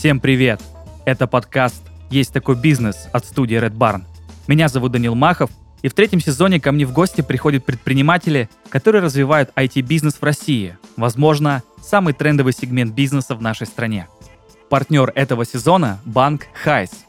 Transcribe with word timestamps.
Всем 0.00 0.18
привет! 0.18 0.62
Это 1.04 1.26
подкаст 1.26 1.82
«Есть 2.08 2.32
такой 2.32 2.56
бизнес» 2.56 3.08
от 3.12 3.26
студии 3.26 3.58
Red 3.58 3.76
Barn. 3.76 4.04
Меня 4.46 4.68
зовут 4.68 4.92
Данил 4.92 5.14
Махов, 5.14 5.50
и 5.82 5.88
в 5.88 5.92
третьем 5.92 6.22
сезоне 6.22 6.58
ко 6.58 6.72
мне 6.72 6.86
в 6.86 6.92
гости 6.94 7.20
приходят 7.20 7.66
предприниматели, 7.66 8.48
которые 8.70 9.02
развивают 9.02 9.50
IT-бизнес 9.56 10.14
в 10.14 10.22
России. 10.22 10.78
Возможно, 10.96 11.62
самый 11.82 12.14
трендовый 12.14 12.54
сегмент 12.54 12.94
бизнеса 12.94 13.34
в 13.34 13.42
нашей 13.42 13.66
стране. 13.66 14.08
Партнер 14.70 15.12
этого 15.14 15.44
сезона– 15.44 16.00
банк 16.06 16.46
Хайс. 16.54 17.04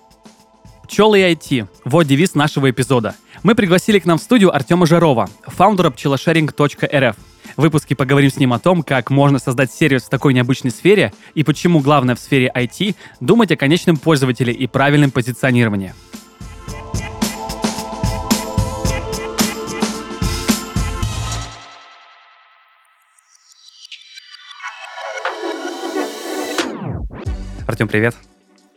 Пчелы 0.84 1.21
и 1.21 1.34
IT– 1.34 1.70
вот 1.85 2.03
девиз 2.08 2.35
нашего 2.35 2.70
эпизода. 2.70 3.16
Мы 3.41 3.55
пригласили 3.55 3.99
к 3.99 4.05
нам 4.05 4.17
в 4.17 4.21
студию 4.21 4.53
Артема 4.53 4.85
Жарова, 4.85 5.30
фаундера 5.48 5.91
пчелошеринг.рф. 5.91 7.16
Выпуске 7.58 7.96
поговорим 7.96 8.30
с 8.30 8.38
ним 8.38 8.54
о 8.54 8.60
том, 8.60 8.84
как 8.84 9.10
можно 9.10 9.40
создать 9.40 9.72
сервис 9.72 10.04
в 10.04 10.10
такой 10.10 10.34
необычной 10.34 10.72
сфере 10.72 11.14
и 11.34 11.44
почему 11.44 11.80
главное 11.80 12.16
в 12.16 12.20
сфере 12.20 12.52
IT 12.54 12.96
думать 13.20 13.52
о 13.52 13.58
конечном 13.58 13.98
пользователе 13.98 14.54
и 14.54 14.68
правильном 14.68 15.12
позиционировании. 15.12 15.94
Артем, 27.68 27.88
привет. 27.88 28.16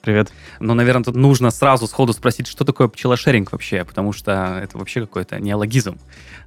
Привет. 0.04 0.34
Ну, 0.60 0.74
наверное, 0.74 1.02
тут 1.02 1.16
нужно 1.16 1.50
сразу 1.50 1.86
сходу 1.86 2.12
спросить, 2.12 2.46
что 2.46 2.66
такое 2.66 2.88
пчелошеринг 2.88 3.52
вообще, 3.52 3.84
потому 3.84 4.12
что 4.12 4.60
это 4.62 4.76
вообще 4.76 5.00
какой-то 5.00 5.40
неологизм, 5.40 5.98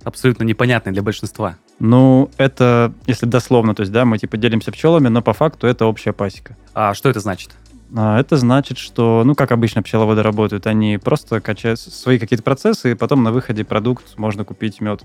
абсолютно 0.04 0.44
непонятный 0.44 0.94
для 0.94 1.02
большинства. 1.02 1.56
Ну, 1.80 2.30
это, 2.38 2.94
если 3.08 3.26
дословно, 3.26 3.74
то 3.74 3.82
есть, 3.82 3.92
да, 3.92 4.06
мы 4.06 4.20
типа 4.20 4.38
делимся 4.38 4.72
пчелами, 4.72 5.08
но 5.08 5.24
по 5.24 5.34
факту 5.34 5.66
это 5.66 5.88
общая 5.88 6.14
пасека. 6.14 6.56
А 6.76 6.94
что 6.94 7.10
это 7.10 7.20
значит? 7.20 7.50
А, 7.96 8.20
Это 8.20 8.38
значит, 8.38 8.78
что, 8.78 9.24
ну, 9.26 9.34
как 9.34 9.52
обычно 9.52 9.82
пчеловоды 9.82 10.22
работают, 10.22 10.68
они 10.68 11.00
просто 11.00 11.42
качают 11.42 11.80
свои 11.80 12.20
какие-то 12.20 12.44
процессы, 12.44 12.92
и 12.92 12.96
потом 12.96 13.24
на 13.24 13.32
выходе 13.32 13.64
продукт 13.64 14.18
можно 14.18 14.46
купить 14.46 14.82
мед. 14.82 15.02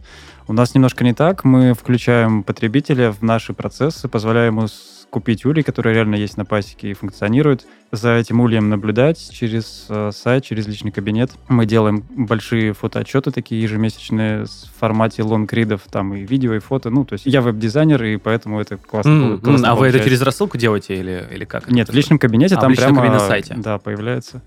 У 0.47 0.53
нас 0.53 0.75
немножко 0.75 1.05
не 1.05 1.15
так. 1.15 1.45
Мы 1.45 1.73
включаем 1.73 2.43
потребителя 2.43 3.13
в 3.13 3.23
наши 3.23 3.55
процессы, 3.55 4.09
позволяем 4.09 4.59
ему 4.59 4.69
купить 5.13 5.45
улей, 5.45 5.63
который 5.63 5.93
реально 5.93 6.15
есть 6.15 6.39
на 6.39 6.47
пасеке 6.47 6.91
и 6.91 6.95
функционирует. 6.95 7.67
За 7.93 8.15
этим 8.15 8.41
ульем 8.41 8.71
наблюдать 8.71 9.31
через 9.31 9.85
э, 9.91 10.11
сайт, 10.11 10.43
через 10.45 10.67
личный 10.67 10.91
кабинет. 10.91 11.31
Мы 11.49 11.67
делаем 11.67 12.03
большие 12.17 12.73
фотоотчеты 12.73 13.31
такие 13.31 13.61
ежемесячные 13.61 14.47
в 14.47 14.81
формате 14.81 15.23
лонгридов, 15.23 15.83
там 15.91 16.15
и 16.15 16.23
видео, 16.23 16.55
и 16.55 16.61
фото. 16.61 16.89
Ну, 16.89 17.05
то 17.05 17.13
есть 17.13 17.27
я 17.27 17.43
веб-дизайнер, 17.43 18.03
и 18.03 18.17
поэтому 18.17 18.59
это 18.59 18.79
классно. 18.79 19.11
М, 19.11 19.39
классно 19.39 19.71
а 19.71 19.75
вы 19.75 19.89
это 19.89 19.99
получается. 19.99 20.05
через 20.09 20.23
рассылку 20.23 20.57
делаете 20.57 20.99
или, 20.99 21.29
или 21.31 21.45
как? 21.45 21.71
Нет, 21.71 21.91
в 21.91 21.95
личном 21.95 22.19
кабинете 22.19 22.55
А, 22.55 22.61
там 22.61 22.75
прямо 22.75 23.05
на 23.05 23.21
сайте. 23.21 23.55
Да, 23.59 23.77
появляется. 23.77 24.41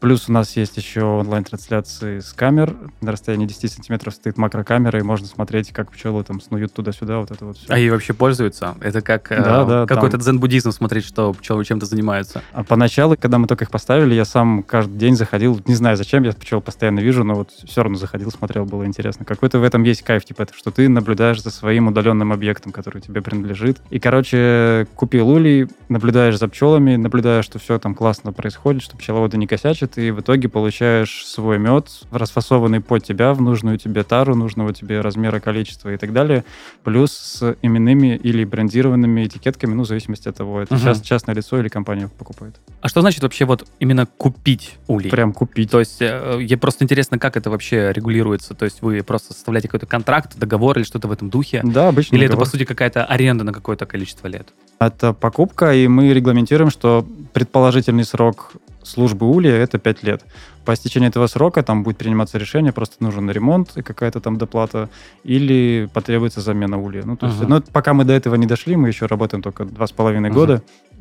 Плюс 0.00 0.28
у 0.28 0.32
нас 0.32 0.56
есть 0.56 0.76
еще 0.76 1.02
онлайн-трансляции 1.02 2.20
с 2.20 2.32
камер. 2.32 2.76
На 3.00 3.10
расстоянии 3.10 3.46
10 3.46 3.72
сантиметров 3.72 4.14
стоит 4.14 4.38
макрокамера, 4.38 5.00
и 5.00 5.02
можно 5.02 5.26
смотреть, 5.26 5.72
как 5.72 5.90
пчелы 5.90 6.22
там 6.22 6.40
снуют 6.40 6.72
туда-сюда, 6.72 7.18
вот 7.18 7.32
это 7.32 7.44
вот 7.44 7.56
все. 7.56 7.66
А 7.68 7.78
ей 7.78 7.90
вообще 7.90 8.12
пользуются? 8.12 8.76
Это 8.80 9.00
как 9.00 9.32
э, 9.32 9.42
Да, 9.42 9.64
да, 9.64 9.86
какой-то 9.86 10.12
там. 10.12 10.20
дзен-буддизм 10.20 10.70
смотреть, 10.70 11.04
что 11.04 11.32
пчелы 11.32 11.64
чем-то 11.64 11.86
занимаются. 11.86 12.42
А 12.52 12.62
поначалу, 12.62 13.16
когда 13.18 13.38
мы 13.38 13.48
только 13.48 13.64
их 13.64 13.70
поставили, 13.70 14.14
я 14.14 14.24
сам 14.24 14.62
каждый 14.62 14.96
день 14.98 15.16
заходил, 15.16 15.60
не 15.66 15.74
знаю 15.74 15.96
зачем, 15.96 16.22
я 16.22 16.32
пчел 16.32 16.60
постоянно 16.60 17.00
вижу, 17.00 17.24
но 17.24 17.34
вот 17.34 17.50
все 17.50 17.82
равно 17.82 17.98
заходил, 17.98 18.30
смотрел, 18.30 18.66
было 18.66 18.84
интересно. 18.84 19.24
Какой-то 19.24 19.58
в 19.58 19.64
этом 19.64 19.82
есть 19.82 20.02
кайф, 20.02 20.24
типа, 20.24 20.42
это, 20.42 20.54
что 20.54 20.70
ты 20.70 20.88
наблюдаешь 20.88 21.42
за 21.42 21.50
своим 21.50 21.88
удаленным 21.88 22.32
объектом, 22.32 22.70
который 22.70 23.02
тебе 23.02 23.20
принадлежит. 23.20 23.78
И, 23.90 23.98
короче, 23.98 24.86
купил 24.94 25.28
улей, 25.28 25.66
наблюдаешь 25.88 26.38
за 26.38 26.46
пчелами, 26.46 26.94
наблюдаешь, 26.94 27.44
что 27.44 27.58
все 27.58 27.78
там 27.80 27.96
классно 27.96 28.32
происходит, 28.32 28.82
что 28.82 28.96
пчеловоды 28.96 29.36
не 29.36 29.46
косячат, 29.46 29.87
и 29.96 30.10
в 30.10 30.20
итоге 30.20 30.48
получаешь 30.48 31.24
свой 31.24 31.58
мед, 31.58 31.88
расфасованный 32.10 32.80
под 32.80 33.04
тебя, 33.04 33.32
в 33.32 33.40
нужную 33.40 33.78
тебе 33.78 34.02
тару, 34.02 34.34
нужного 34.34 34.74
тебе 34.74 35.00
размера, 35.00 35.40
количества 35.40 35.94
и 35.94 35.96
так 35.96 36.12
далее, 36.12 36.44
плюс 36.84 37.12
с 37.12 37.56
именными 37.62 38.16
или 38.16 38.44
брендированными 38.44 39.24
этикетками, 39.26 39.74
ну, 39.74 39.84
в 39.84 39.86
зависимости 39.86 40.28
от 40.28 40.36
того, 40.36 40.60
это 40.60 40.74
Мгм. 40.74 40.84
част- 40.84 41.04
частное 41.04 41.34
лицо 41.34 41.58
или 41.58 41.68
компания 41.68 42.10
покупает. 42.18 42.56
А 42.80 42.88
что 42.88 43.00
значит 43.00 43.22
вообще 43.22 43.44
вот 43.44 43.66
именно 43.78 44.06
купить 44.06 44.76
улей? 44.88 45.10
Прям 45.10 45.32
купить. 45.32 45.70
То 45.70 45.78
есть, 45.78 46.02
э, 46.02 46.38
я 46.42 46.58
просто 46.58 46.84
интересно, 46.84 47.18
как 47.18 47.36
это 47.36 47.48
вообще 47.50 47.92
регулируется. 47.92 48.54
То 48.54 48.64
есть, 48.64 48.82
вы 48.82 49.02
просто 49.02 49.32
составляете 49.32 49.68
какой-то 49.68 49.86
контракт, 49.86 50.36
договор 50.36 50.76
или 50.76 50.84
что-то 50.84 51.08
в 51.08 51.12
этом 51.12 51.30
духе? 51.30 51.60
Да, 51.64 51.88
обычно. 51.88 52.16
Или 52.16 52.24
это, 52.24 52.32
договор. 52.32 52.46
по 52.46 52.50
сути, 52.50 52.64
какая-то 52.64 53.04
аренда 53.04 53.44
на 53.44 53.52
какое-то 53.52 53.86
количество 53.86 54.26
лет? 54.26 54.48
Это 54.80 55.12
покупка, 55.12 55.72
и 55.74 55.88
мы 55.88 56.12
регламентируем, 56.12 56.70
что 56.70 57.06
предположительный 57.32 58.04
срок 58.04 58.52
службы 58.82 59.28
улья— 59.30 59.54
это 59.56 59.78
5 59.78 60.02
лет. 60.02 60.24
По 60.64 60.72
истечении 60.74 61.08
этого 61.08 61.26
срока 61.28 61.62
там 61.62 61.82
будет 61.82 61.96
приниматься 61.96 62.38
решение, 62.38 62.72
просто 62.72 62.96
нужен 63.00 63.30
ремонт 63.30 63.76
и 63.76 63.82
какая-то 63.82 64.20
там 64.20 64.36
доплата, 64.36 64.88
или 65.24 65.88
потребуется 65.92 66.40
замена 66.40 66.78
улья. 66.78 67.02
Ну, 67.04 67.16
то 67.16 67.26
есть, 67.26 67.40
Ага. 67.40 67.48
ну, 67.48 67.62
пока 67.72 67.94
мы 67.94 68.04
до 68.04 68.12
этого 68.12 68.34
не 68.34 68.46
дошли, 68.46 68.76
мы 68.76 68.88
еще 68.88 69.06
работаем 69.06 69.42
только 69.42 69.64
два 69.64 69.86
с 69.86 69.92
половиной 69.92 70.30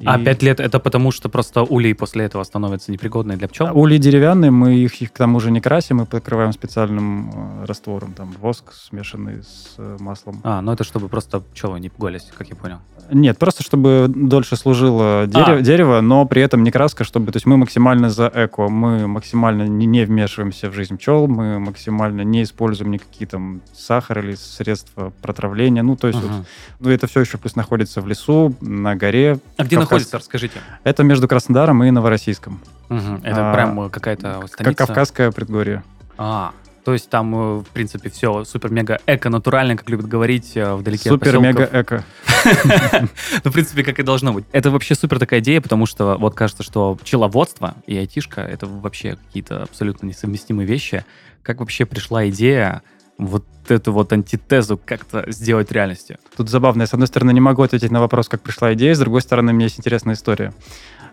А 0.05 0.19
И- 0.19 0.23
5 0.23 0.43
лет 0.43 0.59
это 0.59 0.79
потому, 0.79 1.11
что 1.11 1.27
просто 1.29 1.63
улей 1.63 1.93
после 1.95 2.25
этого 2.25 2.43
становится 2.43 2.91
непригодной 2.91 3.35
для 3.35 3.47
пчел? 3.47 3.67
А 3.67 3.73
Ульи 3.73 3.97
деревянные, 3.97 4.51
мы 4.51 4.75
их, 4.75 5.01
их 5.01 5.11
к 5.11 5.17
тому 5.17 5.39
же 5.39 5.49
не 5.51 5.59
красим, 5.61 5.97
мы 5.97 6.05
покрываем 6.05 6.53
специальным 6.53 7.31
э, 7.61 7.65
раствором, 7.65 8.13
там 8.13 8.33
воск 8.39 8.73
смешанный 8.73 9.43
с 9.43 9.75
э, 9.77 9.97
маслом. 9.99 10.39
А, 10.43 10.61
ну 10.61 10.71
это 10.71 10.83
чтобы 10.83 11.09
просто 11.09 11.39
пчелы 11.39 11.79
не 11.79 11.89
пугались, 11.89 12.31
как 12.37 12.49
я 12.49 12.55
понял. 12.55 12.77
Нет, 13.11 13.37
просто 13.39 13.63
чтобы 13.63 14.07
дольше 14.13 14.55
служило 14.57 15.25
дерево, 15.27 15.57
А. 15.59 15.61
дерево, 15.61 16.01
но 16.01 16.25
при 16.25 16.41
этом 16.41 16.63
не 16.63 16.71
краска, 16.71 17.03
чтобы... 17.03 17.31
То 17.31 17.37
есть 17.37 17.45
мы 17.45 17.55
максимально 17.57 18.09
за 18.09 18.29
эко, 18.33 18.67
мы 18.67 19.07
максимально 19.07 19.63
не, 19.67 19.85
не 19.85 20.03
вмешиваемся 20.03 20.69
в 20.69 20.73
жизнь 20.73 20.97
пчел, 20.97 21.27
мы 21.27 21.57
максимально 21.59 22.21
не 22.21 22.43
используем 22.43 22.91
никакие 22.91 23.27
там 23.27 23.61
сахар 23.73 24.19
или 24.19 24.35
средства 24.35 25.13
протравления. 25.21 25.83
Ну, 25.83 25.95
то 25.95 26.07
есть 26.07 26.19
вот, 26.19 26.29
Ага. 26.31 26.45
ну, 26.81 26.89
это 26.89 27.07
все 27.07 27.21
еще 27.21 27.37
плюс 27.37 27.55
находится 27.55 28.01
в 28.01 28.07
лесу, 28.07 28.53
на 28.61 28.95
горе. 28.95 29.39
А 29.55 29.63
где 29.63 29.77
находится, 29.95 30.17
расскажите? 30.17 30.59
Это 30.83 31.03
между 31.03 31.27
Краснодаром 31.27 31.83
и 31.83 31.91
Новороссийском. 31.91 32.59
Мгм. 32.89 33.21
Это 33.23 33.51
А, 33.51 33.53
прям 33.53 33.81
э, 33.81 33.89
какая-то 33.89 34.39
Как 34.41 34.49
станица? 34.49 34.85
Кавказское 34.85 35.31
предгорье. 35.31 35.83
А, 36.17 36.53
то 36.87 36.93
есть 36.93 37.09
там, 37.09 37.35
э, 37.35 37.59
в 37.59 37.67
принципе, 37.73 38.09
все 38.09 38.45
супер-мега 38.45 38.99
эко-натурально, 39.07 39.75
как 39.75 39.89
любят 39.89 40.07
говорить, 40.07 40.53
э, 40.55 40.73
вдалеке 40.73 41.09
Супер-мега-эко. 41.09 42.05
Ну, 43.43 43.51
в 43.51 43.53
принципе, 43.53 43.83
как 43.83 43.99
и 43.99 44.03
должно 44.03 44.31
быть. 44.31 44.45
Это 44.53 44.71
вообще 44.71 44.95
супер 44.95 45.19
такая 45.19 45.41
идея, 45.41 45.59
потому 45.59 45.85
что 45.85 46.15
вот 46.17 46.33
кажется, 46.33 46.63
что 46.63 46.95
пчеловодство 46.95 47.75
и 47.87 47.97
айтишка— 47.97 48.39
это 48.43 48.67
вообще 48.67 49.17
какие-то 49.17 49.63
абсолютно 49.63 50.05
несовместимые 50.05 50.65
вещи. 50.65 51.03
Как 51.43 51.59
вообще 51.59 51.85
пришла 51.85 52.29
идея 52.29 52.83
вот 53.17 53.43
эту 53.67 53.91
вот 53.91 54.13
антитезу 54.13 54.79
как-то 54.83 55.25
сделать 55.31 55.71
реальностью? 55.71 56.17
Тут 56.35 56.49
забавно. 56.49 56.83
Я, 56.83 56.87
с 56.87 56.93
одной 56.93 57.07
стороны, 57.07 57.31
не 57.31 57.41
могу 57.41 57.63
ответить 57.63 57.91
на 57.91 57.99
вопрос, 57.99 58.29
как 58.29 58.41
пришла 58.41 58.73
идея, 58.73 58.95
с 58.95 58.99
другой 58.99 59.21
стороны, 59.21 59.53
меня 59.53 59.65
есть 59.65 59.79
интересная 59.79 60.15
история. 60.15 60.53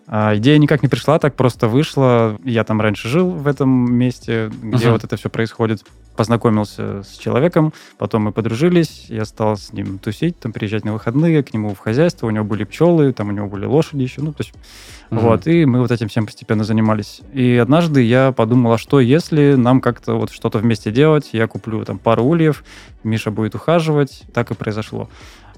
А, 0.06 0.36
идея 0.36 0.58
никак 0.58 0.82
не 0.82 0.88
пришла, 0.88 1.18
так 1.18 1.34
просто 1.34 1.66
вышла. 1.68 2.38
Я 2.44 2.64
там 2.64 2.80
раньше 2.80 3.08
жил 3.08 3.30
в 3.30 3.46
этом 3.46 3.68
месте, 3.94 4.50
где 4.62 4.86
Ага. 4.86 4.92
вот 4.92 5.04
это 5.04 5.16
все 5.16 5.30
происходит. 5.30 5.82
Познакомился 6.16 7.02
с 7.02 7.16
человеком, 7.18 7.72
потом 7.98 8.22
мы 8.22 8.30
подружились, 8.32 9.06
я 9.08 9.24
стал 9.24 9.56
с 9.56 9.72
ним 9.72 9.98
тусить, 9.98 10.38
там 10.38 10.52
приезжать 10.52 10.84
на 10.84 10.92
выходные, 10.92 11.42
к 11.42 11.52
нему 11.52 11.74
в 11.74 11.78
хозяйство, 11.80 12.28
у 12.28 12.30
него 12.30 12.44
были 12.44 12.62
пчелы, 12.62 13.12
там 13.12 13.30
у 13.30 13.32
него 13.32 13.48
были 13.48 13.64
лошади 13.66 14.02
еще, 14.02 14.22
ну, 14.22 14.32
то 14.32 14.42
есть 14.44 14.54
Мгм. 15.10 15.20
вот, 15.22 15.46
и 15.48 15.64
мы 15.64 15.80
вот 15.80 15.90
этим 15.90 16.06
всем 16.08 16.26
постепенно 16.26 16.62
занимались. 16.62 17.20
И 17.32 17.56
однажды 17.56 18.00
я 18.02 18.30
подумал, 18.30 18.74
а 18.74 18.78
что 18.78 19.00
если 19.00 19.54
нам 19.54 19.80
как-то 19.80 20.14
вот 20.14 20.30
что-то 20.30 20.58
вместе 20.58 20.92
делать? 20.92 21.30
Я 21.32 21.48
куплю 21.48 21.84
там 21.84 21.98
пару 21.98 22.22
ульев, 22.22 22.62
Миша 23.02 23.32
будет 23.32 23.56
ухаживать. 23.56 24.22
Так 24.32 24.52
и 24.52 24.54
произошло. 24.54 25.08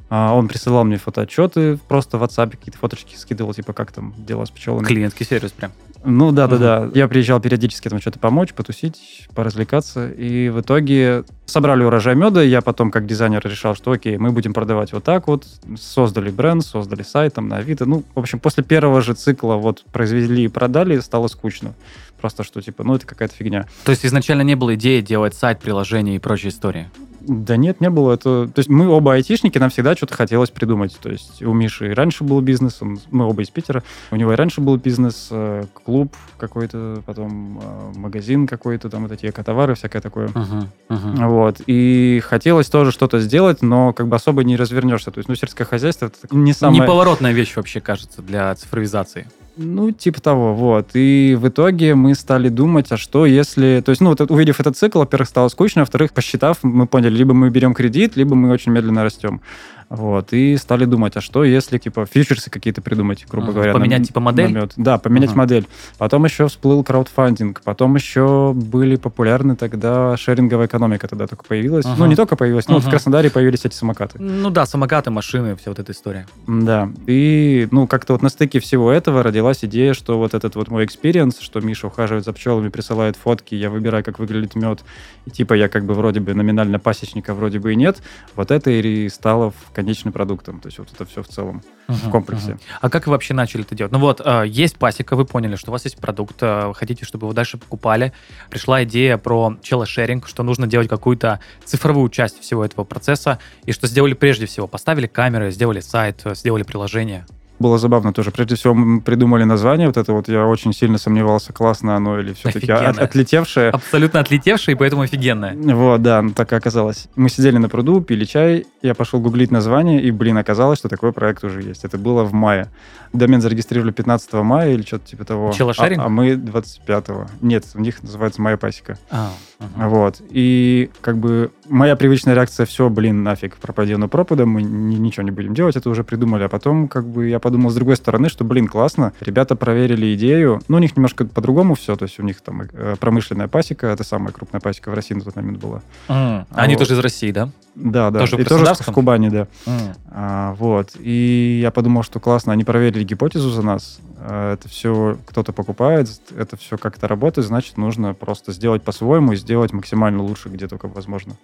А, 0.08 0.34
Он 0.34 0.48
присылал 0.48 0.84
мне 0.84 0.98
фотоотчеты 0.98 1.78
просто 1.88 2.18
в 2.18 2.22
WhatsApp, 2.22 2.50
какие-то 2.50 2.78
фоточки 2.78 3.16
скидывал, 3.16 3.54
типа, 3.54 3.72
как 3.72 3.92
там 3.92 4.14
дела 4.16 4.44
с 4.44 4.50
пчелами. 4.50 4.84
Клиентский 4.84 5.26
сервис 5.26 5.50
прям. 5.52 5.72
Ну 6.08 6.30
да, 6.30 6.46
да, 6.46 6.56
да. 6.56 6.90
Я 6.94 7.08
приезжал 7.08 7.40
периодически 7.40 7.88
там 7.88 8.00
что-то 8.00 8.20
помочь, 8.20 8.52
потусить, 8.52 9.26
поразвлекаться. 9.34 10.08
И 10.08 10.48
в 10.50 10.60
итоге 10.60 11.24
собрали 11.46 11.82
урожай 11.82 12.14
меда. 12.14 12.42
Я 12.42 12.62
потом, 12.62 12.92
как 12.92 13.06
дизайнер, 13.06 13.40
решал, 13.44 13.74
что 13.74 13.90
окей, 13.90 14.16
мы 14.16 14.30
будем 14.30 14.54
продавать 14.54 14.92
вот 14.92 15.02
так 15.02 15.26
вот. 15.26 15.44
Создали 15.76 16.30
бренд, 16.30 16.64
создали 16.64 17.02
сайт 17.02 17.34
там 17.34 17.48
на 17.48 17.56
Авито. 17.56 17.86
Ну, 17.86 18.04
в 18.14 18.20
общем, 18.20 18.38
после 18.38 18.62
первого 18.62 19.00
же 19.00 19.14
цикла 19.14 19.54
вот 19.54 19.84
произвели 19.90 20.44
и 20.44 20.48
продали, 20.48 21.00
стало 21.00 21.26
скучно. 21.26 21.74
Просто 22.20 22.44
что, 22.44 22.60
типа, 22.60 22.84
ну, 22.84 22.94
это 22.94 23.04
какая-то 23.04 23.34
фигня. 23.34 23.66
То 23.84 23.90
есть 23.90 24.06
изначально 24.06 24.42
не 24.42 24.54
было 24.54 24.76
идеи 24.76 25.00
делать 25.00 25.34
сайт, 25.34 25.58
приложение 25.58 26.14
и 26.14 26.18
прочие 26.20 26.50
истории? 26.50 26.88
Да 27.26 27.56
нет, 27.56 27.80
не 27.80 27.90
было. 27.90 28.12
Это... 28.14 28.48
То 28.48 28.58
есть 28.58 28.68
мы 28.68 28.88
оба 28.88 29.14
айтишники, 29.14 29.58
нам 29.58 29.70
всегда 29.70 29.94
что-то 29.96 30.14
хотелось 30.14 30.50
придумать. 30.50 30.96
То 31.02 31.10
есть 31.10 31.42
у 31.42 31.52
Миши 31.52 31.90
и 31.90 31.94
раньше 31.94 32.24
был 32.24 32.40
бизнес, 32.40 32.78
он- 32.80 32.98
мы 33.10 33.26
оба 33.26 33.42
из 33.42 33.50
Питера. 33.50 33.82
У 34.10 34.16
него 34.16 34.32
и 34.32 34.36
раньше 34.36 34.60
был 34.60 34.76
бизнес, 34.76 35.28
э, 35.30 35.64
клуб 35.84 36.14
какой-то, 36.38 37.02
потом 37.04 37.60
э, 37.62 37.98
магазин 37.98 38.46
какой-то, 38.46 38.88
там 38.90 39.02
вот 39.02 39.12
эти 39.12 39.26
экотовары, 39.26 39.74
всякое 39.74 40.00
такое. 40.00 40.28
Мгм, 40.28 40.68
мгм. 40.88 41.28
Вот. 41.28 41.60
И 41.66 42.20
хотелось 42.24 42.68
тоже 42.68 42.92
что-то 42.92 43.18
сделать, 43.20 43.62
но 43.62 43.92
как 43.92 44.08
бы 44.08 44.16
особо 44.16 44.44
не 44.44 44.56
развернешься. 44.56 45.10
То 45.10 45.18
есть, 45.18 45.28
ну, 45.28 45.34
сельское 45.34 45.64
хозяйство 45.64 46.06
это 46.06 46.34
не 46.34 46.52
самое... 46.52 46.82
Неповоротная 46.82 47.32
вещь 47.32 47.56
вообще, 47.56 47.80
кажется, 47.80 48.22
для 48.22 48.54
цифровизации. 48.54 49.26
Ну, 49.58 49.90
типа 49.90 50.20
того, 50.20 50.54
вот. 50.54 50.90
И 50.92 51.34
в 51.38 51.48
итоге 51.48 51.94
мы 51.94 52.14
стали 52.14 52.50
думать, 52.50 52.92
а 52.92 52.98
что 52.98 53.24
если... 53.24 53.82
То 53.84 53.90
есть, 53.90 54.02
ну, 54.02 54.10
вот 54.10 54.20
увидев 54.30 54.60
этот 54.60 54.76
цикл, 54.76 54.98
во-первых, 54.98 55.28
стало 55.28 55.48
скучно, 55.48 55.82
во-вторых, 55.82 56.12
посчитав, 56.12 56.58
мы 56.62 56.86
поняли, 56.86 57.16
либо 57.16 57.32
мы 57.32 57.48
берем 57.48 57.72
кредит, 57.72 58.16
либо 58.16 58.34
мы 58.34 58.50
очень 58.50 58.72
медленно 58.72 59.02
растем. 59.02 59.40
Вот, 59.88 60.32
и 60.32 60.56
стали 60.56 60.84
думать, 60.84 61.16
а 61.16 61.20
что 61.20 61.44
если, 61.44 61.78
типа, 61.78 62.06
фьючерсы 62.06 62.50
какие-то 62.50 62.82
придумать, 62.82 63.24
грубо 63.30 63.46
Ага, 63.48 63.54
говоря. 63.54 63.72
поменять, 63.72 64.00
на- 64.00 64.04
типа, 64.06 64.18
модель? 64.20 64.50
на 64.52 64.58
мед. 64.58 64.72
Да, 64.76 64.98
поменять 64.98 65.30
Ага. 65.30 65.38
модель. 65.38 65.66
Потом 65.96 66.24
еще 66.24 66.48
всплыл 66.48 66.82
краудфандинг, 66.82 67.60
потом 67.62 67.94
еще 67.94 68.52
были 68.52 68.96
популярны 68.96 69.54
тогда 69.54 70.16
шеринговая 70.16 70.66
экономика 70.66 71.06
тогда 71.06 71.28
только 71.28 71.44
появилась. 71.44 71.84
Ага. 71.86 71.94
Ну, 71.98 72.06
не 72.06 72.16
только 72.16 72.34
появилась, 72.34 72.66
но 72.66 72.74
вот 72.74 72.84
в. 72.84 72.90
Краснодаре 72.90 73.30
появились 73.30 73.64
эти 73.64 73.74
самокаты. 73.74 74.18
Ну 74.20 74.50
да, 74.50 74.66
самокаты, 74.66 75.10
машины, 75.10 75.54
вся 75.54 75.70
вот 75.70 75.78
эта 75.78 75.92
история. 75.92 76.26
Да, 76.48 76.90
и, 77.06 77.68
ну, 77.70 77.86
как-то 77.86 78.14
вот 78.14 78.22
на 78.22 78.28
стыке 78.28 78.58
всего 78.58 78.90
этого 78.90 79.22
родилась 79.22 79.64
идея, 79.64 79.94
что 79.94 80.18
вот 80.18 80.34
этот 80.34 80.56
вот 80.56 80.68
мой 80.68 80.84
experience, 80.84 81.38
что 81.38 81.60
Миша 81.60 81.86
ухаживает 81.86 82.24
за 82.24 82.32
пчелами, 82.32 82.70
присылает 82.70 83.14
фотки, 83.16 83.54
я 83.54 83.70
выбираю, 83.70 84.02
как 84.02 84.18
выглядит 84.18 84.56
мед, 84.56 84.80
и 85.26 85.30
типа 85.30 85.54
я 85.54 85.68
как 85.68 85.84
бы 85.84 85.94
вроде 85.94 86.18
бы 86.18 86.34
номинально 86.34 86.80
пасечника, 86.80 87.34
вроде 87.34 87.60
бы 87.60 87.72
и 87.72 87.76
нет, 87.76 87.98
вот 88.34 88.50
это 88.50 88.70
и 88.70 89.08
стало 89.08 89.50
в 89.52 89.75
конечным 89.76 90.10
продуктом, 90.10 90.58
то 90.58 90.68
есть 90.68 90.78
вот 90.78 90.88
это 90.90 91.04
все 91.04 91.22
в 91.22 91.28
целом, 91.28 91.62
в 91.86 92.08
комплексе. 92.08 92.58
А 92.80 92.88
как 92.88 93.06
вы 93.06 93.10
вообще 93.10 93.34
начали 93.34 93.62
это 93.62 93.74
делать? 93.74 93.92
Ну 93.92 93.98
вот, 93.98 94.22
э, 94.24 94.44
есть 94.46 94.78
пасека, 94.78 95.16
вы 95.16 95.26
поняли, 95.26 95.56
что 95.56 95.70
у 95.70 95.72
вас 95.72 95.84
есть 95.84 95.98
продукт, 95.98 96.36
э, 96.40 96.72
хотите, 96.74 97.04
чтобы 97.04 97.26
его 97.26 97.34
дальше 97.34 97.58
покупали. 97.58 98.14
Пришла 98.48 98.84
идея 98.84 99.18
про 99.18 99.58
челошеринг, 99.62 100.26
что 100.28 100.42
нужно 100.42 100.66
делать 100.66 100.88
какую-то 100.88 101.40
цифровую 101.66 102.08
часть 102.08 102.40
всего 102.40 102.64
этого 102.64 102.86
процесса, 102.86 103.38
и 103.66 103.72
что 103.72 103.86
сделали 103.86 104.14
прежде 104.14 104.46
всего? 104.46 104.66
Поставили 104.66 105.06
камеры, 105.06 105.50
сделали 105.50 105.80
сайт, 105.80 106.22
сделали 106.24 106.62
приложение. 106.62 107.26
Было 107.58 107.78
забавно 107.78 108.12
тоже. 108.12 108.30
Прежде 108.30 108.54
всего, 108.54 108.74
мы 108.74 109.00
придумали 109.00 109.44
название. 109.44 109.86
Вот 109.86 109.96
это 109.96 110.12
вот 110.12 110.28
я 110.28 110.46
очень 110.46 110.72
сильно 110.74 110.98
сомневался, 110.98 111.52
классно 111.52 111.96
оно 111.96 112.20
или 112.20 112.34
все-таки 112.34 112.70
от- 112.70 112.98
отлетевшее. 112.98 113.70
Абсолютно 113.70 114.20
отлетевшее, 114.20 114.74
и 114.74 114.78
поэтому 114.78 115.02
офигенное. 115.02 115.54
Вот, 115.56 116.02
да, 116.02 116.20
ну, 116.22 116.30
так 116.30 116.52
и 116.52 116.56
оказалось. 116.56 117.08
Мы 117.16 117.28
сидели 117.30 117.56
на 117.56 117.68
пруду, 117.68 118.00
пили 118.00 118.24
чай, 118.24 118.66
я 118.82 118.94
пошел 118.94 119.20
гуглить 119.20 119.50
название, 119.50 120.02
и, 120.02 120.10
блин, 120.10 120.36
оказалось, 120.36 120.78
что 120.78 120.88
такой 120.88 121.12
проект 121.12 121.44
уже 121.44 121.62
есть. 121.62 121.84
Это 121.84 121.96
было 121.98 122.24
в 122.24 122.32
мае. 122.32 122.68
Домен 123.12 123.40
зарегистрировали 123.40 123.92
15 123.92 124.32
мая 124.42 124.72
или 124.72 124.82
что-то 124.82 125.06
типа 125.06 125.24
того. 125.24 125.52
Челошеринг? 125.52 126.00
А, 126.02 126.06
а 126.06 126.08
мы 126.08 126.32
25-го. 126.32 127.26
Нет, 127.40 127.64
у 127.74 127.80
них 127.80 128.02
называется 128.02 128.42
«Моя 128.42 128.56
пасека». 128.58 128.98
А, 129.10 129.30
ага. 129.58 129.88
Вот. 129.88 130.22
И 130.30 130.90
как 131.00 131.16
бы 131.18 131.50
моя 131.68 131.96
привычная 131.96 132.34
реакция, 132.34 132.66
все, 132.66 132.88
блин, 132.90 133.22
нафиг, 133.22 133.56
пропади 133.56 133.92
оно 133.94 134.08
пропадом, 134.08 134.50
мы 134.50 134.62
ни- 134.62 134.96
ничего 134.96 135.22
не 135.24 135.30
будем 135.30 135.54
делать, 135.54 135.76
это 135.76 135.88
уже 135.90 136.04
придумали. 136.04 136.44
А 136.44 136.48
потом 136.48 136.88
как 136.88 137.06
бы 137.06 137.28
я 137.28 137.38
подумал 137.38 137.70
с 137.70 137.74
другой 137.74 137.96
стороны, 137.96 138.28
что, 138.28 138.44
блин, 138.44 138.68
классно, 138.68 139.12
ребята 139.20 139.56
проверили 139.56 140.14
идею, 140.14 140.60
ну, 140.68 140.76
у 140.76 140.80
них 140.80 140.96
немножко 140.96 141.24
по-другому 141.24 141.74
все, 141.74 141.96
то 141.96 142.04
есть 142.04 142.18
у 142.20 142.22
них 142.22 142.40
там 142.40 142.62
э, 142.72 142.96
промышленная 143.00 143.48
пасека, 143.48 143.86
это 143.88 144.04
самая 144.04 144.32
крупная 144.32 144.60
пасека 144.60 144.90
в 144.90 144.94
России 144.94 145.14
на 145.14 145.22
тот 145.22 145.36
момент 145.36 145.58
была. 145.58 145.82
М, 146.08 146.46
А 146.50 146.62
Они 146.62 146.74
вот. 146.74 146.80
тоже 146.80 146.94
из 146.94 146.98
России, 146.98 147.30
да? 147.32 147.48
Да, 147.74 148.10
да. 148.10 148.20
Тоже 148.20 148.40
и 148.40 148.44
тоже 148.44 148.64
в 148.64 148.92
Кубани, 148.92 149.28
да. 149.28 149.48
М. 149.66 149.78
А, 150.10 150.54
вот. 150.54 150.90
И 150.98 151.58
я 151.62 151.70
подумал, 151.70 152.02
что 152.02 152.20
классно, 152.20 152.52
они 152.52 152.64
проверили 152.64 153.04
гипотезу 153.04 153.50
за 153.50 153.62
нас. 153.62 154.00
А, 154.28 154.54
Это 154.54 154.68
все 154.68 155.18
кто-то 155.26 155.52
покупает, 155.52 156.08
это 156.36 156.56
все 156.56 156.76
как-то 156.76 157.06
работает, 157.06 157.46
значит, 157.46 157.76
нужно 157.76 158.12
просто 158.12 158.52
сделать 158.52 158.82
по-своему 158.82 159.32
и 159.32 159.36
сделать 159.36 159.72
максимально 159.72 160.22
лучше, 160.22 160.48
где 160.48 160.66
только 160.66 160.88
возможно. 160.88 161.36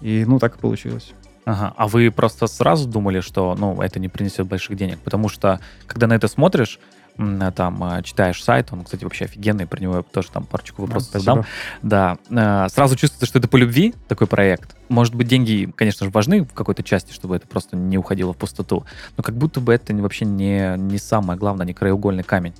И, 0.00 0.24
ну, 0.24 0.38
так 0.38 0.56
и 0.56 0.58
получилось. 0.58 1.12
Ага. 1.44 1.74
А 1.76 1.88
вы 1.88 2.12
просто 2.12 2.46
сразу 2.46 2.88
думали, 2.88 3.18
что 3.20 3.56
ну, 3.58 3.80
это 3.82 3.98
не 3.98 4.08
принесет 4.08 4.46
больших 4.46 4.76
денег? 4.76 5.00
Потому 5.00 5.28
что, 5.28 5.58
когда 5.88 6.06
на 6.06 6.12
это 6.12 6.28
смотришь, 6.28 6.78
там, 7.16 7.84
э, 7.84 8.02
читаешь 8.02 8.42
сайт, 8.42 8.68
он, 8.72 8.84
кстати, 8.84 9.04
вообще 9.04 9.26
офигенный, 9.26 9.66
про 9.66 9.80
него 9.80 9.96
я 9.96 10.02
тоже 10.02 10.30
там 10.30 10.44
парочку 10.44 10.82
вопросов 10.82 11.12
Да, 11.12 11.18
задам. 11.18 11.44
Да, 11.82 12.18
э, 12.30 12.68
сразу 12.70 12.96
чувствуется, 12.96 13.26
что 13.26 13.38
это 13.38 13.48
по 13.48 13.56
любви 13.56 13.94
такой 14.08 14.26
проект. 14.26 14.76
Может 14.88 15.14
быть, 15.14 15.28
деньги, 15.28 15.72
конечно 15.76 16.06
же, 16.06 16.10
важны 16.10 16.44
в 16.44 16.52
какой-то 16.52 16.82
части, 16.82 17.12
чтобы 17.12 17.36
это 17.36 17.46
просто 17.46 17.76
не 17.76 17.98
уходило 17.98 18.32
в 18.32 18.36
пустоту, 18.36 18.84
но 19.16 19.22
как 19.22 19.36
будто 19.36 19.60
бы 19.60 19.72
это 19.72 19.94
вообще 19.94 20.24
не, 20.24 20.76
не 20.78 20.98
самое 20.98 21.38
главное, 21.38 21.66
не 21.66 21.74
краеугольный 21.74 22.24
камень. 22.24 22.54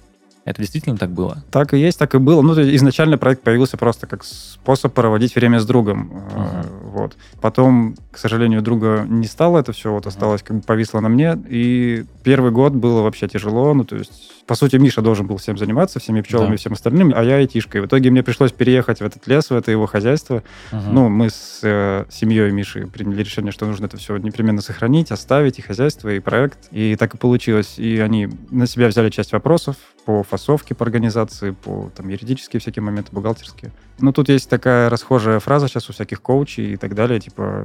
Это 0.44 0.60
действительно 0.60 0.96
так 0.96 1.10
было? 1.10 1.38
Так 1.52 1.72
и 1.72 1.78
есть, 1.78 1.98
так 1.98 2.14
и 2.16 2.18
было. 2.18 2.42
Ну, 2.42 2.54
то 2.54 2.62
есть 2.62 2.74
изначально 2.76 3.16
проект 3.16 3.42
появился 3.42 3.76
просто 3.76 4.08
как 4.08 4.24
способ 4.24 4.92
проводить 4.92 5.36
время 5.36 5.60
с 5.60 5.66
другом. 5.66 6.10
Э, 6.34 6.64
Вот. 6.92 7.16
Потом, 7.40 7.94
к 8.10 8.18
сожалению, 8.18 8.60
друга 8.60 9.06
не 9.08 9.26
стало 9.26 9.58
это 9.58 9.72
все, 9.72 9.92
вот 9.92 10.06
осталось, 10.06 10.42
как 10.42 10.56
бы 10.56 10.62
повисло 10.62 11.00
на 11.00 11.08
мне. 11.08 11.40
И 11.48 12.04
первый 12.24 12.50
год 12.50 12.72
было 12.72 13.02
вообще 13.02 13.28
тяжело. 13.28 13.72
Ну, 13.72 13.84
то 13.84 13.96
есть, 13.96 14.41
по 14.46 14.54
сути, 14.54 14.76
Миша 14.76 15.02
должен 15.02 15.26
был 15.26 15.36
всем 15.36 15.56
заниматься, 15.56 16.00
всеми 16.00 16.20
пчелами 16.20 16.48
Да. 16.48 16.54
и 16.54 16.56
всем 16.56 16.72
остальным, 16.72 17.12
а 17.14 17.22
я 17.22 17.36
айтишкой. 17.36 17.80
В 17.80 17.86
итоге 17.86 18.10
мне 18.10 18.22
пришлось 18.22 18.52
переехать 18.52 18.98
в 18.98 19.02
этот 19.02 19.26
лес, 19.26 19.50
в 19.50 19.54
это 19.54 19.70
его 19.70 19.86
хозяйство. 19.86 20.42
Мгм. 20.72 20.94
Ну, 20.94 21.08
мы 21.08 21.30
с 21.30 21.60
э, 21.62 22.04
семьей 22.10 22.50
Миши 22.50 22.86
приняли 22.86 23.22
решение, 23.22 23.52
что 23.52 23.66
нужно 23.66 23.86
это 23.86 23.96
все 23.96 24.16
непременно 24.16 24.60
сохранить, 24.60 25.10
оставить 25.12 25.58
и 25.58 25.62
хозяйство, 25.62 26.08
и 26.08 26.18
проект. 26.20 26.58
И 26.72 26.96
так 26.96 27.14
и 27.14 27.18
получилось. 27.18 27.78
И 27.78 27.98
они 27.98 28.28
на 28.50 28.66
себя 28.66 28.88
взяли 28.88 29.10
часть 29.10 29.32
вопросов 29.32 29.76
по 30.04 30.22
фасовке, 30.22 30.74
по 30.74 30.84
организации, 30.84 31.50
по 31.52 31.90
там, 31.96 32.08
юридические 32.08 32.60
всякие 32.60 32.82
моменты, 32.82 33.10
бухгалтерские. 33.12 33.70
Ну, 34.00 34.12
тут 34.12 34.28
есть 34.28 34.48
такая 34.50 34.90
расхожая 34.90 35.38
фраза 35.38 35.68
сейчас 35.68 35.88
у 35.88 35.92
всяких 35.92 36.20
коучей 36.20 36.72
и 36.72 36.76
так 36.76 36.94
далее, 36.94 37.20
типа 37.20 37.64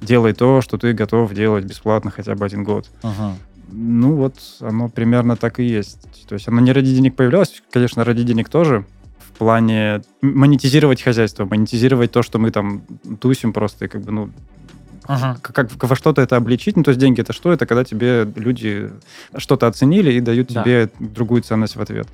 делай 0.00 0.32
то, 0.34 0.60
что 0.60 0.76
ты 0.78 0.92
готов 0.92 1.32
делать 1.32 1.64
бесплатно 1.64 2.10
хотя 2.10 2.34
бы 2.34 2.44
один 2.44 2.62
год. 2.62 2.90
Ага. 3.02 3.34
Ну, 3.70 4.14
вот 4.14 4.34
оно 4.60 4.88
примерно 4.88 5.36
так 5.36 5.60
и 5.60 5.64
есть. 5.64 6.26
То 6.28 6.34
есть 6.34 6.48
оно 6.48 6.60
не 6.60 6.72
ради 6.72 6.94
денег 6.94 7.16
появлялось, 7.16 7.62
конечно, 7.70 8.04
ради 8.04 8.22
денег 8.22 8.48
тоже, 8.48 8.84
в 9.18 9.38
плане 9.38 10.02
монетизировать 10.22 11.02
хозяйство, 11.02 11.44
монетизировать 11.44 12.12
то, 12.12 12.22
что 12.22 12.38
мы 12.38 12.50
там 12.50 12.82
тусим 13.20 13.52
просто, 13.52 13.86
и 13.86 13.88
как 13.88 14.02
бы, 14.02 14.12
ну, 14.12 14.30
Ага. 15.06 15.38
как, 15.42 15.54
как 15.54 15.90
во 15.90 15.96
что-то 15.96 16.22
это 16.22 16.36
обличить. 16.36 16.76
Ну, 16.76 16.82
то 16.82 16.90
есть 16.90 17.00
деньги 17.00 17.20
это 17.20 17.32
что? 17.32 17.52
Это 17.52 17.66
когда 17.66 17.84
тебе 17.84 18.24
люди 18.36 18.90
что-то 19.36 19.66
оценили 19.66 20.12
и 20.12 20.20
дают 20.20 20.48
Да. 20.52 20.62
тебе 20.62 20.90
другую 20.98 21.42
ценность 21.42 21.76
в 21.76 21.80
ответ. 21.80 22.08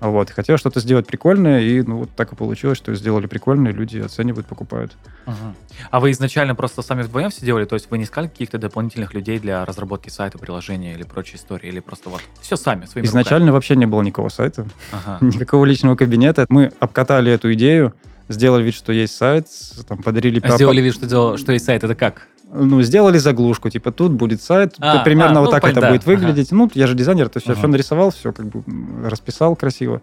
Вот. 0.00 0.30
Хотел 0.30 0.56
что-то 0.58 0.78
сделать 0.78 1.08
прикольное, 1.08 1.60
и 1.60 1.82
ну, 1.82 1.98
вот 1.98 2.10
так 2.14 2.32
и 2.32 2.36
получилось, 2.36 2.78
что 2.78 2.94
сделали 2.94 3.26
прикольное, 3.26 3.72
люди 3.72 3.98
оценивают, 3.98 4.46
покупают. 4.46 4.92
Ага. 5.26 5.54
А 5.90 5.98
вы 5.98 6.12
изначально 6.12 6.54
просто 6.54 6.82
сами 6.82 7.02
вдвоем 7.02 7.30
все 7.30 7.44
делали? 7.44 7.64
То 7.64 7.74
есть 7.74 7.90
вы 7.90 7.98
не 7.98 8.04
искали 8.04 8.28
каких-то 8.28 8.58
дополнительных 8.58 9.12
людей 9.12 9.40
для 9.40 9.64
разработки 9.64 10.08
сайта, 10.08 10.38
приложения 10.38 10.94
или 10.94 11.02
прочей 11.02 11.34
истории? 11.36 11.66
Или 11.68 11.80
просто 11.80 12.10
вот 12.10 12.20
все 12.40 12.56
сами, 12.56 12.84
своими 12.84 13.06
Изначально 13.06 13.52
вообще 13.52 13.74
не 13.74 13.86
было 13.86 14.02
никакого 14.02 14.28
сайта, 14.28 14.62
руками? 14.62 14.74
Ага. 14.92 15.18
никакого 15.26 15.64
личного 15.64 15.96
кабинета. 15.96 16.46
Мы 16.48 16.70
обкатали 16.78 17.32
эту 17.32 17.52
идею, 17.54 17.92
сделали 18.28 18.62
вид, 18.62 18.74
что 18.74 18.92
есть 18.92 19.16
сайт, 19.16 19.46
там, 19.86 20.02
подарили... 20.02 20.40
А 20.42 20.50
Сделали 20.50 20.80
вид, 20.80 20.94
что, 20.94 21.06
делал, 21.06 21.36
что 21.36 21.52
есть 21.52 21.64
сайт, 21.64 21.84
это 21.84 21.94
как? 21.94 22.28
Ну, 22.50 22.80
сделали 22.80 23.18
заглушку, 23.18 23.68
типа, 23.68 23.92
тут 23.92 24.12
будет 24.12 24.40
сайт, 24.40 24.74
А, 24.78 25.04
примерно 25.04 25.38
а, 25.38 25.40
вот 25.40 25.46
ну, 25.46 25.50
так 25.50 25.62
понятно, 25.62 25.80
это 25.80 25.88
будет 25.90 26.06
выглядеть. 26.06 26.50
Ну, 26.50 26.70
я 26.74 26.86
же 26.86 26.94
дизайнер, 26.94 27.28
то 27.28 27.36
есть 27.36 27.46
я 27.46 27.52
Ага. 27.52 27.60
все 27.60 27.68
нарисовал, 27.68 28.10
все 28.10 28.32
как 28.32 28.46
бы 28.46 28.62
расписал 29.06 29.54
красиво. 29.54 30.00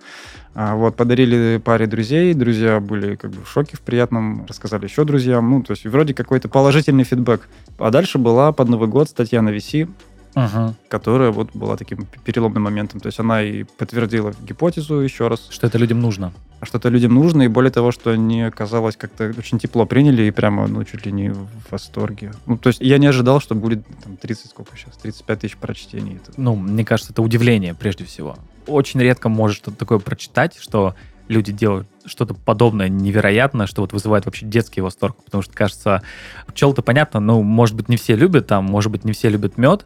А, 0.53 0.75
вот, 0.75 0.95
подарили 0.95 1.59
паре 1.63 1.87
друзей, 1.87 2.35
друзья 2.35 2.79
были 2.79 3.15
как 3.15 3.31
бы 3.31 3.43
в 3.43 3.49
шоке 3.49 3.75
в 3.77 3.81
приятном, 3.81 4.45
рассказали 4.47 4.85
еще 4.85 5.05
друзьям, 5.05 5.49
ну, 5.49 5.63
то 5.63 5.71
есть 5.71 5.85
вроде 5.85 6.13
какой-то 6.13 6.47
положительный 6.47 7.03
фидбэк. 7.03 7.47
А 7.79 7.89
дальше 7.89 8.19
была 8.19 8.51
под 8.51 8.69
Новый 8.69 8.89
год 8.89 9.09
статья 9.09 9.41
на 9.41 9.49
VC, 9.49 9.89
Ага. 10.35 10.75
которая 10.89 11.31
вот 11.31 11.51
была 11.53 11.77
таким 11.77 12.07
переломным 12.25 12.63
моментом. 12.63 12.99
То 12.99 13.07
есть 13.07 13.19
она 13.19 13.41
и 13.41 13.63
подтвердила 13.63 14.33
гипотезу 14.41 14.95
еще 14.95 15.27
раз, 15.27 15.47
Что 15.49 15.67
это 15.67 15.77
людям 15.77 15.99
нужно? 16.01 16.33
что 16.63 16.77
это 16.77 16.89
людям 16.89 17.13
нужно, 17.13 17.43
и 17.43 17.47
более 17.47 17.71
того, 17.71 17.91
что 17.91 18.11
они, 18.11 18.41
оказалось, 18.41 18.95
как-то 18.95 19.33
очень 19.37 19.59
тепло 19.59 19.85
приняли 19.85 20.23
и 20.23 20.31
прямо, 20.31 20.67
ну, 20.67 20.83
чуть 20.83 21.05
ли 21.05 21.11
не 21.11 21.29
в 21.29 21.47
восторге. 21.69 22.31
Ну, 22.47 22.57
то 22.57 22.69
есть 22.69 22.81
я 22.81 22.97
не 22.97 23.07
ожидал, 23.07 23.39
что 23.39 23.55
будет 23.55 23.85
там 24.03 24.17
30, 24.17 24.49
сколько 24.49 24.75
сейчас, 24.75 24.97
35 24.97 25.39
тысяч 25.39 25.57
прочтений. 25.57 26.19
Ну, 26.37 26.55
мне 26.55 26.83
кажется, 26.83 27.11
это 27.11 27.21
удивление 27.21 27.75
прежде 27.75 28.03
всего. 28.05 28.35
Очень 28.67 29.01
редко 29.01 29.29
можешь 29.29 29.57
что-то 29.57 29.77
такое 29.77 29.99
прочитать, 29.99 30.57
что 30.59 30.95
люди 31.27 31.51
делают 31.51 31.87
что-то 32.05 32.33
подобное 32.33 32.87
невероятное, 32.87 33.67
что 33.67 33.81
вот 33.81 33.93
вызывает 33.93 34.25
вообще 34.25 34.45
детский 34.45 34.81
восторг. 34.81 35.17
Потому 35.23 35.41
что, 35.41 35.53
кажется, 35.53 36.03
пчел-то 36.47 36.81
понятно, 36.81 37.19
ну, 37.19 37.41
может 37.41 37.75
быть, 37.75 37.89
не 37.89 37.97
все 37.97 38.15
любят 38.15 38.47
там, 38.47 38.65
может 38.65 38.91
быть, 38.91 39.05
не 39.05 39.11
все 39.11 39.29
любят 39.29 39.57
мед, 39.57 39.85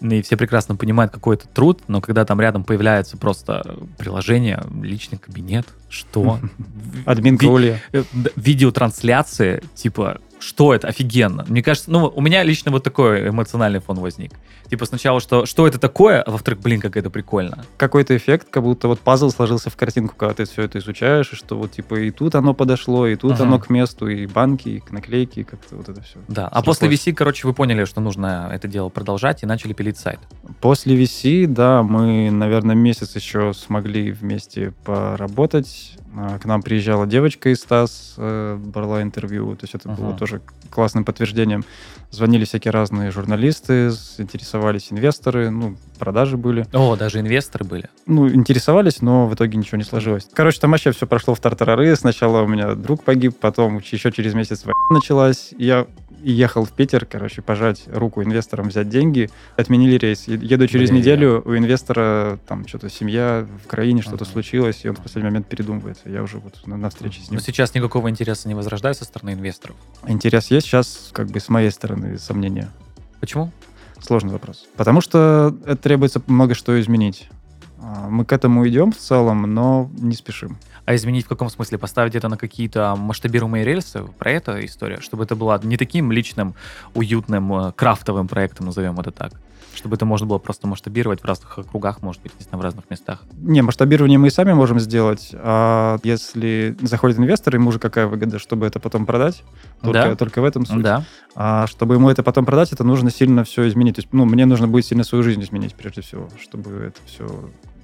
и 0.00 0.22
все 0.22 0.36
прекрасно 0.36 0.76
понимают, 0.76 1.12
какой 1.12 1.36
это 1.36 1.48
труд, 1.48 1.82
но 1.88 2.00
когда 2.00 2.24
там 2.24 2.40
рядом 2.40 2.64
появляется 2.64 3.16
просто 3.16 3.78
приложение, 3.98 4.62
личный 4.82 5.18
кабинет, 5.18 5.66
что? 5.88 6.38
Улья. 7.50 7.80
э, 7.92 8.04
видеотрансляции, 8.36 9.62
типа, 9.74 10.20
что 10.40 10.74
это, 10.74 10.88
офигенно. 10.88 11.44
Мне 11.48 11.62
кажется, 11.62 11.90
ну, 11.90 12.12
у 12.14 12.20
меня 12.20 12.42
лично 12.42 12.70
вот 12.70 12.82
такой 12.84 13.28
эмоциональный 13.28 13.80
фон 13.80 13.98
возник. 13.98 14.32
Типа 14.70 14.84
сначала, 14.84 15.20
что, 15.20 15.46
что 15.46 15.66
это 15.66 15.78
такое, 15.78 16.20
а 16.22 16.30
во-вторых, 16.30 16.60
блин, 16.60 16.80
как 16.80 16.96
это 16.96 17.08
прикольно. 17.10 17.64
Какой-то 17.76 18.16
эффект, 18.16 18.48
как 18.50 18.62
будто 18.62 18.88
вот 18.88 19.00
пазл 19.00 19.30
сложился 19.30 19.70
в 19.70 19.76
картинку, 19.76 20.14
когда 20.16 20.34
ты 20.34 20.44
все 20.44 20.62
это 20.62 20.78
изучаешь, 20.78 21.32
и 21.32 21.36
что 21.36 21.56
вот 21.56 21.72
типа 21.72 21.94
и 21.94 22.10
тут 22.10 22.34
оно 22.34 22.52
подошло, 22.54 23.06
и 23.06 23.16
тут 23.16 23.32
Ага. 23.32 23.44
оно 23.44 23.58
к 23.58 23.70
месту, 23.70 24.08
и 24.08 24.26
банки, 24.26 24.68
и 24.68 24.82
наклейки, 24.90 25.40
и 25.40 25.44
как-то 25.44 25.76
вот 25.76 25.88
это 25.88 26.02
все. 26.02 26.18
Да, 26.28 26.48
а 26.48 26.62
после 26.62 26.88
VC, 26.88 27.12
короче, 27.14 27.46
вы 27.46 27.54
поняли, 27.54 27.84
что 27.84 28.00
нужно 28.00 28.50
это 28.52 28.68
дело 28.68 28.88
продолжать 28.90 29.42
и 29.42 29.46
начали 29.46 29.72
пилить 29.72 29.96
сайт. 29.98 30.18
После 30.60 30.96
VC, 31.02 31.46
да, 31.46 31.82
мы, 31.82 32.30
наверное, 32.30 32.74
месяц 32.76 33.16
еще 33.16 33.52
смогли 33.54 34.12
вместе 34.12 34.72
поработать. 34.84 35.96
А, 36.16 36.38
К 36.38 36.44
нам 36.46 36.62
приезжала 36.62 37.06
девочка 37.06 37.50
из 37.50 37.60
СТАС, 37.60 38.14
э, 38.16 38.56
брала 38.58 39.02
интервью, 39.02 39.54
то 39.56 39.64
есть 39.64 39.74
это 39.74 39.88
было 39.90 40.08
Ага. 40.08 40.18
Тоже 40.28 40.42
классным 40.70 41.04
подтверждением. 41.04 41.64
Звонили 42.10 42.44
всякие 42.46 42.72
разные 42.72 43.10
журналисты, 43.10 43.90
интересовались 44.16 44.88
инвесторы, 44.90 45.50
ну, 45.50 45.76
продажи 45.98 46.36
были. 46.38 46.66
О, 46.72 46.96
даже 46.96 47.20
инвесторы 47.20 47.64
были. 47.66 47.88
Ну, 48.06 48.28
интересовались, 48.30 49.02
но 49.02 49.26
в 49.26 49.34
итоге 49.34 49.58
ничего 49.58 49.76
не 49.76 49.84
сложилось. 49.84 50.26
Короче, 50.32 50.58
там 50.60 50.70
вообще 50.70 50.92
все 50.92 51.06
прошло 51.06 51.34
в 51.34 51.40
тартарары. 51.40 51.94
Сначала 51.96 52.42
у 52.42 52.46
меня 52.46 52.74
друг 52.74 53.02
погиб, 53.04 53.36
потом 53.38 53.78
еще 53.78 54.10
через 54.10 54.32
месяц 54.34 54.60
война 54.64 54.74
началась. 54.90 55.50
Я 55.58 55.86
ехал 56.20 56.64
в 56.64 56.72
Питер, 56.72 57.04
короче, 57.06 57.42
пожать 57.42 57.84
руку 57.86 58.22
инвесторам, 58.24 58.68
взять 58.68 58.88
деньги. 58.88 59.30
Отменили 59.56 59.98
рейс. 59.98 60.26
Еду 60.26 60.66
через 60.66 60.88
Бля. 60.90 60.98
неделю, 60.98 61.42
у 61.44 61.56
инвестора 61.56 62.38
там 62.48 62.66
что-то 62.66 62.88
семья 62.88 63.46
в 63.64 63.68
краине, 63.68 64.02
что-то 64.02 64.24
Ага. 64.24 64.32
случилось, 64.32 64.80
и 64.84 64.88
он 64.88 64.96
в 64.96 65.00
последний 65.00 65.30
момент 65.30 65.46
передумывает. 65.46 65.98
Я 66.06 66.22
уже 66.24 66.38
вот 66.38 66.66
на, 66.66 66.76
на 66.76 66.88
встрече 66.90 67.20
с 67.20 67.28
Но 67.30 67.34
ним. 67.36 67.40
сейчас 67.40 67.72
никакого 67.74 68.08
интереса 68.10 68.48
не 68.48 68.54
возрождается 68.54 69.04
со 69.04 69.10
стороны 69.10 69.34
инвесторов. 69.34 69.76
Интерес 70.18 70.50
есть, 70.50 70.66
сейчас 70.66 71.10
как 71.12 71.28
бы 71.28 71.38
с 71.38 71.48
моей 71.48 71.70
стороны 71.70 72.18
сомнения. 72.18 72.68
Почему? 73.20 73.52
Сложный 74.00 74.32
вопрос. 74.32 74.66
Потому 74.76 75.00
что 75.00 75.56
это 75.64 75.76
требуется 75.76 76.20
много 76.26 76.56
что 76.56 76.80
изменить. 76.80 77.28
А, 77.80 78.08
Мы 78.10 78.24
к 78.24 78.32
этому 78.32 78.66
идем 78.66 78.90
в 78.90 78.96
целом, 78.96 79.42
но 79.42 79.88
не 79.96 80.16
спешим. 80.16 80.58
А 80.88 80.94
изменить 80.94 81.26
в 81.26 81.28
каком 81.28 81.50
смысле? 81.50 81.76
Поставить 81.76 82.14
это 82.14 82.28
на 82.30 82.38
какие-то 82.38 82.96
масштабируемые 82.96 83.62
рельсы? 83.62 84.04
Про 84.18 84.30
это 84.30 84.64
история? 84.64 85.02
Чтобы 85.02 85.24
это 85.24 85.36
было 85.36 85.60
не 85.62 85.76
таким 85.76 86.10
личным, 86.10 86.54
уютным, 86.94 87.52
э, 87.52 87.72
крафтовым 87.72 88.26
проектом, 88.26 88.64
назовем 88.64 88.98
это 88.98 89.10
так. 89.10 89.32
Чтобы 89.74 89.96
это 89.96 90.06
можно 90.06 90.26
было 90.26 90.38
просто 90.38 90.66
масштабировать 90.66 91.20
в 91.20 91.26
разных 91.26 91.58
округах, 91.58 92.00
может 92.00 92.22
быть, 92.22 92.32
не 92.38 92.44
знаю, 92.44 92.60
в 92.60 92.64
разных 92.64 92.88
местах. 92.88 93.22
Не, 93.36 93.60
масштабирование 93.60 94.18
мы 94.18 94.28
и 94.28 94.30
сами 94.30 94.54
можем 94.54 94.80
сделать, 94.80 95.28
а 95.34 95.98
если 96.04 96.74
заходит 96.80 97.18
инвестор, 97.18 97.54
ему 97.54 97.70
же 97.70 97.78
какая 97.78 98.06
выгода, 98.06 98.38
чтобы 98.38 98.64
это 98.66 98.80
потом 98.80 99.04
продать? 99.04 99.44
Только, 99.82 100.08
Да. 100.08 100.16
только 100.16 100.40
в 100.40 100.44
этом 100.46 100.64
суть. 100.64 100.82
Да. 100.82 101.04
А 101.34 101.66
чтобы 101.66 101.96
ему 101.96 102.08
это 102.08 102.22
потом 102.22 102.46
продать, 102.46 102.72
это 102.72 102.82
нужно 102.82 103.10
сильно 103.10 103.44
все 103.44 103.68
изменить. 103.68 103.96
То 103.96 104.00
есть, 104.00 104.12
ну, 104.12 104.24
мне 104.24 104.46
нужно 104.46 104.66
будет 104.68 104.86
сильно 104.86 105.04
свою 105.04 105.22
жизнь 105.22 105.42
изменить, 105.42 105.74
прежде 105.74 106.00
всего, 106.00 106.30
чтобы 106.40 106.70
это 106.86 106.98
все... 107.04 107.28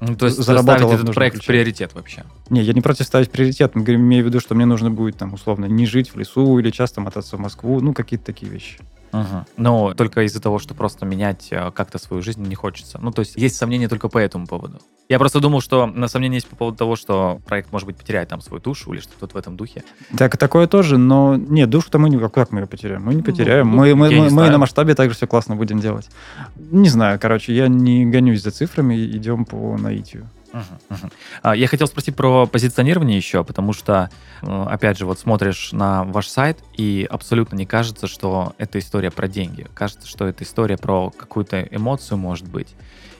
Ну, 0.07 0.17
то 0.17 0.27
есть 0.27 0.43
ставить 0.43 0.87
в 0.87 0.93
этот 0.93 1.15
проект 1.15 1.37
ключе. 1.37 1.47
приоритет 1.47 1.95
вообще. 1.95 2.25
Не, 2.51 2.63
я 2.63 2.73
не 2.73 2.81
против 2.81 3.07
ставить 3.07 3.31
приоритет, 3.31 3.73
говорю, 3.75 4.01
имею 4.01 4.25
в 4.25 4.27
виду, 4.27 4.41
что 4.41 4.55
мне 4.55 4.67
нужно 4.67 4.91
будет, 4.91 5.17
там, 5.17 5.33
условно, 5.35 5.67
не 5.67 5.87
жить 5.87 6.15
в 6.15 6.19
лесу 6.19 6.59
или 6.59 6.71
часто 6.71 7.01
мотаться 7.01 7.37
в 7.37 7.41
Москву, 7.41 7.81
ну, 7.81 7.95
какие-то 7.95 8.27
такие 8.27 8.51
вещи. 8.51 8.79
Мгм. 9.15 9.47
Но 9.57 9.95
только 9.95 10.23
из-за 10.23 10.41
того, 10.43 10.59
что 10.59 10.75
просто 10.75 11.07
менять 11.07 11.49
э, 11.53 11.71
как-то 11.71 11.99
свою 11.99 12.21
жизнь 12.21 12.43
не 12.43 12.57
хочется. 12.57 12.99
Ну, 13.01 13.13
то 13.13 13.21
есть 13.21 13.37
есть 13.37 13.55
сомнения 13.55 13.89
только 13.89 14.09
по 14.09 14.19
этому 14.19 14.47
поводу. 14.49 14.81
Я 15.09 15.19
просто 15.21 15.39
думал, 15.39 15.61
что 15.61 15.87
на 15.87 16.09
сомнения 16.09 16.37
есть 16.39 16.49
по 16.49 16.57
поводу 16.57 16.77
того, 16.77 16.97
что 16.97 17.41
проект, 17.47 17.71
может 17.71 17.87
быть, 17.87 17.97
потеряет 17.97 18.29
там 18.31 18.41
свою 18.41 18.61
душу 18.61 18.93
или 18.93 19.01
что-то 19.01 19.33
в 19.33 19.37
этом 19.39 19.57
духе. 19.57 19.85
Так, 20.19 20.37
такое 20.37 20.67
тоже, 20.67 20.99
но 20.99 21.37
нет, 21.37 21.71
душу-то 21.71 21.99
мы 21.99 22.11
не... 22.11 22.19
Как 22.29 22.51
мы 22.51 22.61
ее 22.61 22.67
потеряем? 22.67 23.03
Мы 23.05 23.13
не 23.15 23.21
Ну, 23.21 23.25
потеряем. 23.25 23.71
ну, 23.71 23.77
мы, 23.77 23.95
мы, 23.95 24.09
не 24.09 24.15
мы, 24.17 24.23
мы 24.25 24.31
знаю. 24.31 24.53
на 24.53 24.59
масштабе 24.59 24.95
также 24.97 25.15
все 25.15 25.27
классно 25.29 25.55
будем 25.55 25.79
делать. 25.79 26.09
Не 26.57 26.89
знаю, 26.89 27.21
короче, 27.21 27.55
я 27.55 27.69
не 27.69 28.05
гонюсь 28.07 28.43
за 28.43 28.51
цифрами, 28.51 28.95
идем 29.07 29.45
по 29.45 29.77
наитию. 29.79 30.29
А, 31.43 31.55
Я 31.57 31.67
хотел 31.67 31.87
спросить 31.87 32.17
про 32.17 32.47
позиционирование 32.47 33.17
еще, 33.17 33.45
потому 33.45 33.73
что, 33.73 34.11
э, 34.43 34.65
опять 34.69 34.99
же, 34.99 35.07
вот 35.07 35.19
смотришь 35.19 35.73
на 35.73 36.05
ваш 36.05 36.29
сайт, 36.29 36.59
и 36.77 37.07
абсолютно 37.11 37.57
не 37.57 37.67
кажется, 37.67 38.07
что 38.07 38.55
это 38.59 38.79
история 38.79 39.11
про 39.11 39.29
деньги. 39.29 39.67
Кажется, 39.75 40.07
что 40.07 40.27
это 40.27 40.45
история 40.45 40.77
про 40.77 41.11
какую-то 41.11 41.63
эмоцию, 41.71 42.19
может 42.19 42.47
быть, 42.49 42.69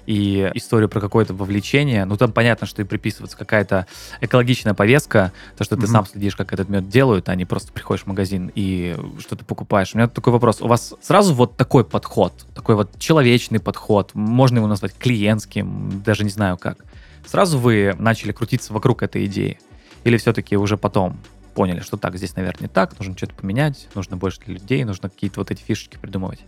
и 0.07 0.51
историю 0.55 0.89
про 0.91 1.01
какое-то 1.01 1.33
вовлечение. 1.35 2.05
Ну, 2.05 2.17
там 2.17 2.31
понятно, 2.31 2.67
что 2.67 2.83
и 2.83 2.85
приписывается 2.85 3.37
какая-то 3.39 3.87
экологичная 4.21 4.75
повестка, 4.75 5.33
то, 5.57 5.65
что 5.65 5.77
ты 5.77 5.83
Мгм. 5.83 5.91
сам 5.93 6.07
следишь, 6.07 6.37
как 6.37 6.53
этот 6.53 6.69
мед 6.69 6.89
делают, 6.89 7.29
а 7.31 7.35
не 7.35 7.47
просто 7.47 7.73
приходишь 7.73 8.05
в 8.05 8.09
магазин 8.09 8.53
и 8.55 8.97
что-то 9.19 9.45
покупаешь. 9.47 9.95
У 9.95 9.99
меня 9.99 10.09
такой 10.09 10.33
вопрос. 10.33 10.61
У 10.61 10.69
вас 10.69 10.95
сразу 11.01 11.33
вот 11.35 11.57
такой 11.57 11.85
подход, 11.85 12.35
такой 12.55 12.75
вот 12.75 12.99
человечный 12.99 13.61
подход, 13.61 14.11
можно 14.15 14.59
его 14.59 14.67
назвать 14.67 14.93
клиентским, 14.99 16.03
даже 16.05 16.25
не 16.25 16.31
знаю 16.31 16.59
как. 16.59 16.79
Сразу 17.27 17.59
вы 17.59 17.95
начали 17.99 18.33
крутиться 18.33 18.73
вокруг 18.73 19.03
этой 19.03 19.27
идеи? 19.27 19.59
Или 20.05 20.17
все-таки 20.17 20.57
уже 20.57 20.77
потом 20.77 21.19
поняли, 21.55 21.81
что 21.81 21.97
так, 21.97 22.17
здесь, 22.17 22.37
наверное, 22.37 22.63
не 22.63 22.69
так, 22.69 22.99
нужно 22.99 23.17
что-то 23.17 23.35
поменять, 23.35 23.89
нужно 23.95 24.17
больше 24.17 24.41
для 24.45 24.55
людей, 24.55 24.85
нужно 24.85 25.09
какие-то 25.09 25.41
вот 25.41 25.51
эти 25.51 25.63
фишечки 25.63 25.97
придумывать? 25.97 26.41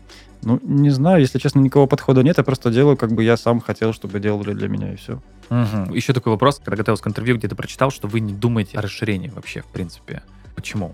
Ну, 0.43 0.59
не 0.63 0.91
знаю, 0.91 1.21
если 1.21 1.39
честно, 1.39 1.61
никакого 1.61 1.87
подхода 1.87 2.23
нет, 2.23 2.39
я 2.39 2.45
просто 2.45 2.71
делаю, 2.71 2.97
как 2.97 3.13
бы 3.13 3.23
я 3.23 3.37
сам 3.37 3.61
хотел, 3.61 3.93
чтобы 3.93 4.21
делали 4.21 4.53
для 4.53 4.69
меня, 4.69 4.93
и 4.93 4.97
все. 4.97 5.23
Еще 5.51 6.13
такой 6.13 6.33
вопрос, 6.33 6.59
когда 6.59 6.77
готовился 6.77 7.05
к 7.05 7.07
интервью, 7.07 7.37
где-то 7.37 7.55
прочитал, 7.55 7.91
что 7.91 8.09
вы 8.09 8.21
не 8.21 8.35
думаете 8.35 8.77
о 8.79 8.83
расширении 8.83 9.29
вообще, 9.29 9.63
в 9.63 9.67
принципе. 9.67 10.23
Почему? 10.55 10.93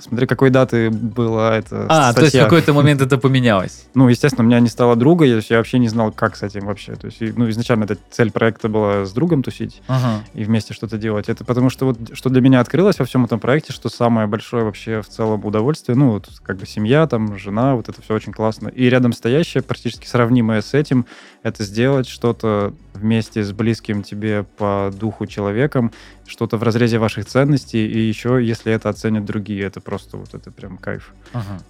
Смотри, 0.00 0.26
какой 0.26 0.50
даты 0.50 0.90
была 0.90 1.56
эта 1.56 1.86
А, 1.88 2.12
то 2.12 2.20
есть 2.20 2.28
в 2.34 2.38
статья. 2.38 2.44
какой-то 2.44 2.72
момент 2.72 3.00
это 3.00 3.18
поменялось. 3.18 3.86
Ну, 3.94 4.08
естественно, 4.08 4.44
у 4.44 4.46
меня 4.46 4.60
не 4.60 4.68
стало 4.68 4.96
друга, 4.96 5.24
я, 5.24 5.40
я 5.48 5.56
вообще 5.58 5.78
не 5.78 5.88
знал, 5.88 6.12
как 6.12 6.36
с 6.36 6.42
этим 6.42 6.66
вообще. 6.66 6.94
То 6.94 7.06
есть, 7.06 7.20
ну, 7.36 7.48
изначально 7.50 7.84
эта 7.84 7.96
цель 8.10 8.30
проекта 8.30 8.68
была 8.68 9.04
с 9.04 9.12
другом 9.12 9.42
тусить 9.42 9.82
Ага. 9.88 10.22
и 10.34 10.44
вместе 10.44 10.74
что-то 10.74 10.98
делать. 10.98 11.28
Это 11.28 11.44
потому 11.44 11.70
что 11.70 11.86
вот 11.86 11.98
что 12.12 12.28
для 12.30 12.40
меня 12.40 12.60
открылось 12.60 12.98
во 12.98 13.04
всем 13.04 13.24
этом 13.24 13.40
проекте, 13.40 13.72
что 13.72 13.88
самое 13.88 14.26
большое 14.26 14.64
вообще 14.64 15.02
в 15.02 15.08
целом 15.08 15.44
удовольствие, 15.44 15.96
ну, 15.96 16.12
вот 16.12 16.28
как 16.42 16.56
бы 16.58 16.66
семья, 16.66 17.06
там, 17.06 17.38
жена, 17.38 17.74
вот 17.74 17.88
это 17.88 18.02
все 18.02 18.14
очень 18.14 18.32
классно. 18.32 18.68
И 18.68 18.88
рядом 18.88 19.12
стоящее, 19.12 19.62
практически 19.62 20.06
сравнимое 20.06 20.60
с 20.60 20.74
этим, 20.74 21.06
это 21.42 21.62
сделать 21.64 22.08
что-то 22.08 22.74
вместе 22.96 23.44
с 23.44 23.52
близким 23.52 24.02
тебе 24.02 24.44
по 24.44 24.90
духу 24.92 25.26
человеком, 25.26 25.92
что-то 26.26 26.56
в 26.56 26.62
разрезе 26.62 26.98
ваших 26.98 27.26
ценностей, 27.26 27.86
и 27.86 27.98
еще, 27.98 28.44
если 28.44 28.72
это 28.72 28.88
оценят 28.88 29.24
другие, 29.24 29.64
это 29.64 29.80
просто 29.80 30.16
вот 30.16 30.34
это 30.34 30.50
прям 30.50 30.78
кайф. 30.78 31.14
Ага. 31.32 31.62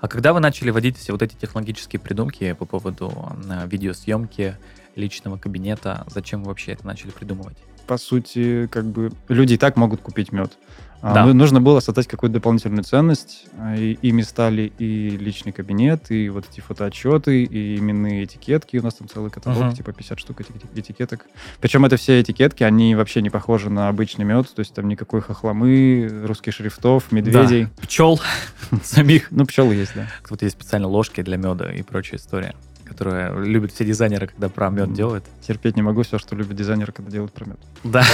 А 0.00 0.08
когда 0.08 0.32
вы 0.32 0.40
начали 0.40 0.70
вводить 0.70 0.96
все 0.96 1.12
вот 1.12 1.22
эти 1.22 1.34
технологические 1.34 2.00
придумки 2.00 2.52
по 2.54 2.64
поводу 2.64 3.12
э, 3.48 3.66
видеосъемки, 3.68 4.56
личного 4.96 5.36
кабинета, 5.38 6.04
зачем 6.08 6.42
вы 6.42 6.48
вообще 6.48 6.72
это 6.72 6.86
начали 6.86 7.10
придумывать? 7.10 7.58
по 7.90 7.98
сути, 7.98 8.68
как 8.68 8.84
бы 8.84 9.10
люди 9.26 9.54
и 9.54 9.56
так 9.56 9.74
могут 9.76 10.00
купить 10.00 10.30
мед. 10.30 10.56
А, 11.02 11.14
Да. 11.14 11.26
ну, 11.26 11.32
нужно 11.32 11.62
было 11.62 11.80
создать 11.80 12.06
какую-то 12.06 12.34
дополнительную 12.34 12.84
ценность. 12.84 13.46
а, 13.58 13.74
И, 13.74 13.94
ими 14.02 14.20
стали 14.22 14.70
и 14.78 15.10
личный 15.10 15.50
кабинет, 15.52 16.10
и 16.10 16.28
вот 16.28 16.44
эти 16.50 16.60
фотоотчеты, 16.60 17.42
и 17.44 17.78
именные 17.78 18.24
этикетки. 18.24 18.76
У 18.76 18.82
нас 18.82 18.94
там 18.94 19.08
целый 19.08 19.30
каталог, 19.30 19.64
Мгм. 19.64 19.72
типа 19.76 19.92
50 19.92 20.18
штук 20.20 20.42
этикеток. 20.74 21.26
Причем 21.60 21.84
это 21.86 21.96
все 21.96 22.20
этикетки, 22.20 22.62
они 22.64 22.94
вообще 22.94 23.22
не 23.22 23.30
похожи 23.30 23.70
на 23.70 23.88
обычный 23.88 24.24
мед. 24.26 24.46
То 24.54 24.60
есть 24.60 24.74
там 24.74 24.88
никакой 24.88 25.22
хохломы, 25.22 26.08
русских 26.24 26.52
шрифтов, 26.54 27.12
медведей. 27.12 27.68
Пчел 27.80 28.20
самих. 28.84 29.30
Ну, 29.30 29.46
пчелы 29.46 29.74
есть, 29.74 29.92
да. 29.94 30.06
Вот 30.28 30.42
есть 30.42 30.56
специально 30.56 30.86
ложки 30.86 31.22
для 31.22 31.36
меда 31.38 31.72
и 31.72 31.82
прочая 31.82 32.20
история, 32.20 32.54
которая 32.90 33.32
любят 33.38 33.70
все 33.72 33.84
дизайнеры, 33.84 34.26
когда 34.26 34.48
про 34.48 34.68
мед 34.68 34.92
делают. 34.92 35.24
Терпеть 35.46 35.76
не 35.76 35.82
могу 35.82 36.02
все, 36.02 36.18
что 36.18 36.34
любят 36.34 36.56
дизайнеры, 36.56 36.90
когда 36.92 37.08
делают 37.08 37.32
про 37.32 37.44
мед. 37.44 37.58
Да. 37.84 38.04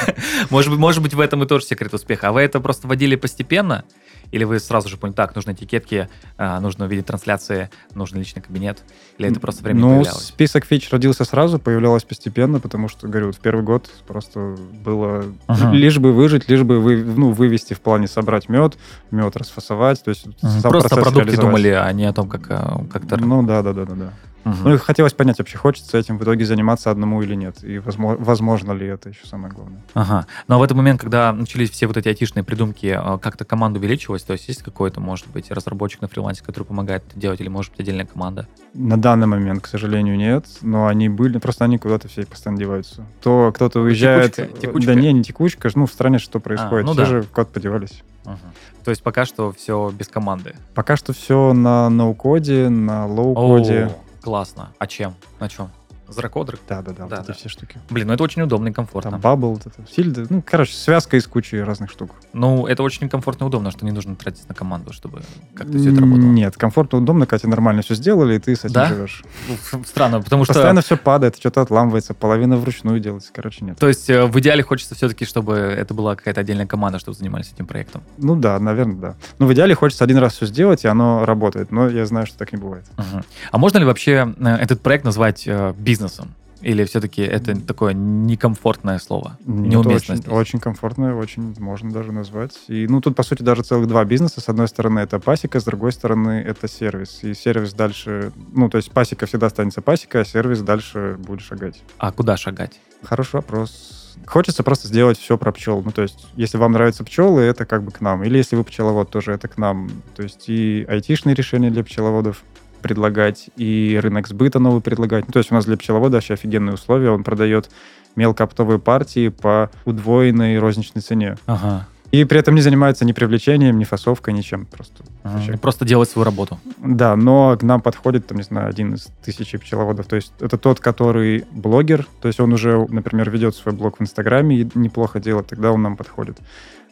может, 0.50 0.70
быть, 0.70 0.78
может 0.78 1.02
быть, 1.02 1.14
в 1.14 1.20
этом 1.20 1.42
и 1.42 1.46
тоже 1.46 1.64
секрет 1.64 1.94
успеха. 1.94 2.28
А 2.28 2.32
вы 2.32 2.42
это 2.42 2.60
просто 2.60 2.86
вводили 2.86 3.16
постепенно? 3.16 3.84
Или 4.30 4.44
вы 4.44 4.58
сразу 4.60 4.88
же 4.88 4.96
поняли, 4.96 5.14
так, 5.16 5.34
нужны 5.34 5.52
этикетки, 5.52 6.08
а, 6.36 6.60
нужно 6.60 6.86
увидеть 6.86 7.06
трансляции, 7.06 7.70
нужен 7.94 8.18
личный 8.18 8.42
кабинет? 8.42 8.82
Или 9.18 9.30
это 9.30 9.40
просто 9.40 9.62
время 9.62 9.80
Ну, 9.80 9.88
появлялось? 9.88 10.24
список 10.24 10.64
фич 10.64 10.90
родился 10.90 11.24
сразу, 11.24 11.58
появлялось 11.58 12.04
постепенно, 12.04 12.60
потому 12.60 12.88
что, 12.88 13.08
говорю, 13.08 13.32
в 13.32 13.38
первый 13.38 13.62
год 13.64 13.90
просто 14.06 14.56
было 14.84 15.24
Ага. 15.46 15.72
лишь 15.72 15.98
бы 15.98 16.12
выжить, 16.12 16.48
лишь 16.48 16.62
бы 16.62 16.80
вы, 16.80 17.02
ну, 17.04 17.32
вывести 17.32 17.74
в 17.74 17.80
плане 17.80 18.08
собрать 18.08 18.48
мед, 18.48 18.76
мед 19.10 19.36
расфасовать, 19.36 20.02
то 20.04 20.10
есть 20.10 20.26
сам 20.40 20.70
Просто 20.70 20.94
о 20.94 21.02
продукте 21.02 21.36
думали, 21.36 21.68
а 21.68 21.90
не 21.92 22.04
о 22.04 22.12
том, 22.12 22.28
как, 22.28 22.46
а, 22.50 22.84
как-то... 22.92 23.16
Ну 23.16 23.42
да, 23.42 23.62
да, 23.62 23.72
да, 23.72 23.84
да, 23.84 23.94
да. 23.94 24.12
Ну 24.46 24.74
и 24.74 24.78
хотелось 24.78 25.12
понять, 25.12 25.38
вообще 25.38 25.58
хочется 25.58 25.98
этим 25.98 26.18
в 26.18 26.22
итоге 26.22 26.44
заниматься 26.44 26.90
одному 26.90 27.20
или 27.20 27.34
нет, 27.34 27.64
и 27.64 27.78
возможно, 27.78 28.24
возможно 28.24 28.72
ли 28.72 28.86
это 28.86 29.08
еще 29.08 29.26
самое 29.26 29.52
главное. 29.52 29.82
Ага. 29.94 30.26
Но 30.46 30.60
в 30.60 30.62
этот 30.62 30.76
момент, 30.76 31.00
когда 31.00 31.32
начались 31.32 31.70
все 31.70 31.88
вот 31.88 31.96
эти 31.96 32.08
айтишные 32.08 32.44
придумки, 32.44 32.86
а, 32.96 33.18
как-то 33.18 33.44
команда 33.44 33.80
увеличилась? 33.80 34.22
То 34.22 34.34
есть 34.34 34.46
есть 34.46 34.62
какой-то, 34.62 35.00
может 35.00 35.26
быть, 35.28 35.50
разработчик 35.50 36.00
на 36.00 36.08
фрилансе, 36.08 36.44
который 36.44 36.64
помогает 36.64 37.02
это 37.08 37.18
делать, 37.18 37.40
или 37.40 37.48
может 37.48 37.72
быть 37.72 37.80
отдельная 37.80 38.06
команда? 38.06 38.46
На 38.72 38.96
данный 38.96 39.26
момент, 39.26 39.62
к 39.62 39.66
сожалению, 39.66 40.16
нет, 40.16 40.46
но 40.62 40.86
они 40.86 41.08
были, 41.08 41.38
просто 41.38 41.64
они 41.64 41.78
куда-то 41.78 42.06
все 42.06 42.24
постоянно 42.24 42.60
деваются. 42.60 43.04
То 43.22 43.50
кто-то 43.52 43.80
уезжает... 43.80 44.34
Текучка? 44.36 44.60
Текучка? 44.60 44.86
Да 44.86 45.00
не, 45.00 45.12
не 45.12 45.24
текучка, 45.24 45.68
ну 45.74 45.86
в 45.86 45.92
стране 45.92 46.18
что 46.18 46.38
происходит, 46.38 46.86
ну 46.86 46.92
все 46.92 47.02
да. 47.02 47.06
же 47.06 47.22
куда-то 47.24 47.52
подевались. 47.52 48.02
Мгм. 48.24 48.38
То 48.84 48.90
есть 48.90 49.02
пока 49.02 49.24
что 49.24 49.52
все 49.52 49.92
без 49.96 50.06
команды. 50.08 50.54
Пока 50.74 50.96
что 50.96 51.12
все 51.12 51.52
на 51.52 51.88
no-code 51.90 52.51
е, 52.51 52.68
на 52.68 53.06
low-code 53.06 53.73
е. 53.73 53.90
Классно. 54.26 54.72
А 54.80 54.88
чем? 54.88 55.14
На 55.38 55.48
чем? 55.48 55.70
Zerocoder 56.08 56.49
ы? 56.49 56.58
Да-да-да, 56.68 57.06
Да, 57.06 57.16
вот 57.16 57.26
да. 57.26 57.32
эти 57.32 57.38
все 57.38 57.48
штуки. 57.48 57.78
Блин, 57.90 58.06
ну 58.08 58.12
это 58.14 58.22
очень 58.22 58.42
удобно 58.42 58.68
и 58.68 58.72
комфортно. 58.72 59.12
Там 59.12 59.20
Bubble, 59.20 59.52
вот 59.54 59.66
это, 59.66 59.84
Тильды. 59.90 60.26
Ну, 60.30 60.42
короче, 60.44 60.74
связка 60.74 61.16
из 61.16 61.26
кучи 61.26 61.56
разных 61.56 61.90
штук. 61.90 62.10
Ну, 62.32 62.66
это 62.66 62.82
очень 62.82 63.08
комфортно 63.08 63.44
и 63.44 63.46
удобно, 63.48 63.70
что 63.70 63.84
не 63.84 63.92
нужно 63.92 64.16
тратить 64.16 64.48
на 64.48 64.54
команду, 64.54 64.92
чтобы 64.92 65.22
как-то 65.54 65.78
все 65.78 65.90
это 65.92 66.00
работало. 66.00 66.26
Нет, 66.26 66.56
комфортно, 66.56 66.98
удобно, 66.98 67.26
Катя 67.26 67.48
нормально 67.48 67.82
все 67.82 67.94
сделали, 67.94 68.36
и 68.36 68.38
ты 68.38 68.54
с 68.56 68.60
этим 68.64 68.74
Да? 68.74 68.86
живешь. 68.86 69.24
Ну, 69.72 69.84
Странно, 69.84 70.20
потому 70.20 70.44
что... 70.44 70.54
Постоянно 70.54 70.80
все 70.82 70.96
падает, 70.96 71.36
что-то 71.36 71.60
отламывается, 71.62 72.14
половина 72.14 72.56
вручную 72.56 73.00
делается, 73.00 73.30
короче, 73.34 73.64
нет. 73.64 73.78
То 73.78 73.88
есть 73.88 74.08
э, 74.10 74.24
в 74.26 74.38
идеале 74.40 74.62
хочется 74.62 74.94
все-таки, 74.94 75.24
чтобы 75.24 75.54
это 75.56 75.94
была 75.94 76.16
какая-то 76.16 76.40
отдельная 76.40 76.66
команда, 76.66 76.98
чтобы 76.98 77.16
занимались 77.16 77.52
этим 77.52 77.66
проектом. 77.66 78.02
Ну 78.18 78.36
да, 78.36 78.58
наверное, 78.58 78.96
да. 78.96 79.14
Но 79.38 79.46
в 79.46 79.52
идеале 79.54 79.74
хочется 79.74 80.04
один 80.04 80.18
раз 80.18 80.34
все 80.34 80.46
сделать, 80.46 80.84
и 80.84 80.88
оно 80.88 81.24
работает. 81.24 81.70
Но 81.72 81.88
я 81.88 82.06
знаю, 82.06 82.26
что 82.26 82.38
так 82.38 82.52
не 82.52 82.58
бывает. 82.58 82.84
Мгм. 82.96 83.24
А 83.50 83.58
можно 83.58 83.78
ли 83.78 83.84
вообще 83.84 84.34
э, 84.38 84.48
этот 84.56 84.80
проект 84.80 85.04
назвать 85.04 85.44
э, 85.46 85.74
бизнесом? 85.96 86.34
Или 86.62 86.84
все-таки 86.84 87.22
это 87.22 87.54
такое 87.60 87.92
некомфортное 87.92 88.98
слово? 88.98 89.36
Нет, 89.44 89.72
Неуместно 89.72 90.14
очень, 90.14 90.30
очень 90.30 90.58
комфортно, 90.58 91.16
очень 91.16 91.54
можно 91.58 91.92
даже 91.92 92.12
назвать. 92.12 92.52
И, 92.68 92.86
ну, 92.88 93.00
тут, 93.00 93.14
по 93.14 93.22
сути, 93.22 93.42
даже 93.42 93.62
целых 93.62 93.86
два 93.86 94.04
бизнеса. 94.04 94.40
С 94.40 94.48
одной 94.48 94.66
стороны, 94.68 95.00
это 95.00 95.20
пасека, 95.20 95.60
с 95.60 95.64
другой 95.64 95.92
стороны, 95.92 96.42
это 96.46 96.66
сервис. 96.66 97.20
И 97.22 97.34
сервис 97.34 97.74
дальше... 97.74 98.32
Ну, 98.52 98.70
то 98.70 98.78
есть 98.78 98.90
пасека 98.90 99.26
всегда 99.26 99.46
останется 99.46 99.82
пасека, 99.82 100.20
а 100.20 100.24
сервис 100.24 100.62
дальше 100.62 101.16
будет 101.18 101.42
шагать. 101.42 101.82
А 101.98 102.10
куда 102.10 102.38
шагать? 102.38 102.80
Хороший 103.02 103.36
вопрос. 103.36 104.16
Хочется 104.24 104.62
просто 104.62 104.88
сделать 104.88 105.18
все 105.18 105.36
про 105.36 105.52
пчел. 105.52 105.82
Ну, 105.84 105.92
то 105.92 106.02
есть, 106.02 106.26
если 106.36 106.56
вам 106.56 106.72
нравятся 106.72 107.04
пчелы, 107.04 107.42
это 107.42 107.66
как 107.66 107.82
бы 107.82 107.92
к 107.92 108.00
нам. 108.00 108.24
Или 108.24 108.38
если 108.38 108.56
вы 108.56 108.64
пчеловод, 108.64 109.10
тоже 109.10 109.32
это 109.32 109.46
к 109.46 109.58
нам. 109.58 109.90
То 110.16 110.22
есть 110.22 110.48
и 110.48 110.86
айтишные 110.88 111.34
решения 111.34 111.70
для 111.70 111.84
пчеловодов 111.84 112.42
предлагать, 112.86 113.50
и 113.56 113.98
рынок 114.00 114.28
сбыта 114.28 114.60
новый 114.60 114.80
предлагать. 114.80 115.26
Ну, 115.26 115.32
то 115.32 115.38
есть 115.40 115.50
у 115.50 115.54
нас 115.54 115.64
для 115.64 115.76
пчеловода 115.76 116.18
вообще 116.18 116.34
офигенные 116.34 116.74
условия. 116.74 117.10
Он 117.10 117.24
продает 117.24 117.68
мелкооптовые 118.14 118.78
партии 118.78 119.28
по 119.28 119.70
удвоенной 119.84 120.58
розничной 120.58 121.02
цене. 121.02 121.36
Ага. 121.46 121.86
И 122.12 122.24
при 122.24 122.38
этом 122.38 122.54
не 122.54 122.60
занимается 122.60 123.04
ни 123.04 123.12
привлечением, 123.12 123.78
ни 123.78 123.84
фасовкой, 123.84 124.32
ничем. 124.34 124.66
Просто. 124.66 125.02
Ага. 125.24 125.34
вообще. 125.34 125.56
Просто 125.56 125.84
делать 125.84 126.08
свою 126.08 126.24
работу. 126.24 126.58
Да, 126.78 127.16
но 127.16 127.56
к 127.58 127.64
нам 127.64 127.80
подходит, 127.80 128.28
там, 128.28 128.38
не 128.38 128.44
знаю, 128.44 128.68
один 128.68 128.94
из 128.94 129.08
тысячи 129.24 129.58
пчеловодов. 129.58 130.06
То 130.06 130.16
есть 130.16 130.32
это 130.38 130.56
тот, 130.56 130.78
который 130.78 131.44
блогер, 131.50 132.06
то 132.20 132.28
есть 132.28 132.38
он 132.38 132.52
уже, 132.52 132.86
например, 132.88 133.30
ведет 133.30 133.56
свой 133.56 133.74
блог 133.74 133.98
в 133.98 134.02
Инстаграме 134.02 134.60
и 134.60 134.68
неплохо 134.74 135.18
делает, 135.18 135.48
тогда 135.48 135.72
он 135.72 135.82
нам 135.82 135.96
подходит. 135.96 136.38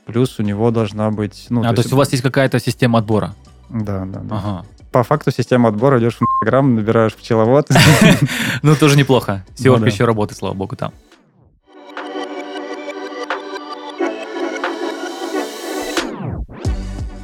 Плюс 0.07 0.39
у 0.41 0.43
него 0.43 0.71
должна 0.71 1.11
быть... 1.11 1.47
Ну, 1.49 1.65
а, 1.65 1.73
то 1.73 1.81
есть 1.81 1.93
у 1.93 1.97
вас 1.97 2.11
есть 2.11 2.23
какая-то 2.23 2.59
система 2.59 2.99
отбора? 2.99 3.35
Да, 3.71 4.05
да, 4.05 4.21
да. 4.21 4.37
Ага. 4.37 4.67
По 4.95 5.03
факту 5.03 5.33
система 5.33 5.71
отбора, 5.71 5.99
идешь 5.99 6.19
в 6.19 6.23
Инстаграм, 6.23 6.73
набираешь 6.73 7.15
пчеловод. 7.15 7.69
Ну, 8.63 8.77
тоже 8.77 8.97
неплохо. 8.97 9.45
Сиорг 9.57 9.81
Ну 9.81 9.87
еще 9.87 10.05
работает, 10.05 10.39
слава 10.39 10.55
богу, 10.55 10.77
там. 10.77 10.93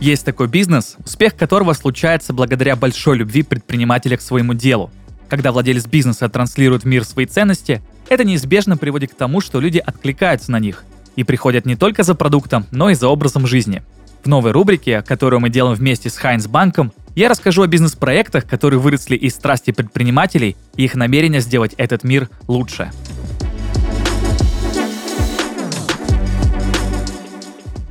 Есть 0.01 0.25
такой 0.25 0.49
бизнес, 0.49 0.97
успех 1.05 1.37
которого 1.37 1.73
случается 1.75 2.33
благодаря 2.33 2.75
большой 2.75 3.19
любви 3.19 3.45
предпринимателя 3.45 4.17
к 4.17 4.21
своему 4.21 4.55
делу. 4.55 4.91
Когда 5.29 5.53
владелец 5.53 5.87
бизнеса 5.87 6.29
транслирует 6.29 6.83
в 6.83 6.87
мир 6.87 7.05
свои 7.05 7.27
ценности, 7.27 7.83
это 8.09 8.25
неизбежно 8.25 8.79
приводит 8.79 9.13
к 9.13 9.15
тому, 9.15 9.41
что 9.41 9.61
люди 9.61 9.79
откликаются 9.79 10.51
на 10.51 10.59
них 10.59 10.83
и 11.15 11.23
приходят 11.23 11.67
не 11.67 11.77
только 11.77 12.03
за 12.03 12.17
продуктом, 12.17 12.67
но 12.73 12.91
и 12.91 12.95
за 12.95 13.07
образом 13.07 13.47
жизни. 13.47 13.85
В 14.23 14.29
новой 14.29 14.53
рубрике, 14.53 15.03
которую 15.03 15.41
мы 15.41 15.49
делаем 15.49 15.75
вместе 15.75 16.11
с 16.11 16.17
Хайнс 16.17 16.47
Банком, 16.47 16.93
я 17.15 17.29
расскажу 17.29 17.63
о 17.63 17.67
бизнес-проектах, 17.67 18.47
которые 18.47 18.79
выросли 18.79 19.17
из 19.17 19.35
страсти 19.35 19.71
предпринимателей 19.71 20.57
и 20.77 20.85
их 20.85 20.95
намерения 20.95 21.41
сделать 21.41 21.75
этот 21.79 22.05
мир 22.05 22.29
лучше. 22.47 22.91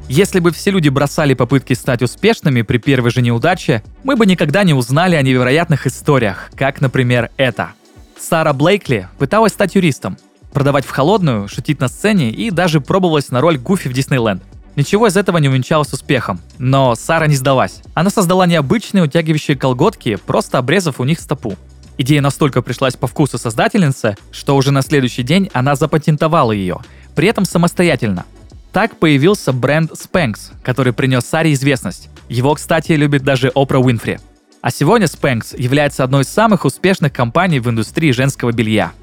Если 0.07 0.39
бы 0.39 0.51
все 0.51 0.71
люди 0.71 0.89
бросали 0.89 1.33
попытки 1.33 1.73
стать 1.73 2.01
успешными 2.01 2.63
при 2.63 2.77
первой 2.77 3.11
же 3.11 3.21
неудаче, 3.21 3.83
мы 4.03 4.15
бы 4.15 4.25
никогда 4.25 4.63
не 4.63 4.73
узнали 4.73 5.15
о 5.15 5.21
невероятных 5.21 5.85
историях, 5.85 6.49
как, 6.55 6.81
например, 6.81 7.29
это. 7.37 7.73
Сара 8.19 8.53
Блейкли 8.53 9.07
пыталась 9.19 9.53
стать 9.53 9.75
юристом, 9.75 10.17
продавать 10.51 10.85
в 10.85 10.89
холодную, 10.89 11.47
шутить 11.47 11.79
на 11.79 11.87
сцене 11.87 12.31
и 12.31 12.49
даже 12.49 12.81
пробовалась 12.81 13.29
на 13.29 13.39
роль 13.41 13.57
Гуфи 13.57 13.87
в 13.87 13.93
Диснейленд. 13.93 14.41
Ничего 14.79 15.07
из 15.07 15.17
этого 15.17 15.39
не 15.39 15.49
увенчалось 15.49 15.91
успехом. 15.91 16.39
Но 16.57 16.95
Сара 16.95 17.27
не 17.27 17.35
сдалась. 17.35 17.81
Она 17.95 18.09
создала 18.09 18.45
необычные 18.45 19.03
утягивающие 19.03 19.57
колготки, 19.57 20.15
просто 20.15 20.57
обрезав 20.57 21.01
у 21.01 21.03
них 21.03 21.19
стопу. 21.19 21.57
Идея 21.97 22.21
настолько 22.21 22.61
пришлась 22.61 22.95
по 22.95 23.05
вкусу 23.05 23.37
создательницы, 23.37 24.15
что 24.31 24.55
уже 24.55 24.71
на 24.71 24.81
следующий 24.81 25.23
день 25.23 25.49
она 25.51 25.75
запатентовала 25.75 26.53
ее, 26.53 26.77
при 27.13 27.27
этом 27.27 27.43
самостоятельно. 27.43 28.23
Так 28.71 28.95
появился 28.95 29.51
бренд 29.51 29.91
Spanx, 29.91 30.53
который 30.63 30.93
принес 30.93 31.25
Саре 31.25 31.51
известность. 31.51 32.07
Его, 32.29 32.55
кстати, 32.55 32.93
любит 32.93 33.25
даже 33.25 33.51
Опра 33.53 33.79
Уинфри. 33.79 34.19
А 34.61 34.71
сегодня 34.71 35.07
Spanx 35.07 35.61
является 35.61 36.05
одной 36.05 36.21
из 36.21 36.29
самых 36.29 36.63
успешных 36.63 37.11
компаний 37.11 37.59
в 37.59 37.69
индустрии 37.69 38.11
женского 38.11 38.53
белья. 38.53 38.93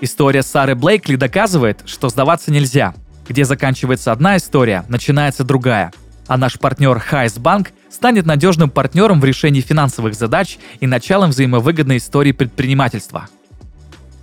История 0.00 0.42
Сары 0.42 0.74
Блейкли 0.74 1.14
доказывает, 1.14 1.82
что 1.86 2.08
сдаваться 2.08 2.50
нельзя. 2.50 2.92
Где 3.28 3.44
заканчивается 3.44 4.12
одна 4.12 4.36
история, 4.36 4.84
начинается 4.88 5.44
другая. 5.44 5.92
А 6.26 6.36
наш 6.36 6.58
партнер 6.58 6.98
Хайс 6.98 7.38
Банк 7.38 7.70
станет 7.90 8.26
надежным 8.26 8.70
партнером 8.70 9.20
в 9.20 9.24
решении 9.24 9.60
финансовых 9.60 10.14
задач 10.14 10.58
и 10.80 10.86
началом 10.86 11.30
взаимовыгодной 11.30 11.98
истории 11.98 12.32
предпринимательства. 12.32 13.28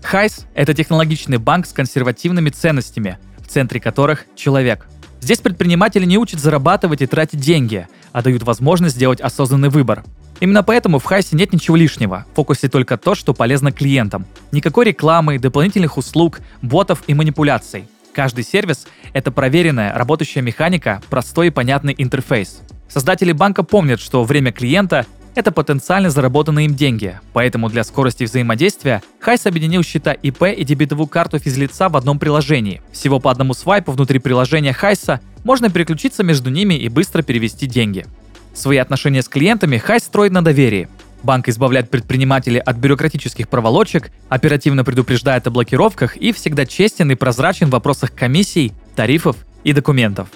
Хайс– 0.02 0.46
это 0.54 0.74
технологичный 0.74 1.38
банк 1.38 1.66
с 1.66 1.74
консервативными 1.74 2.50
ценностями, 2.50 3.18
в 3.38 3.48
центре 3.48 3.80
которых– 3.80 4.26
человек. 4.36 4.88
Здесь 5.22 5.40
предпринимателей 5.40 6.06
не 6.06 6.18
учат 6.18 6.40
зарабатывать 6.40 7.02
и 7.02 7.06
тратить 7.06 7.42
деньги, 7.42 7.88
а 8.14 8.22
дают 8.22 8.44
возможность 8.44 8.96
сделать 8.96 9.20
осознанный 9.20 9.70
выбор. 9.70 10.04
Именно 10.40 10.64
поэтому 10.64 11.00
в 11.00 11.04
Хайсе 11.04 11.36
нет 11.36 11.52
ничего 11.52 11.76
лишнего, 11.76 12.26
в 12.32 12.36
фокусе 12.36 12.70
только 12.70 12.98
то, 12.98 13.14
что 13.14 13.34
полезно 13.34 13.74
клиентам. 13.74 14.26
Никакой 14.54 14.86
рекламы, 14.86 15.38
дополнительных 15.38 15.98
услуг, 15.98 16.40
ботов 16.62 17.04
и 17.08 17.14
манипуляций. 17.14 17.86
Каждый 18.14 18.44
сервис– 18.44 18.88
это 19.14 19.32
проверенная, 19.32 19.94
работающая 19.94 20.42
механика, 20.42 21.02
простой 21.10 21.48
и 21.48 21.52
понятный 21.52 21.96
интерфейс. 21.98 22.62
Создатели 22.88 23.32
банка 23.32 23.64
помнят, 23.64 24.00
что 24.00 24.24
время 24.24 24.52
клиента– 24.52 25.06
это 25.36 25.52
потенциально 25.52 26.10
заработанные 26.10 26.66
им 26.66 26.76
деньги, 26.76 27.20
поэтому 27.34 27.70
для 27.70 27.84
скорости 27.84 28.24
взаимодействия 28.24 29.04
Хайс 29.20 29.46
объединил 29.46 29.84
счета 29.84 30.12
ИП 30.12 30.44
и 30.44 30.64
дебетовую 30.64 31.08
карту 31.08 31.40
физлица 31.40 31.88
в 31.88 31.96
одном 31.96 32.20
приложении. 32.20 32.82
Всего 32.92 33.20
по 33.20 33.32
одному 33.32 33.54
свайпу 33.54 33.92
внутри 33.92 34.20
приложения 34.20 34.74
Хайса 34.74 35.22
можно 35.44 35.70
переключиться 35.70 36.24
между 36.24 36.50
ними 36.50 36.74
и 36.74 36.90
быстро 36.90 37.22
перевести 37.22 37.68
деньги. 37.68 38.06
Свои 38.54 38.78
отношения 38.78 39.22
с 39.22 39.30
клиентами 39.30 39.78
Хайс 39.78 40.04
строит 40.04 40.32
на 40.32 40.44
доверии. 40.44 40.90
Банк 41.24 41.50
избавляет 41.50 41.90
предпринимателей 41.90 42.60
от 42.60 42.78
бюрократических 42.78 43.50
проволочек, 43.50 44.12
оперативно 44.30 44.86
предупреждает 44.86 45.48
о 45.48 45.52
блокировках 45.52 46.16
и 46.18 46.32
всегда 46.32 46.66
честен 46.66 47.12
и 47.12 47.16
прозрачен 47.16 47.68
в 47.68 47.72
вопросах 47.72 48.14
комиссий, 48.14 48.74
тарифов 48.96 49.36
и 49.64 49.74
документов. 49.74 50.30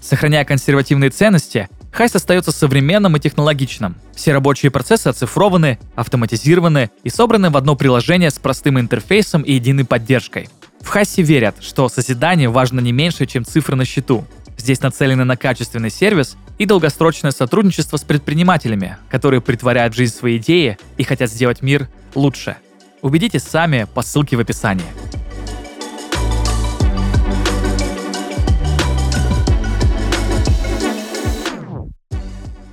Сохраняя 0.00 0.44
консервативные 0.44 1.10
ценности, 1.10 1.68
Хайс 1.92 2.16
остается 2.16 2.52
современным 2.52 3.16
и 3.16 3.20
технологичным. 3.20 3.96
Все 4.16 4.32
рабочие 4.32 4.70
процессы 4.70 5.08
оцифрованы, 5.08 5.78
автоматизированы 5.94 6.90
и 7.04 7.10
собраны 7.10 7.50
в 7.50 7.56
одно 7.56 7.76
приложение 7.76 8.30
с 8.30 8.38
простым 8.38 8.80
интерфейсом 8.80 9.42
и 9.42 9.52
единой 9.52 9.84
поддержкой. 9.84 10.48
В 10.80 10.88
Хайсе 10.88 11.22
верят, 11.22 11.56
что 11.60 11.88
созидание 11.88 12.48
важно 12.48 12.80
не 12.80 12.92
меньше, 12.92 13.26
чем 13.26 13.44
цифры 13.44 13.76
на 13.76 13.84
счету. 13.84 14.24
Здесь 14.62 14.80
нацелены 14.80 15.24
на 15.24 15.36
качественный 15.36 15.90
сервис 15.90 16.36
и 16.56 16.66
долгосрочное 16.66 17.32
сотрудничество 17.32 17.96
с 17.96 18.02
предпринимателями, 18.02 18.96
которые 19.10 19.40
притворяют 19.40 19.92
в 19.92 19.96
жизнь 19.96 20.14
свои 20.14 20.36
идеи 20.36 20.78
и 20.98 21.02
хотят 21.02 21.32
сделать 21.32 21.62
мир 21.62 21.88
лучше. 22.14 22.56
Убедитесь 23.00 23.42
сами 23.42 23.88
по 23.92 24.02
ссылке 24.02 24.36
в 24.36 24.40
описании. 24.40 24.84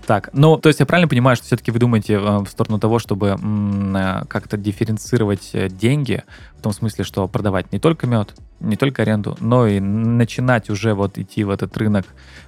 Так, 0.06 0.30
ну, 0.34 0.58
то 0.58 0.70
есть 0.70 0.80
я 0.80 0.86
правильно 0.86 1.08
понимаю, 1.08 1.38
что 1.38 1.48
все-таки 1.48 1.72
вы 1.72 1.80
думаете 1.80 2.14
э, 2.14 2.38
в 2.40 2.48
сторону 2.48 2.80
того, 2.80 3.00
чтобы 3.00 3.36
э, 3.40 4.26
как-то 4.28 4.58
дифференцировать 4.58 5.52
э, 5.54 5.70
деньги, 5.70 6.24
в 6.56 6.62
том 6.62 6.72
смысле, 6.72 7.04
что 7.04 7.28
продавать 7.28 7.72
не 7.72 7.80
только 7.80 8.06
мед, 8.06 8.36
не 8.60 8.76
только 8.76 9.02
аренду, 9.02 9.38
но 9.40 9.68
и 9.68 9.80
начинать 9.80 10.70
уже 10.70 10.94
вот 10.94 11.18
идти 11.18 11.44
в 11.44 11.50
этот 11.50 11.76
рынок 11.78 12.06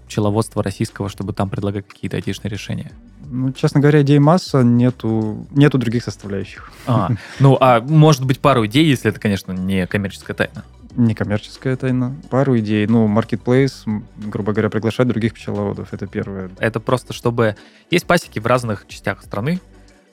пчеловодства 0.07 0.61
российского, 0.63 1.09
чтобы 1.09 1.33
там 1.33 1.49
предлагать 1.49 1.87
какие-то 1.87 2.17
айтишные 2.17 2.51
решения? 2.51 2.91
Ну, 3.29 3.53
честно 3.53 3.79
говоря, 3.79 4.01
идей 4.01 4.19
масса, 4.19 4.61
нету, 4.61 5.47
нету 5.51 5.77
других 5.77 6.03
составляющих. 6.03 6.71
А, 6.85 7.11
ну, 7.39 7.57
а 7.61 7.79
может 7.79 8.25
быть 8.25 8.39
пару 8.39 8.65
идей, 8.65 8.85
если 8.85 9.09
это, 9.09 9.19
конечно, 9.19 9.53
не 9.53 9.87
коммерческая 9.87 10.35
тайна. 10.35 10.65
Некоммерческая 10.97 11.77
тайна. 11.77 12.13
Пару 12.29 12.57
идей. 12.59 12.85
Ну, 12.87 13.07
marketplace, 13.07 13.83
м, 13.85 14.05
грубо 14.17 14.51
говоря, 14.51 14.69
приглашать 14.69 15.07
других 15.07 15.33
пчеловодов. 15.33 15.93
Это 15.93 16.07
первое. 16.07 16.51
Это 16.59 16.81
просто 16.81 17.13
чтобы... 17.13 17.55
Есть 17.89 18.05
пасеки 18.05 18.39
в 18.39 18.45
разных 18.45 18.85
частях 18.87 19.21
страны, 19.23 19.61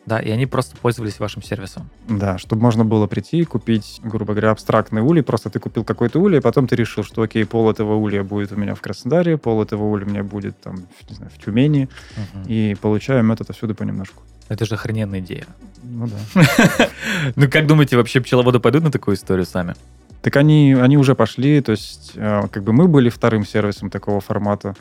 да, 0.09 0.19
и 0.19 0.31
они 0.31 0.47
просто 0.47 0.77
пользовались 0.77 1.21
вашим 1.21 1.43
сервисом. 1.43 1.89
Да, 2.09 2.39
чтобы 2.39 2.63
можно 2.63 2.85
было 2.85 3.07
прийти 3.07 3.41
и 3.41 3.45
купить, 3.45 4.01
грубо 4.03 4.33
говоря, 4.33 4.51
абстрактный 4.51 5.03
улей. 5.03 5.23
Просто 5.23 5.51
ты 5.51 5.61
купил 5.61 5.85
какой-то 5.85 6.19
улей, 6.19 6.39
а 6.39 6.43
потом 6.43 6.67
ты 6.67 6.75
решил, 6.75 7.05
что 7.05 7.23
окей, 7.23 7.45
пол 7.45 7.71
этого 7.71 7.95
улья 7.95 8.25
будет 8.25 8.51
у 8.53 8.57
меня 8.57 8.75
в 8.75 8.81
Краснодаре, 8.81 9.37
пол 9.37 9.63
этого 9.63 9.85
улья 9.85 10.07
у 10.07 10.09
меня 10.09 10.25
будет 10.25 10.61
там, 10.61 10.77
не 11.09 11.15
знаю, 11.15 11.31
в 11.31 11.45
Тюмени. 11.45 11.89
Мгм. 12.17 12.45
И 12.49 12.77
получаю 12.81 13.23
мед 13.23 13.41
отовсюду 13.41 13.75
понемножку. 13.75 14.23
Это 14.49 14.65
же 14.65 14.75
охрененная 14.75 15.21
идея. 15.21 15.47
Ну 15.83 16.09
да. 16.09 16.89
Ну, 17.37 17.49
как 17.51 17.67
думаете, 17.67 17.97
вообще 17.97 18.21
пчеловоды 18.21 18.61
пойдут 18.61 18.83
на 18.83 18.91
такую 18.91 19.17
историю 19.17 19.47
сами? 19.47 19.75
Так 20.21 20.35
они, 20.37 20.75
они 20.75 20.97
уже 20.99 21.15
пошли, 21.15 21.61
то 21.61 21.71
есть 21.73 22.13
э, 22.17 22.43
как 22.51 22.65
бы 22.65 22.73
мы 22.73 22.89
были 22.89 23.09
вторым 23.09 23.47
сервисом 23.47 23.89
такого 23.89 24.21
формата, 24.21 24.75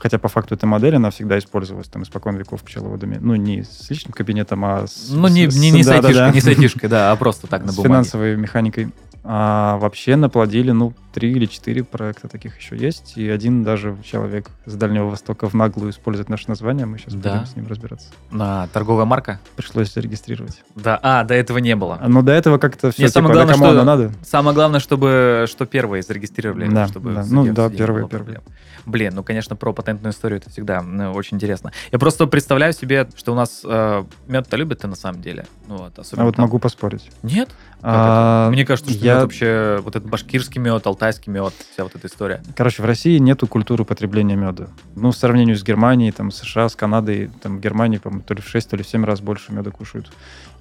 хотя 0.00 0.18
по 0.18 0.28
факту 0.28 0.54
эта 0.54 0.66
модель, 0.66 0.96
она 0.96 1.10
всегда 1.10 1.38
использовалась 1.38 1.88
там 1.88 2.02
испокон 2.04 2.36
веков 2.36 2.62
пчеловодами. 2.62 3.18
Ну, 3.20 3.34
не 3.34 3.64
с 3.64 3.90
личным 3.90 4.12
кабинетом, 4.12 4.64
а 4.64 4.86
с... 4.86 5.10
Ну, 5.10 5.28
не, 5.28 5.50
с- 5.50 5.56
не, 5.56 5.70
не, 5.70 5.82
с 5.82 5.86
да, 5.86 6.00
да, 6.00 6.08
айтишкой, 6.08 6.26
да. 6.28 6.30
не 6.32 6.40
с 6.40 6.46
айтишкой, 6.46 6.88
да, 6.88 7.12
а 7.12 7.16
просто 7.16 7.46
так 7.46 7.62
на 7.66 7.72
с 7.72 7.76
бумаге. 7.76 7.88
финансовой 7.92 8.36
механикой. 8.36 8.88
А 9.30 9.76
вообще 9.76 10.16
наплодили, 10.16 10.70
ну, 10.70 10.94
три 11.12 11.32
или 11.32 11.44
четыре 11.44 11.84
проекта 11.84 12.28
таких 12.28 12.56
еще 12.56 12.78
есть. 12.78 13.18
И 13.18 13.28
один 13.28 13.62
даже 13.62 13.94
человек 14.02 14.48
с 14.64 14.72
Дальнего 14.74 15.10
Востока 15.10 15.50
в 15.50 15.52
наглую 15.54 15.90
использует 15.90 16.30
наше 16.30 16.48
название. 16.48 16.86
Мы 16.86 16.96
сейчас 16.96 17.12
Да. 17.12 17.32
будем 17.34 17.46
с 17.46 17.54
ним 17.54 17.66
разбираться. 17.66 18.06
А, 18.32 18.68
торговая 18.72 19.04
марка? 19.04 19.38
Пришлось 19.54 19.92
зарегистрировать. 19.92 20.62
Да, 20.74 20.98
а, 21.02 21.24
до 21.24 21.34
этого 21.34 21.58
не 21.58 21.76
было. 21.76 22.00
Но 22.06 22.22
до 22.22 22.32
этого 22.32 22.56
как-то 22.56 22.90
все, 22.90 23.02
Не, 23.02 23.08
самое 23.10 23.34
типа, 23.34 23.34
главное, 23.44 23.54
да 23.54 23.60
кому 23.60 23.72
что- 23.76 23.84
надо? 23.84 24.12
Самое 24.24 24.54
главное, 24.54 24.80
чтобы 24.80 25.44
что 25.46 25.66
первые 25.66 26.02
зарегистрировали, 26.02 26.66
Да, 26.66 26.88
чтобы 26.88 27.12
да. 27.12 27.24
Ну 27.28 27.52
да, 27.52 27.68
первые, 27.68 28.08
первые. 28.08 28.40
Блин, 28.88 29.12
ну, 29.14 29.22
конечно, 29.22 29.54
про 29.54 29.72
патентную 29.74 30.12
историю 30.12 30.40
это 30.40 30.48
всегда 30.50 30.80
ну, 30.80 31.12
очень 31.12 31.36
интересно. 31.36 31.72
Я 31.92 31.98
просто 31.98 32.26
представляю 32.26 32.72
себе, 32.72 33.06
что 33.16 33.32
у 33.32 33.34
нас 33.34 33.60
э, 33.64 34.04
мед-то 34.26 34.56
любят-то 34.56 34.88
на 34.88 34.96
самом 34.96 35.20
деле. 35.20 35.44
Ну, 35.68 35.76
вот, 35.76 35.98
особенно 35.98 36.22
А 36.22 36.26
вот 36.26 36.36
там. 36.36 36.46
могу 36.46 36.58
поспорить. 36.58 37.10
Нет? 37.22 37.50
А? 37.82 38.48
Мне 38.50 38.64
кажется, 38.64 38.90
что 38.92 39.04
я- 39.04 39.14
мед 39.14 39.22
вообще 39.24 39.80
вот 39.84 39.94
этот 39.94 40.08
башкирский 40.08 40.60
мед, 40.60 40.86
алтайский 40.86 41.30
мед, 41.30 41.52
вся 41.72 41.84
вот 41.84 41.94
эта 41.94 42.06
история. 42.08 42.42
Короче, 42.56 42.82
в 42.82 42.86
России 42.86 43.18
нету 43.18 43.46
культуры 43.46 43.84
потребления 43.84 44.36
меда. 44.36 44.68
Ну, 44.96 45.10
в 45.10 45.16
сравнении 45.16 45.54
с 45.54 45.62
Германией, 45.62 46.10
там, 46.10 46.30
США, 46.30 46.68
с 46.70 46.74
Канадой, 46.74 47.30
там, 47.42 47.58
в 47.58 47.60
Германии, 47.60 47.98
по-моему, 47.98 48.24
то 48.26 48.32
ли 48.34 48.40
в 48.40 48.48
6, 48.48 48.70
то 48.70 48.76
ли 48.76 48.82
в 48.82 48.88
7 48.88 49.04
раз 49.04 49.20
больше 49.20 49.52
меда 49.52 49.70
кушают. 49.70 50.10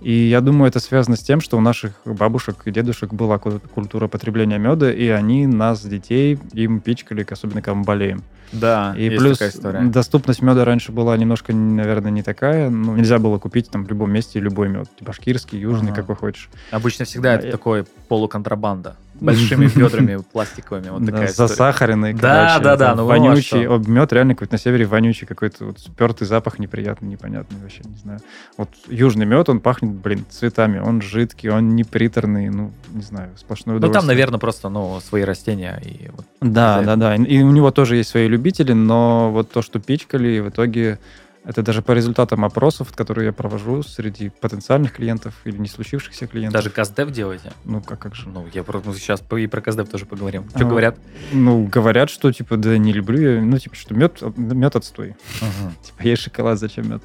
И 0.02 0.12
я 0.12 0.42
думаю, 0.42 0.70
это 0.70 0.80
связано 0.80 1.16
с 1.16 1.22
тем, 1.22 1.42
что 1.42 1.58
у 1.58 1.60
наших 1.62 1.94
бабушек 2.06 2.58
и 2.66 2.72
дедушек 2.72 3.14
была 3.14 3.40
ку- 3.40 3.60
культура 3.74 4.08
потребления 4.08 4.60
меда, 4.60 4.92
и 4.92 5.08
они 5.08 5.48
нас, 5.48 5.82
детей, 5.82 6.38
им 6.54 6.82
пичкали, 6.82 7.26
особенно 7.28 7.64
когда 7.64 7.74
мы 7.80 7.84
болеем. 7.84 8.17
game. 8.18 8.37
Да, 8.52 8.94
И 8.98 9.04
есть 9.06 9.18
плюс 9.18 9.38
такая 9.38 9.50
история. 9.54 9.80
доступность 9.82 10.42
меда 10.42 10.64
раньше 10.66 10.92
была 10.92 11.16
немножко, 11.18 11.54
наверное, 11.54 12.12
не 12.12 12.24
такая. 12.24 12.70
Ну, 12.70 12.96
нельзя 12.96 13.20
было 13.20 13.38
купить 13.40 13.70
там 13.70 13.84
в 13.86 13.90
любом 13.90 14.12
месте 14.12 14.40
любой 14.40 14.70
мед. 14.70 14.88
Башкирский, 15.02 15.60
южный, 15.60 15.92
Ага. 15.92 16.02
какой 16.02 16.16
хочешь. 16.16 16.50
Обычно 16.72 17.06
всегда 17.06 17.30
Да, 17.32 17.36
это 17.36 17.46
я- 17.48 17.52
такой 17.52 17.86
полуконтрабанда. 18.08 18.96
Большими 19.20 19.66
ведрами 19.76 20.20
пластиковыми. 20.32 20.90
Вот 20.90 21.04
Да, 21.04 21.12
такая 21.12 21.28
история. 21.28 21.48
засахаренный, 21.48 22.14
Да, 22.14 22.60
да, 22.60 22.76
да, 22.76 22.94
ну 22.94 23.06
вонючий. 23.06 23.64
что. 23.64 23.78
Мед 23.90 24.14
реально 24.14 24.36
какой-то 24.36 24.54
на 24.54 24.60
севере 24.60 24.86
вонючий, 24.86 25.26
какой-то 25.26 25.66
вот 25.66 25.80
спертый 25.80 26.28
запах 26.28 26.60
неприятный, 26.60 27.10
непонятный 27.10 27.58
вообще, 27.60 27.82
не 27.84 27.96
знаю. 27.98 28.20
Вот 28.58 28.70
южный 28.88 29.26
мед, 29.26 29.50
он 29.50 29.60
пахнет, 29.60 29.92
блин, 29.92 30.24
цветами, 30.30 30.78
он 30.80 31.02
жидкий, 31.02 31.50
он 31.50 31.76
не 31.76 31.84
приторный, 31.84 32.50
ну, 32.50 32.72
не 32.94 33.02
знаю, 33.02 33.30
сплошное 33.38 33.74
Ну, 33.74 33.78
удовольствие. 33.80 34.02
там, 34.02 34.08
наверное, 34.08 34.40
просто, 34.40 34.70
ну, 34.70 35.00
свои 35.02 35.24
растения. 35.24 35.82
И 35.84 36.10
вот 36.16 36.26
Да, 36.42 36.84
да, 36.84 36.96
да. 36.96 37.16
И 37.16 37.42
у 37.42 37.50
него 37.52 37.72
тоже 37.72 37.96
есть 37.96 38.10
свои 38.12 38.28
любители, 38.38 38.74
но 38.74 39.32
вот 39.32 39.52
то, 39.52 39.62
что 39.62 39.80
пичкали, 39.80 40.40
в 40.40 40.50
итоге 40.50 41.00
это 41.48 41.62
даже 41.64 41.82
по 41.82 41.94
результатам 41.94 42.44
опросов, 42.44 42.92
которые 42.94 43.28
я 43.28 43.32
провожу 43.34 43.82
среди 43.82 44.30
потенциальных 44.30 44.92
клиентов 44.94 45.34
или 45.46 45.58
не 45.58 45.70
случившихся 45.70 46.28
клиентов. 46.28 46.62
даже 46.62 46.70
каздев 46.70 47.10
делаете. 47.12 47.54
Ну, 47.64 47.82
как, 47.82 48.00
как 48.00 48.16
же? 48.16 48.28
Ну, 48.28 48.46
я 48.54 48.64
про, 48.64 48.82
ну, 48.84 48.94
сейчас 48.94 49.24
и 49.38 49.48
про 49.48 49.62
каздев 49.62 49.88
тоже 49.88 50.06
поговорим. 50.06 50.50
Что 50.50 50.60
А, 50.60 50.64
говорят? 50.66 50.98
Ну, 51.32 51.64
говорят, 51.64 52.10
что, 52.10 52.34
типа, 52.34 52.58
да 52.58 52.78
не 52.78 52.92
люблю 52.92 53.20
я, 53.36 53.42
ну, 53.42 53.58
типа, 53.60 53.76
что 53.76 53.94
мед, 53.96 54.22
мед 54.36 54.76
отстой. 54.76 55.16
Типа, 55.84 56.04
ешь 56.04 56.20
шоколад, 56.20 56.60
зачем 56.60 56.90
мед? 56.90 57.02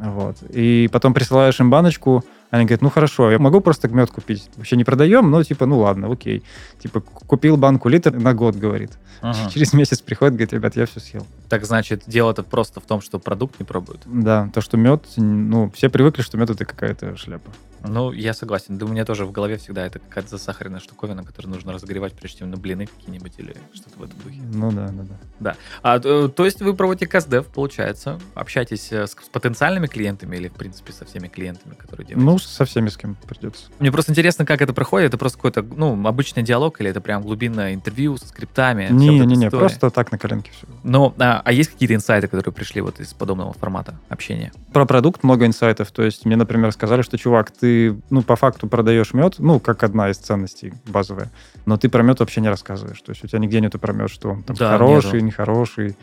Вот. 0.00 0.36
И 0.48 0.88
потом 0.90 1.12
присылаешь 1.12 1.60
им 1.60 1.68
баночку, 1.68 2.24
они 2.50 2.64
говорят, 2.64 2.80
ну 2.80 2.88
хорошо, 2.88 3.30
я 3.30 3.38
могу 3.38 3.60
просто 3.60 3.88
мед 3.88 4.10
купить. 4.10 4.48
Вообще 4.56 4.76
не 4.76 4.84
продаем, 4.84 5.30
но 5.30 5.42
типа, 5.42 5.66
ну 5.66 5.78
ладно, 5.78 6.10
окей. 6.10 6.42
Типа, 6.82 7.00
купил 7.00 7.56
банку 7.56 7.88
литр 7.88 8.12
на 8.12 8.34
год, 8.34 8.56
говорит. 8.56 8.92
Ага. 9.20 9.50
Через 9.54 9.72
месяц 9.74 10.00
приходит, 10.00 10.34
говорит, 10.34 10.52
ребят, 10.54 10.74
я 10.74 10.86
все 10.86 11.00
съел. 11.00 11.26
Так 11.48 11.64
значит, 11.66 12.04
дело-то 12.06 12.42
просто 12.42 12.80
в 12.80 12.84
том, 12.84 13.02
что 13.02 13.18
продукт 13.18 13.60
не 13.60 13.66
пробуют. 13.66 14.00
Да, 14.06 14.48
то, 14.54 14.62
что 14.62 14.78
мед, 14.78 15.04
ну, 15.16 15.70
все 15.74 15.90
привыкли, 15.90 16.22
что 16.22 16.38
мед 16.38 16.50
это 16.50 16.64
какая-то 16.64 17.16
шляпа. 17.16 17.50
Ну, 17.84 18.12
я 18.12 18.34
согласен. 18.34 18.78
Да 18.78 18.86
у 18.86 18.88
меня 18.88 19.04
тоже 19.04 19.24
в 19.24 19.32
голове 19.32 19.56
всегда 19.56 19.86
это 19.86 19.98
какая-то 19.98 20.30
засахаренная 20.30 20.80
штуковина, 20.80 21.24
которую 21.24 21.54
нужно 21.54 21.72
разогревать, 21.72 22.14
прежде 22.14 22.40
чем 22.40 22.50
на 22.50 22.56
блины 22.56 22.86
какие-нибудь 22.86 23.32
или 23.38 23.54
что-то 23.72 23.98
в 23.98 24.02
этом 24.02 24.18
духе. 24.20 24.40
Ну 24.52 24.72
да, 24.72 24.88
да, 24.88 25.04
да. 25.40 25.56
А, 25.82 26.00
э, 26.02 26.28
то 26.34 26.44
есть 26.44 26.60
вы 26.60 26.74
проводите 26.74 27.06
каздев, 27.06 27.46
получается, 27.46 28.20
общаетесь 28.34 28.92
э, 28.92 29.06
с, 29.06 29.10
с 29.10 29.28
потенциальными 29.30 29.86
клиентами 29.86 30.36
или, 30.36 30.48
в 30.48 30.54
принципе, 30.54 30.92
со 30.92 31.04
всеми 31.04 31.28
клиентами, 31.28 31.74
которые 31.74 32.06
делаете? 32.06 32.24
Ну, 32.24 32.38
со 32.38 32.64
всеми, 32.64 32.88
с 32.88 32.96
кем 32.96 33.16
придется. 33.26 33.66
Мне 33.78 33.90
просто 33.90 34.12
интересно, 34.12 34.44
как 34.44 34.62
это 34.62 34.72
проходит. 34.72 35.08
Это 35.08 35.18
просто 35.18 35.38
какой-то, 35.38 35.62
ну, 35.62 36.06
обычный 36.06 36.42
диалог 36.42 36.80
или 36.80 36.90
это 36.90 37.00
прям 37.00 37.22
глубинное 37.22 37.74
интервью 37.74 38.16
со 38.16 38.26
скриптами? 38.28 38.84
вот 38.84 38.92
эта 38.92 38.94
Не-не-не, 38.94 39.46
история? 39.46 39.60
просто 39.60 39.90
так 39.90 40.12
на 40.12 40.18
коленке 40.18 40.50
все. 40.52 40.66
Ну, 40.82 41.14
а, 41.18 41.42
а 41.44 41.52
есть 41.52 41.70
какие-то 41.70 41.94
инсайты, 41.94 42.28
которые 42.28 42.52
пришли 42.52 42.80
вот 42.80 43.00
из 43.00 43.12
подобного 43.14 43.52
формата 43.52 43.98
общения? 44.08 44.52
Про 44.72 44.86
продукт 44.86 45.22
много 45.22 45.46
инсайтов. 45.46 45.90
То 45.90 46.02
есть 46.02 46.24
мне, 46.24 46.36
например, 46.36 46.72
сказали, 46.72 47.02
что, 47.02 47.18
чувак, 47.18 47.50
ты, 47.50 47.69
ну, 48.10 48.22
по 48.22 48.36
факту 48.36 48.66
продаешь 48.68 49.14
мед, 49.14 49.34
ну, 49.38 49.60
как 49.60 49.82
одна 49.82 50.10
из 50.10 50.16
ценностей 50.18 50.72
базовая, 50.86 51.30
но 51.66 51.76
ты 51.76 51.88
про 51.88 52.02
мед 52.02 52.20
вообще 52.20 52.40
не 52.40 52.48
рассказываешь. 52.48 53.00
То 53.02 53.10
есть 53.10 53.24
у 53.24 53.26
тебя 53.26 53.38
нигде 53.38 53.60
нету 53.60 53.78
про 53.78 53.92
мед, 53.92 54.10
что 54.10 54.30
он 54.30 54.42
там 54.42 54.56
Да, 54.56 54.78
хороший, 54.78 55.14
нету. 55.14 55.26
нехороший. 55.26 55.96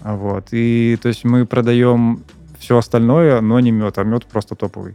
А 0.00 0.14
Вот. 0.16 0.48
И, 0.52 0.98
то 1.00 1.08
есть 1.08 1.24
мы 1.24 1.46
продаем 1.46 2.24
все 2.58 2.78
остальное, 2.78 3.40
но 3.40 3.60
не 3.60 3.70
мед, 3.70 3.98
а 3.98 4.04
мед 4.04 4.26
просто 4.26 4.54
топовый. 4.54 4.94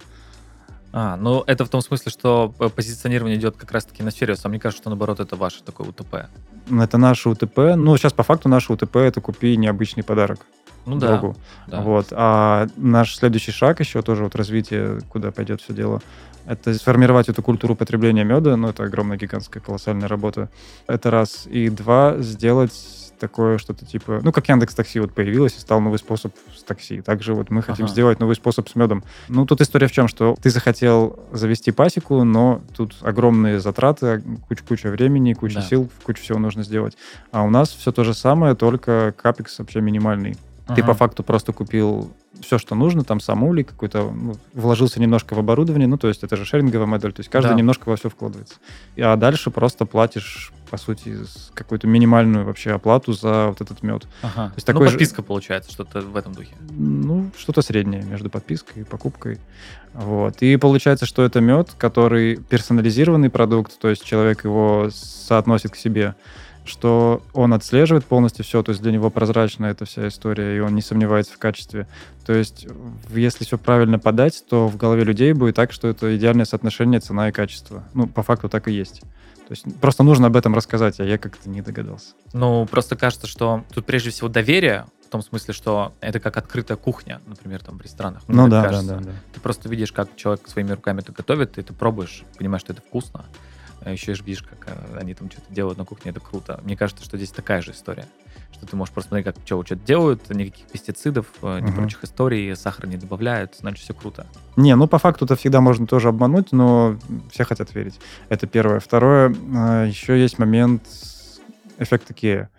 А, 0.94 1.16
ну 1.18 1.44
это 1.46 1.66
в 1.66 1.70
том 1.70 1.82
смысле, 1.82 2.12
что 2.12 2.54
э, 2.60 2.70
позиционирование 2.70 3.38
идет 3.38 3.58
как 3.58 3.72
раз-таки 3.72 4.04
на 4.04 4.12
сервис, 4.12 4.40
а 4.44 4.50
мне 4.50 4.60
кажется, 4.60 4.82
что 4.84 4.90
наоборот 4.90 5.20
это 5.20 5.36
ваше 5.36 5.62
такое 5.64 5.90
УТП. 5.90 6.28
Это 6.72 6.98
наше 6.98 7.30
УТП. 7.30 7.76
Ну, 7.76 7.96
сейчас 7.98 8.14
по 8.14 8.24
факту 8.24 8.50
наше 8.50 8.74
УТП— 8.74 8.96
это 8.98 9.22
купи 9.22 9.56
необычный 9.58 10.04
подарок 10.04 10.40
Ну 10.88 10.98
да. 10.98 11.18
другу. 11.18 11.36
да. 11.68 11.82
Вот. 11.82 12.08
А 12.12 12.68
наш 12.78 13.16
следующий 13.16 13.52
шаг 13.52 13.80
еще 13.80 14.02
тоже 14.02 14.24
вот 14.24 14.36
развитие, 14.36 15.00
куда 15.10 15.32
пойдет 15.32 15.62
все 15.62 15.74
дело, 15.74 16.02
это 16.48 16.74
сформировать 16.74 17.28
эту 17.30 17.44
культуру 17.44 17.76
потребления 17.76 18.24
меда. 18.24 18.56
Ну, 18.56 18.70
это 18.70 18.84
огромная, 18.84 19.18
гигантская, 19.18 19.62
колоссальная 19.62 20.08
работа. 20.08 20.50
Это 20.88 21.12
раз. 21.12 21.46
И 21.46 21.70
два, 21.70 22.16
сделать 22.20 22.72
такое 23.20 23.58
что-то 23.58 23.86
типа... 23.86 24.22
Ну, 24.24 24.32
как 24.32 24.48
Яндекс 24.48 24.76
Такси 24.76 25.00
вот 25.00 25.12
появилось 25.12 25.56
и 25.58 25.60
стал 25.60 25.82
новый 25.82 26.00
способ 26.00 26.34
с 26.56 26.64
такси. 26.64 27.02
Также 27.02 27.34
вот 27.34 27.50
мы 27.50 27.64
хотим 27.64 27.86
Ага. 27.86 27.92
сделать 27.92 28.20
новый 28.20 28.36
способ 28.36 28.70
с 28.70 28.76
медом. 28.76 29.04
Ну, 29.28 29.46
тут 29.46 29.60
история 29.60 29.88
в 29.88 29.92
чем, 29.92 30.08
что 30.08 30.36
ты 30.42 30.50
захотел 30.52 31.20
завести 31.32 31.72
пасеку, 31.72 32.24
но 32.24 32.62
тут 32.76 32.96
огромные 33.02 33.60
затраты, 33.60 34.24
куча, 34.48 34.64
куча 34.64 34.90
времени, 34.90 35.34
куча 35.34 35.56
Да. 35.56 35.62
сил, 35.64 35.90
куча 36.04 36.22
всего 36.22 36.40
нужно 36.40 36.64
сделать. 36.64 36.96
А 37.32 37.42
у 37.44 37.50
нас 37.50 37.70
все 37.70 37.92
то 37.92 38.04
же 38.04 38.14
самое, 38.14 38.56
только 38.56 39.14
капекс 39.18 39.58
вообще 39.60 39.82
минимальный. 39.82 40.38
Ты 40.68 40.82
Ага. 40.82 40.88
по 40.88 40.94
факту 40.94 41.24
просто 41.24 41.54
купил 41.54 42.12
все, 42.42 42.58
что 42.58 42.76
нужно, 42.76 43.04
там 43.04 43.20
сам 43.20 43.44
улей 43.44 43.64
какой-то, 43.64 44.12
ну, 44.12 44.36
вложился 44.54 45.00
немножко 45.00 45.34
в 45.34 45.40
оборудование, 45.40 45.88
ну, 45.88 45.98
то 45.98 46.08
есть 46.08 46.24
это 46.24 46.36
же 46.36 46.46
шеринговая 46.46 46.86
модель, 46.86 47.12
то 47.14 47.22
есть 47.22 47.30
каждый 47.30 47.50
Да. 47.50 47.56
немножко 47.56 47.88
во 47.90 47.96
все 47.96 48.10
вкладывается. 48.10 48.56
А 48.98 49.16
дальше 49.16 49.50
просто 49.50 49.86
платишь, 49.86 50.52
по 50.70 50.78
сути, 50.78 51.16
какую-то 51.54 51.88
минимальную 51.88 52.46
вообще 52.46 52.72
оплату 52.72 53.14
за 53.14 53.48
вот 53.48 53.62
этот 53.62 53.82
мед. 53.82 54.08
Ага. 54.22 54.52
есть 54.56 54.68
ну, 54.68 54.74
такой 54.74 54.88
же- 54.88 54.94
подписка 54.94 55.24
получается, 55.24 55.72
что-то 55.72 56.02
в 56.02 56.16
этом 56.16 56.34
духе. 56.34 56.54
Ну, 56.70 57.32
что-то 57.38 57.62
среднее 57.62 58.04
между 58.04 58.30
подпиской 58.30 58.82
и 58.82 58.86
покупкой. 58.86 59.40
Вот. 59.94 60.42
И 60.42 60.58
получается, 60.58 61.06
что 61.06 61.24
это 61.24 61.40
мед, 61.42 61.72
который 61.78 62.36
персонализированный 62.36 63.30
продукт, 63.30 63.80
то 63.80 63.88
есть 63.88 64.04
человек 64.04 64.44
его 64.44 64.90
соотносит 64.92 65.72
к 65.72 65.76
себе, 65.76 66.14
что 66.68 67.22
он 67.34 67.54
отслеживает 67.54 68.06
полностью 68.06 68.46
все, 68.46 68.62
то 68.62 68.72
есть 68.72 68.82
для 68.82 68.92
него 68.92 69.10
прозрачна 69.10 69.68
эта 69.68 69.86
вся 69.86 70.08
история, 70.08 70.58
и 70.58 70.60
он 70.60 70.76
не 70.76 70.82
сомневается 70.82 71.34
в 71.34 71.38
качестве. 71.38 71.88
То 72.26 72.34
есть, 72.34 72.68
если 73.10 73.46
все 73.46 73.58
правильно 73.58 74.00
подать, 74.00 74.44
то 74.50 74.68
в 74.68 74.78
голове 74.78 75.04
людей 75.04 75.34
будет 75.34 75.56
так, 75.56 75.72
что 75.72 75.88
это 75.88 76.16
идеальное 76.16 76.46
соотношение 76.46 77.00
цена 77.00 77.30
и 77.30 77.32
качество. 77.32 77.84
Ну, 77.94 78.08
по 78.08 78.24
факту 78.24 78.50
так 78.50 78.68
и 78.68 78.74
есть. 78.74 79.02
То 79.48 79.54
есть 79.54 79.66
просто 79.80 80.04
нужно 80.04 80.28
об 80.28 80.36
этом 80.36 80.54
рассказать, 80.54 81.00
а 81.00 81.06
я 81.06 81.18
как-то 81.18 81.50
не 81.50 81.62
догадался. 81.62 82.14
Ну, 82.34 82.66
просто 82.66 82.98
кажется, 82.98 83.28
что 83.28 83.64
тут 83.74 83.86
прежде 83.86 84.10
всего 84.10 84.28
доверие, 84.28 84.88
в 85.06 85.10
том 85.10 85.22
смысле, 85.22 85.54
что 85.54 85.94
это 86.02 86.20
как 86.20 86.36
открытая 86.36 86.76
кухня, 86.76 87.22
например, 87.26 87.64
там 87.64 87.78
в 87.78 87.82
ресторанах. 87.82 88.24
Ну 88.28 88.50
так 88.50 88.72
да, 88.72 88.82
да, 88.82 88.82
да, 88.82 89.00
да. 89.00 89.12
Ты 89.34 89.40
просто 89.40 89.70
видишь, 89.70 89.94
как 89.94 90.14
человек 90.18 90.46
своими 90.50 90.72
руками 90.72 91.00
это 91.00 91.14
готовит, 91.14 91.58
и 91.58 91.62
ты 91.62 91.72
пробуешь, 91.72 92.24
понимаешь, 92.38 92.64
что 92.64 92.74
это 92.74 92.82
вкусно. 92.82 93.24
А 93.82 93.92
Еще 93.92 94.16
ж 94.16 94.22
видишь, 94.24 94.44
как 94.44 94.68
э, 94.68 94.98
они 95.00 95.14
там 95.14 95.30
что-то 95.32 95.54
делают 95.54 95.78
на 95.78 95.86
кухне, 95.86 96.12
это 96.12 96.20
круто. 96.20 96.60
Мне 96.64 96.76
кажется, 96.76 97.04
что 97.06 97.18
здесь 97.18 97.32
такая 97.32 97.62
же 97.62 97.72
история. 97.72 98.06
Что 98.52 98.66
ты 98.66 98.76
можешь 98.76 98.94
посмотреть, 98.94 99.26
как 99.26 99.36
что 99.46 99.64
что-то 99.64 99.82
делают, 99.86 100.30
никаких 100.30 100.66
пестицидов, 100.68 101.28
э, 101.44 101.60
ни 101.60 101.66
Мгм. 101.68 101.76
прочих 101.76 102.04
историй, 102.04 102.56
сахар 102.56 102.88
не 102.88 102.98
добавляют, 102.98 103.56
значит, 103.60 103.84
все 103.84 103.94
круто. 103.94 104.26
Не, 104.56 104.76
ну 104.76 104.88
по 104.88 104.98
факту-то 104.98 105.36
всегда 105.36 105.62
можно 105.62 105.86
тоже 105.86 106.10
обмануть, 106.10 106.52
но 106.52 106.98
все 107.32 107.44
хотят 107.44 107.74
верить. 107.76 108.00
Это 108.30 108.48
первое. 108.48 108.80
Второе, 108.80 109.34
а, 109.56 109.86
еще 109.86 110.20
есть 110.20 110.40
момент 110.40 110.84
эффекта 111.78 112.14
Икеа. 112.14 112.50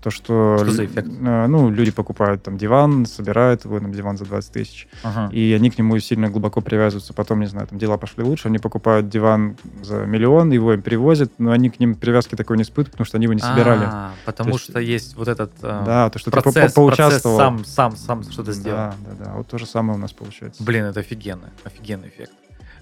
То, 0.00 0.10
что, 0.10 0.58
Что 0.58 0.70
за 0.70 0.84
эффект? 0.86 1.08
а, 1.24 1.48
ну, 1.48 1.70
люди 1.70 1.90
покупают 1.90 2.42
там 2.44 2.56
диван, 2.56 3.04
собирают 3.04 3.64
его, 3.64 3.80
там, 3.80 3.90
диван 3.92 4.16
за 4.16 4.26
20 4.26 4.52
тысяч, 4.52 4.86
Ага. 5.02 5.28
и 5.34 5.52
они 5.52 5.70
к 5.70 5.78
нему 5.78 5.98
сильно 5.98 6.30
глубоко 6.30 6.60
привязываются. 6.60 7.12
Потом, 7.14 7.40
не 7.40 7.46
знаю, 7.46 7.66
там 7.66 7.78
дела 7.78 7.96
пошли 7.98 8.22
лучше, 8.22 8.46
они 8.46 8.58
покупают 8.58 9.08
диван 9.08 9.56
за 9.82 10.04
миллион, 10.06 10.50
его 10.52 10.72
им 10.74 10.82
привозят, 10.82 11.32
но 11.38 11.50
они 11.50 11.68
к 11.68 11.80
ним 11.80 11.96
привязки 11.96 12.36
такой 12.36 12.56
не 12.56 12.62
испытывают, 12.62 12.92
потому 12.92 13.06
что 13.06 13.16
они 13.16 13.24
его 13.24 13.32
не 13.34 13.40
собирали. 13.40 13.84
А, 13.86 14.12
потому 14.24 14.52
То 14.52 14.58
что 14.58 14.78
есть 14.78 15.16
вот 15.16 15.26
этот 15.26 15.52
э, 15.62 15.82
да, 15.84 16.10
то, 16.10 16.18
что 16.20 16.30
ты 16.30 16.36
по- 16.36 16.42
процесс, 16.42 16.72
по- 16.72 16.86
процесс 16.86 16.98
поучаствовал. 16.98 17.38
сам, 17.38 17.64
сам, 17.64 17.96
сам 17.96 18.22
что-то 18.22 18.52
сделал. 18.52 18.76
Да, 18.78 18.94
да, 19.18 19.24
да. 19.24 19.32
Вот 19.34 19.48
то 19.48 19.58
же 19.58 19.66
самое 19.66 19.98
у 19.98 20.00
нас 20.00 20.12
получается. 20.12 20.62
Блин, 20.62 20.84
это 20.84 21.00
офигенно, 21.00 21.50
офигенный 21.64 22.08
эффект. 22.08 22.32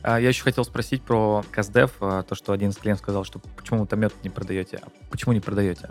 А, 0.02 0.18
Я 0.20 0.28
еще 0.28 0.42
хотел 0.44 0.64
спросить 0.64 1.02
про 1.02 1.42
Каздев, 1.50 1.92
а, 2.00 2.22
то, 2.24 2.34
что 2.34 2.52
один 2.52 2.70
из 2.70 2.76
клиентов 2.76 3.02
сказал, 3.02 3.24
что 3.24 3.40
почему 3.56 3.80
вы 3.80 3.86
там 3.86 4.00
мед 4.00 4.12
не 4.22 4.28
продаете, 4.30 4.80
а 4.82 4.88
почему 5.10 5.32
не 5.32 5.40
продаете? 5.40 5.88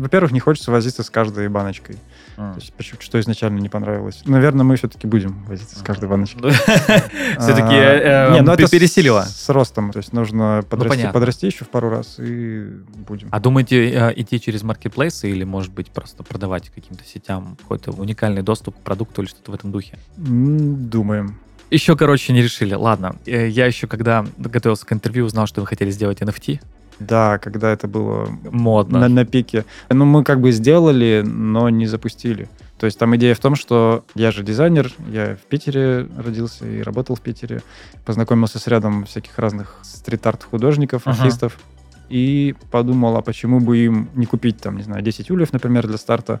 Во-первых, 0.00 0.32
не 0.32 0.40
хочется 0.40 0.70
возиться 0.70 1.02
с 1.02 1.10
каждой 1.10 1.48
баночкой. 1.48 1.96
М. 2.36 2.54
То 2.54 2.60
есть, 2.60 2.72
почему- 2.74 3.00
что 3.00 3.18
изначально 3.20 3.58
не 3.60 3.68
понравилось. 3.68 4.22
Наверное, 4.24 4.64
мы 4.64 4.76
все-таки 4.76 5.06
будем 5.06 5.44
возиться 5.44 5.78
с 5.78 5.82
каждой 5.82 6.08
баночкой. 6.08 6.50
Все-таки 7.38 7.74
А, 7.74 8.34
не, 8.34 8.42
ну 8.42 8.52
это 8.52 8.68
пересилило. 8.68 9.22
С, 9.22 9.48
ростом. 9.48 9.92
То 9.92 9.98
есть 9.98 10.12
нужно 10.12 10.64
подрасти, 10.68 10.96
понятно. 10.96 11.12
подрасти 11.12 11.46
еще 11.46 11.64
в 11.64 11.68
пару 11.68 11.90
раз 11.90 12.16
и 12.18 12.68
будем. 13.06 13.28
А 13.30 13.40
думаете 13.40 13.90
э, 13.90 14.12
идти 14.16 14.40
через 14.40 14.62
маркетплейсы 14.62 15.30
или, 15.30 15.44
может 15.44 15.72
быть, 15.72 15.90
просто 15.90 16.22
продавать 16.22 16.70
каким-то 16.70 17.04
сетям 17.04 17.56
какой-то 17.60 17.92
уникальный 17.92 18.42
доступ 18.42 18.76
к 18.76 18.80
продукту 18.80 19.22
или 19.22 19.28
что-то 19.28 19.50
в 19.50 19.54
этом 19.54 19.72
духе? 19.72 19.98
Думаем. 20.16 21.38
Еще, 21.70 21.96
короче, 21.96 22.32
не 22.32 22.42
решили. 22.42 22.74
Ладно, 22.74 23.16
э, 23.26 23.48
я 23.48 23.66
еще, 23.66 23.86
когда 23.86 24.24
готовился 24.38 24.86
к 24.86 24.92
интервью, 24.92 25.24
узнал, 25.24 25.46
что 25.46 25.60
вы 25.60 25.66
хотели 25.66 25.90
сделать 25.90 26.20
NFT. 26.22 26.60
Да, 26.98 27.38
когда 27.38 27.70
это 27.72 27.88
было 27.88 28.28
Модно. 28.50 29.00
на, 29.00 29.08
на 29.08 29.24
пике. 29.24 29.64
Ну, 29.90 30.04
мы 30.04 30.24
как 30.24 30.40
бы 30.40 30.50
сделали, 30.52 31.22
но 31.24 31.68
не 31.68 31.86
запустили. 31.86 32.48
То 32.78 32.86
есть 32.86 32.98
там 32.98 33.14
идея 33.16 33.34
в 33.34 33.38
том, 33.38 33.54
что 33.54 34.04
я 34.14 34.30
же 34.30 34.42
дизайнер, 34.42 34.92
я 35.10 35.34
в 35.36 35.48
Питере 35.48 36.08
родился 36.16 36.66
и 36.66 36.82
работал 36.82 37.16
в 37.16 37.20
Питере, 37.20 37.62
познакомился 38.04 38.58
с 38.58 38.66
рядом 38.66 39.04
всяких 39.06 39.38
разных 39.38 39.78
стрит-арт 39.82 40.44
художников, 40.44 41.02
Ага. 41.06 41.22
артистов, 41.22 41.58
и 42.08 42.54
подумал, 42.70 43.16
а 43.16 43.22
почему 43.22 43.60
бы 43.60 43.78
им 43.78 44.08
не 44.14 44.26
купить 44.26 44.58
там, 44.60 44.76
не 44.76 44.82
знаю, 44.82 45.02
10 45.02 45.30
ульев, 45.30 45.52
например, 45.52 45.86
для 45.88 45.96
старта, 45.96 46.40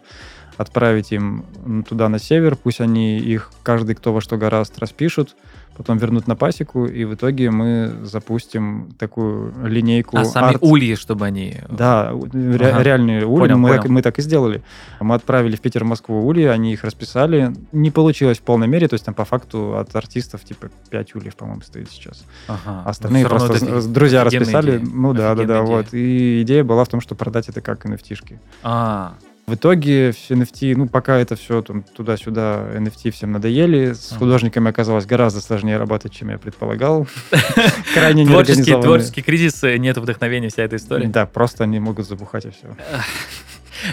отправить 0.56 1.12
им 1.12 1.44
туда 1.88 2.08
на 2.08 2.18
север, 2.18 2.56
пусть 2.56 2.80
они 2.80 3.18
их, 3.18 3.50
каждый 3.62 3.94
кто 3.94 4.12
во 4.12 4.20
что 4.20 4.36
гораст, 4.36 4.78
распишут, 4.78 5.36
потом 5.76 5.98
вернут 5.98 6.26
на 6.26 6.34
пасеку, 6.36 6.86
и 6.86 7.04
в 7.04 7.12
итоге 7.14 7.50
мы 7.50 7.92
запустим 8.04 8.94
такую 8.98 9.52
линейку 9.66 10.16
А 10.16 10.24
сами 10.24 10.54
арт- 10.54 10.58
ульи, 10.62 10.94
чтобы 10.94 11.26
они... 11.26 11.56
да, 11.68 12.12
ре- 12.32 12.70
Ага. 12.70 12.82
реальные 12.82 13.26
ульи. 13.26 13.40
Понял, 13.40 13.58
мы, 13.58 13.68
понял. 13.68 13.82
Так, 13.82 13.90
мы 13.90 14.00
так 14.00 14.18
и 14.18 14.22
сделали. 14.22 14.62
Мы 15.00 15.14
отправили 15.14 15.54
в 15.54 15.60
Питер, 15.60 15.84
Москву 15.84 16.26
ульи, 16.26 16.44
они 16.44 16.72
их 16.72 16.82
расписали. 16.82 17.54
Не 17.72 17.90
получилось 17.90 18.38
в 18.38 18.42
полной 18.42 18.68
мере, 18.68 18.88
то 18.88 18.94
есть 18.94 19.04
там 19.04 19.14
по 19.14 19.26
факту 19.26 19.76
от 19.76 19.94
артистов 19.94 20.44
типа 20.44 20.70
5 20.88 21.14
ульев, 21.16 21.36
по-моему, 21.36 21.60
стоит 21.60 21.90
сейчас. 21.90 22.24
Ага. 22.48 22.82
А 22.86 22.88
Остальные 22.88 23.24
Но 23.24 23.28
просто 23.28 23.52
это 23.56 23.86
друзья 23.86 24.24
расписали. 24.24 24.78
идея. 24.78 24.90
Ну 24.90 25.12
да, 25.12 25.34
да, 25.34 25.44
да, 25.44 25.58
Офигенная 25.60 25.62
вот. 25.82 25.86
И 25.92 26.40
идея 26.42 26.64
была 26.64 26.84
в 26.84 26.88
том, 26.88 27.02
что 27.02 27.14
продать 27.14 27.50
это 27.50 27.60
как 27.60 27.84
NFT-шки. 27.84 28.38
А, 28.62 29.12
В 29.46 29.54
итоге 29.54 30.10
все 30.10 30.34
NFT, 30.34 30.74
ну, 30.76 30.88
пока 30.88 31.18
это 31.18 31.36
все 31.36 31.62
там 31.62 31.84
туда-сюда, 31.84 32.68
NFT 32.74 33.12
всем 33.12 33.30
надоели. 33.30 33.92
С 33.92 34.10
Ага. 34.10 34.18
художниками 34.18 34.68
оказалось 34.70 35.06
гораздо 35.06 35.40
сложнее 35.40 35.76
работать, 35.76 36.12
чем 36.12 36.30
я 36.30 36.38
предполагал. 36.38 37.06
Крайне 37.94 38.24
творческий, 38.82 39.22
кризис, 39.22 39.62
нет 39.62 39.96
вдохновения, 39.98 40.48
вся 40.48 40.64
эта 40.64 40.74
история. 40.74 41.06
Да, 41.06 41.26
просто 41.26 41.62
они 41.62 41.78
могут 41.78 42.08
забухать 42.08 42.46
и 42.46 42.50
все. 42.50 42.74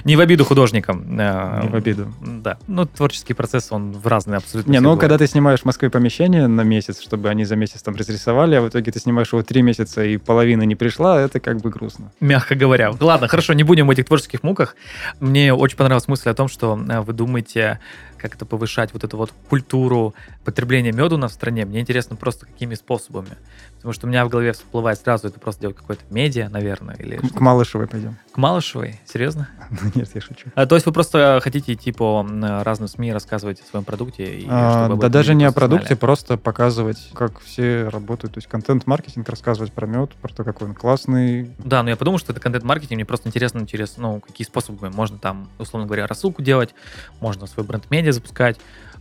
Не 0.04 0.16
в 0.16 0.20
обиду 0.20 0.46
художникам. 0.46 1.04
э, 1.20 1.62
Не 1.64 1.70
в 1.70 1.76
обиду. 1.76 2.12
Да. 2.22 2.58
Ну, 2.68 2.86
творческий 2.86 3.34
процесс, 3.34 3.72
он 3.72 3.92
в 3.92 4.08
разные 4.08 4.38
абсолютно. 4.38 4.72
Не, 4.72 4.80
ну 4.80 4.98
когда 4.98 5.18
ты 5.18 5.28
снимаешь 5.28 5.62
в 5.62 5.66
Москве 5.66 5.90
помещение 5.90 6.48
на 6.48 6.62
месяц, 6.62 7.02
чтобы 7.02 7.30
они 7.30 7.46
за 7.46 7.56
месяц 7.56 7.82
там 7.82 7.96
разрисовали, 7.96 8.56
а 8.56 8.62
в 8.62 8.70
итоге 8.70 8.92
ты 8.92 9.00
снимаешь 9.00 9.32
его 9.34 9.44
три 9.44 9.62
месяца 9.62 10.04
и 10.04 10.18
половина 10.18 10.64
не 10.64 10.76
пришла, 10.76 11.22
это 11.22 11.40
как 11.40 11.62
бы 11.62 11.70
грустно. 11.70 12.12
Мягко 12.20 12.56
говоря. 12.56 12.92
Ладно, 13.00 13.28
хорошо, 13.28 13.54
не 13.54 13.64
будем 13.64 13.88
в 13.88 13.92
этих 13.92 14.06
творческих 14.06 14.44
муках. 14.44 14.76
Мне 15.20 15.54
очень 15.54 15.78
понравилась 15.78 16.08
мысль 16.08 16.30
о 16.30 16.34
том, 16.34 16.48
что 16.48 16.80
э, 16.90 17.02
вы 17.02 17.14
думаете, 17.14 17.80
как 18.24 18.36
это 18.36 18.46
повышать 18.46 18.94
вот 18.94 19.04
эту 19.04 19.18
вот 19.18 19.34
культуру 19.50 20.16
потребления 20.46 20.94
меда 20.94 21.16
у 21.16 21.18
нас 21.18 21.32
в 21.32 21.34
стране. 21.36 21.66
Мне 21.66 21.82
интересно 21.82 22.16
просто 22.16 22.46
какими 22.46 22.74
способами. 22.76 23.32
Потому 23.76 23.92
что 23.92 24.08
у 24.08 24.10
меня 24.10 24.26
в 24.26 24.30
голове 24.30 24.54
всплывает 24.54 24.98
сразу 24.98 25.28
это 25.28 25.42
просто 25.42 25.60
делать 25.60 25.76
какое-то 25.76 26.04
медиа, 26.10 26.48
наверное, 26.48 26.96
или 26.96 27.18
К, 27.18 27.34
к 27.34 27.40
Малышевой 27.42 27.86
пойдем. 27.88 28.16
к 28.32 28.38
Малышевой. 28.38 29.00
Серьезно? 29.06 29.50
Ну, 29.70 29.92
Нет, 29.96 30.10
я 30.14 30.22
шучу. 30.22 30.50
А, 30.56 30.66
то 30.66 30.76
есть 30.76 30.86
вы 30.86 30.94
просто 30.94 31.40
хотите 31.44 31.74
идти 31.74 31.92
по 31.92 32.26
разным 32.64 32.88
СМИ 32.88 33.12
рассказывать 33.12 33.60
о 33.60 33.66
своем 33.66 33.84
продукте? 33.84 34.40
И 34.40 34.48
А, 34.50 34.88
да 34.96 35.10
даже 35.10 35.36
не 35.36 35.44
о 35.44 35.52
продукте, 35.52 35.88
знали? 35.88 36.00
просто 36.00 36.38
показывать, 36.38 37.10
как 37.14 37.40
все 37.42 37.90
работают. 37.90 38.36
То 38.36 38.38
есть 38.38 38.48
контент-маркетинг, 38.48 39.28
рассказывать 39.28 39.74
про 39.74 39.86
мед, 39.86 40.12
про 40.22 40.34
то, 40.34 40.46
какой 40.46 40.70
он 40.70 40.76
классный. 40.76 41.52
Да, 41.58 41.84
но 41.84 41.90
я 41.90 41.98
подумал, 41.98 42.20
что 42.20 42.32
это 42.32 42.40
контент-маркетинг, 42.40 42.94
мне 42.96 43.06
просто 43.06 43.28
интересно 43.28 43.68
через, 43.68 43.98
ну, 43.98 44.22
какие 44.22 44.48
способы. 44.48 44.90
Можно 44.92 45.18
там, 45.18 45.50
условно 45.60 45.88
говоря, 45.88 46.08
рассылку 46.08 46.42
делать, 46.42 46.74
можно 47.20 47.48
свой 47.48 47.66
бренд-медиа 47.66 48.13
запускать, 48.14 48.58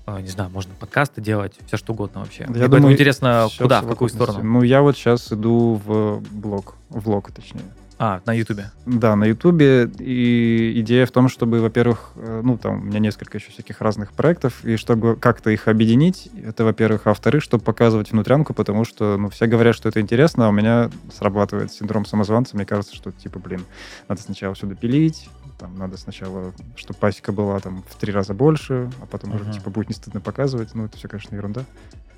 э, 0.06 0.20
не 0.20 0.28
знаю, 0.28 0.50
можно 0.50 0.72
подкасты 0.78 1.20
делать, 1.20 1.54
все 1.66 1.76
что 1.76 1.92
угодно 1.92 2.20
вообще. 2.20 2.46
Мне 2.46 2.60
поэтому 2.60 2.92
интересно, 2.92 3.48
куда, 3.58 3.82
в 3.82 3.88
какую 3.88 4.08
сторону? 4.08 4.42
Ну, 4.42 4.62
я 4.62 4.82
вот 4.82 4.96
сейчас 4.96 5.32
иду 5.32 5.80
в 5.84 6.22
блог, 6.30 6.74
в 6.88 7.04
блог, 7.04 7.30
точнее. 7.32 7.64
А, 7.98 8.20
на 8.26 8.32
Ютубе. 8.32 8.70
Да, 8.84 9.14
на 9.14 9.24
Ютубе. 9.24 9.88
И 9.98 10.72
идея 10.80 11.06
в 11.06 11.10
том, 11.12 11.28
чтобы, 11.28 11.60
во-первых, 11.60 12.10
э, 12.16 12.40
ну, 12.42 12.58
там 12.58 12.80
у 12.80 12.82
меня 12.84 12.98
несколько 12.98 13.38
еще 13.38 13.50
всяких 13.52 13.80
разных 13.80 14.12
проектов, 14.12 14.64
и 14.64 14.76
чтобы 14.76 15.14
как-то 15.16 15.50
их 15.50 15.68
объединить, 15.68 16.28
это, 16.44 16.64
во-первых. 16.64 17.02
А 17.06 17.10
во-вторых, 17.10 17.42
чтобы 17.42 17.62
показывать 17.62 18.10
внутрянку, 18.10 18.54
потому 18.54 18.84
что, 18.84 19.16
ну, 19.18 19.28
все 19.30 19.46
говорят, 19.46 19.76
что 19.76 19.88
это 19.88 20.00
интересно, 20.00 20.46
а 20.46 20.48
у 20.48 20.52
меня 20.52 20.90
срабатывает 21.16 21.72
синдром 21.72 22.04
самозванца. 22.04 22.56
Мне 22.56 22.66
кажется, 22.66 22.96
что, 22.96 23.12
типа, 23.12 23.38
блин, 23.38 23.64
надо 24.08 24.20
сначала 24.20 24.54
все 24.54 24.66
допилить, 24.66 25.28
там, 25.58 25.78
надо 25.78 25.96
сначала, 25.96 26.52
чтобы 26.74 26.98
пасека 26.98 27.30
была 27.30 27.60
там 27.60 27.84
в 27.88 27.94
три 27.96 28.12
раза 28.12 28.34
больше, 28.34 28.90
а 29.00 29.06
потом 29.06 29.34
уже, 29.34 29.44
Мгм. 29.44 29.52
типа, 29.52 29.70
будет 29.70 29.88
не 29.90 29.94
стыдно 29.94 30.20
показывать. 30.20 30.74
Ну, 30.74 30.86
это 30.86 30.96
все, 30.96 31.06
конечно, 31.06 31.36
ерунда. 31.36 31.62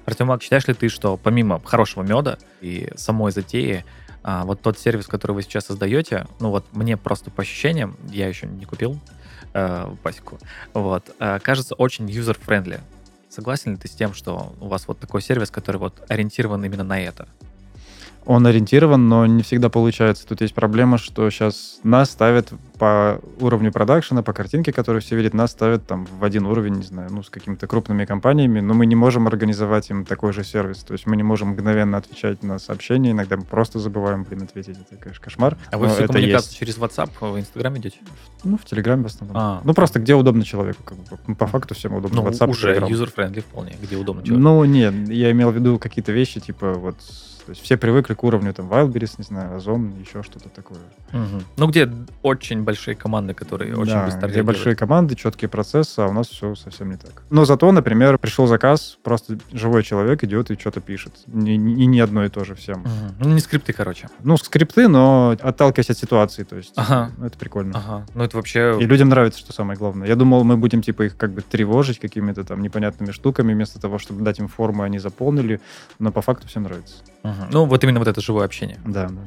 Артемак, 0.06 0.42
считаешь 0.42 0.66
ли 0.66 0.74
ты, 0.74 0.88
что 0.88 1.16
помимо 1.16 1.60
хорошего 1.64 2.02
меда 2.02 2.38
и 2.60 2.90
самой 2.96 3.32
затеи, 3.32 3.84
а, 4.24 4.44
вот 4.44 4.62
тот 4.62 4.78
сервис, 4.78 5.06
который 5.06 5.32
вы 5.32 5.42
сейчас 5.42 5.66
создаете, 5.66 6.26
ну 6.40 6.48
вот 6.48 6.64
мне 6.72 6.96
просто 6.96 7.30
по 7.30 7.42
ощущениям, 7.42 7.96
я 8.10 8.26
еще 8.26 8.46
не 8.46 8.64
купил 8.64 8.98
э, 9.52 9.94
пасеку, 10.02 10.38
вот, 10.72 11.14
э, 11.20 11.38
кажется 11.40 11.74
очень 11.74 12.06
user-friendly. 12.06 12.80
Согласен 13.28 13.72
ли 13.72 13.76
ты 13.76 13.86
с 13.86 13.90
тем, 13.90 14.14
что 14.14 14.54
у 14.60 14.68
вас 14.68 14.88
вот 14.88 14.98
такой 14.98 15.20
сервис, 15.20 15.50
который 15.50 15.76
вот 15.76 16.02
ориентирован 16.08 16.64
именно 16.64 16.84
на 16.84 16.98
это? 17.00 17.28
Он 18.24 18.46
ориентирован, 18.46 19.08
но 19.08 19.26
не 19.26 19.42
всегда 19.42 19.68
получается. 19.68 20.26
Тут 20.26 20.40
есть 20.40 20.54
проблема, 20.54 20.96
что 20.96 21.28
сейчас 21.28 21.78
нас 21.82 22.10
ставят 22.10 22.52
по 22.84 23.18
уровню 23.40 23.72
продакшена, 23.72 24.22
по 24.22 24.34
картинке, 24.34 24.70
которую 24.70 25.00
все 25.00 25.16
видят, 25.16 25.32
нас 25.32 25.52
ставят 25.52 25.86
там 25.86 26.04
в 26.04 26.22
один 26.22 26.44
уровень, 26.44 26.74
не 26.74 26.82
знаю, 26.82 27.08
ну, 27.10 27.22
с 27.22 27.30
какими-то 27.30 27.66
крупными 27.66 28.04
компаниями, 28.04 28.60
но 28.60 28.74
мы 28.74 28.84
не 28.84 28.94
можем 28.94 29.26
организовать 29.26 29.88
им 29.88 30.04
такой 30.04 30.34
же 30.34 30.44
сервис. 30.44 30.80
То 30.80 30.92
есть 30.92 31.06
мы 31.06 31.16
не 31.16 31.22
можем 31.22 31.48
мгновенно 31.48 31.96
отвечать 31.96 32.42
на 32.42 32.58
сообщения, 32.58 33.12
иногда 33.12 33.38
мы 33.38 33.44
просто 33.44 33.78
забываем, 33.78 34.24
блин, 34.24 34.42
ответить. 34.42 34.76
Это, 34.76 35.00
конечно, 35.00 35.24
кошмар. 35.24 35.56
А 35.70 35.78
вы 35.78 35.88
всю 35.88 36.02
это 36.02 36.18
есть. 36.18 36.58
через 36.58 36.76
WhatsApp 36.76 37.08
в 37.20 37.38
Инстаграм 37.38 37.74
идете? 37.78 37.96
Ну, 38.44 38.58
в 38.58 38.66
Телеграме 38.66 39.04
в 39.04 39.06
основном. 39.06 39.36
А. 39.38 39.62
Ну, 39.64 39.72
просто 39.72 39.98
где 39.98 40.14
удобно 40.14 40.44
человеку. 40.44 40.82
Как 40.84 40.98
бы. 40.98 41.04
Ну, 41.26 41.34
По 41.36 41.46
факту 41.46 41.74
всем 41.74 41.94
удобно. 41.94 42.20
Ну, 42.20 42.28
WhatsApp, 42.28 42.50
уже 42.50 42.76
user-friendly 42.76 43.40
вполне, 43.40 43.78
где 43.82 43.96
удобно 43.96 44.22
человеку. 44.22 44.42
Ну, 44.42 44.64
нет, 44.64 45.08
я 45.08 45.30
имел 45.30 45.52
в 45.52 45.54
виду 45.54 45.78
какие-то 45.78 46.12
вещи, 46.12 46.38
типа 46.38 46.74
вот... 46.74 46.96
То 47.46 47.50
есть 47.50 47.62
все 47.62 47.76
привыкли 47.76 48.14
к 48.14 48.24
уровню 48.24 48.54
там 48.54 48.72
Wildberries, 48.72 49.16
не 49.18 49.24
знаю, 49.24 49.56
Озон, 49.56 49.92
еще 50.00 50.22
что-то 50.22 50.48
такое. 50.48 50.78
Мгм. 51.12 51.42
Ну, 51.58 51.66
где 51.66 51.92
очень 52.22 52.62
большие 52.74 52.94
команды, 52.96 53.34
которые 53.34 53.76
очень 53.76 53.92
да, 53.92 54.06
быстро 54.06 54.28
где 54.28 54.42
большие 54.42 54.76
команды, 54.76 55.14
четкие 55.14 55.48
процессы, 55.48 56.00
а 56.00 56.06
у 56.06 56.12
нас 56.12 56.28
все 56.28 56.54
совсем 56.54 56.90
не 56.90 56.96
так. 56.96 57.22
Но 57.30 57.44
зато, 57.44 57.70
например, 57.72 58.18
пришел 58.18 58.46
заказ, 58.46 58.98
просто 59.02 59.38
живой 59.52 59.82
человек 59.82 60.24
идет 60.24 60.50
и 60.50 60.58
что-то 60.58 60.80
пишет. 60.80 61.12
И 61.28 61.56
не, 61.56 61.86
не 61.86 62.00
одно 62.00 62.24
и 62.24 62.28
то 62.28 62.44
же 62.44 62.54
всем. 62.54 62.80
Мгм. 62.80 63.14
Ну, 63.20 63.28
не 63.34 63.40
скрипты, 63.40 63.72
короче. 63.72 64.08
Ну, 64.24 64.36
скрипты, 64.36 64.88
но 64.88 65.36
отталкиваясь 65.40 65.90
от 65.90 65.98
ситуации, 65.98 66.42
то 66.44 66.56
есть 66.56 66.72
Ага. 66.76 67.10
ну, 67.16 67.26
это 67.26 67.38
прикольно. 67.38 67.78
Ага. 67.78 68.06
Ну, 68.14 68.24
это 68.24 68.36
вообще... 68.36 68.76
И 68.80 68.86
людям 68.86 69.08
нравится, 69.08 69.38
что 69.38 69.52
самое 69.52 69.78
главное. 69.78 70.08
Я 70.08 70.16
думал, 70.16 70.44
мы 70.44 70.56
будем 70.56 70.82
типа 70.82 71.04
их 71.04 71.16
как 71.16 71.30
бы 71.30 71.42
тревожить 71.42 72.00
какими-то 72.00 72.44
там 72.44 72.60
непонятными 72.60 73.12
штуками, 73.12 73.54
вместо 73.54 73.80
того, 73.80 73.98
чтобы 73.98 74.22
дать 74.22 74.40
им 74.40 74.48
форму, 74.48 74.82
они 74.82 74.98
заполнили, 74.98 75.60
но 76.00 76.10
по 76.10 76.22
факту 76.22 76.48
всем 76.48 76.64
нравится. 76.64 76.96
Мгм. 77.22 77.46
Ну, 77.52 77.64
вот 77.66 77.84
именно 77.84 77.98
вот 78.00 78.08
это 78.08 78.20
живое 78.20 78.44
общение. 78.44 78.78
Да, 78.84 79.04
да, 79.04 79.08
да. 79.08 79.20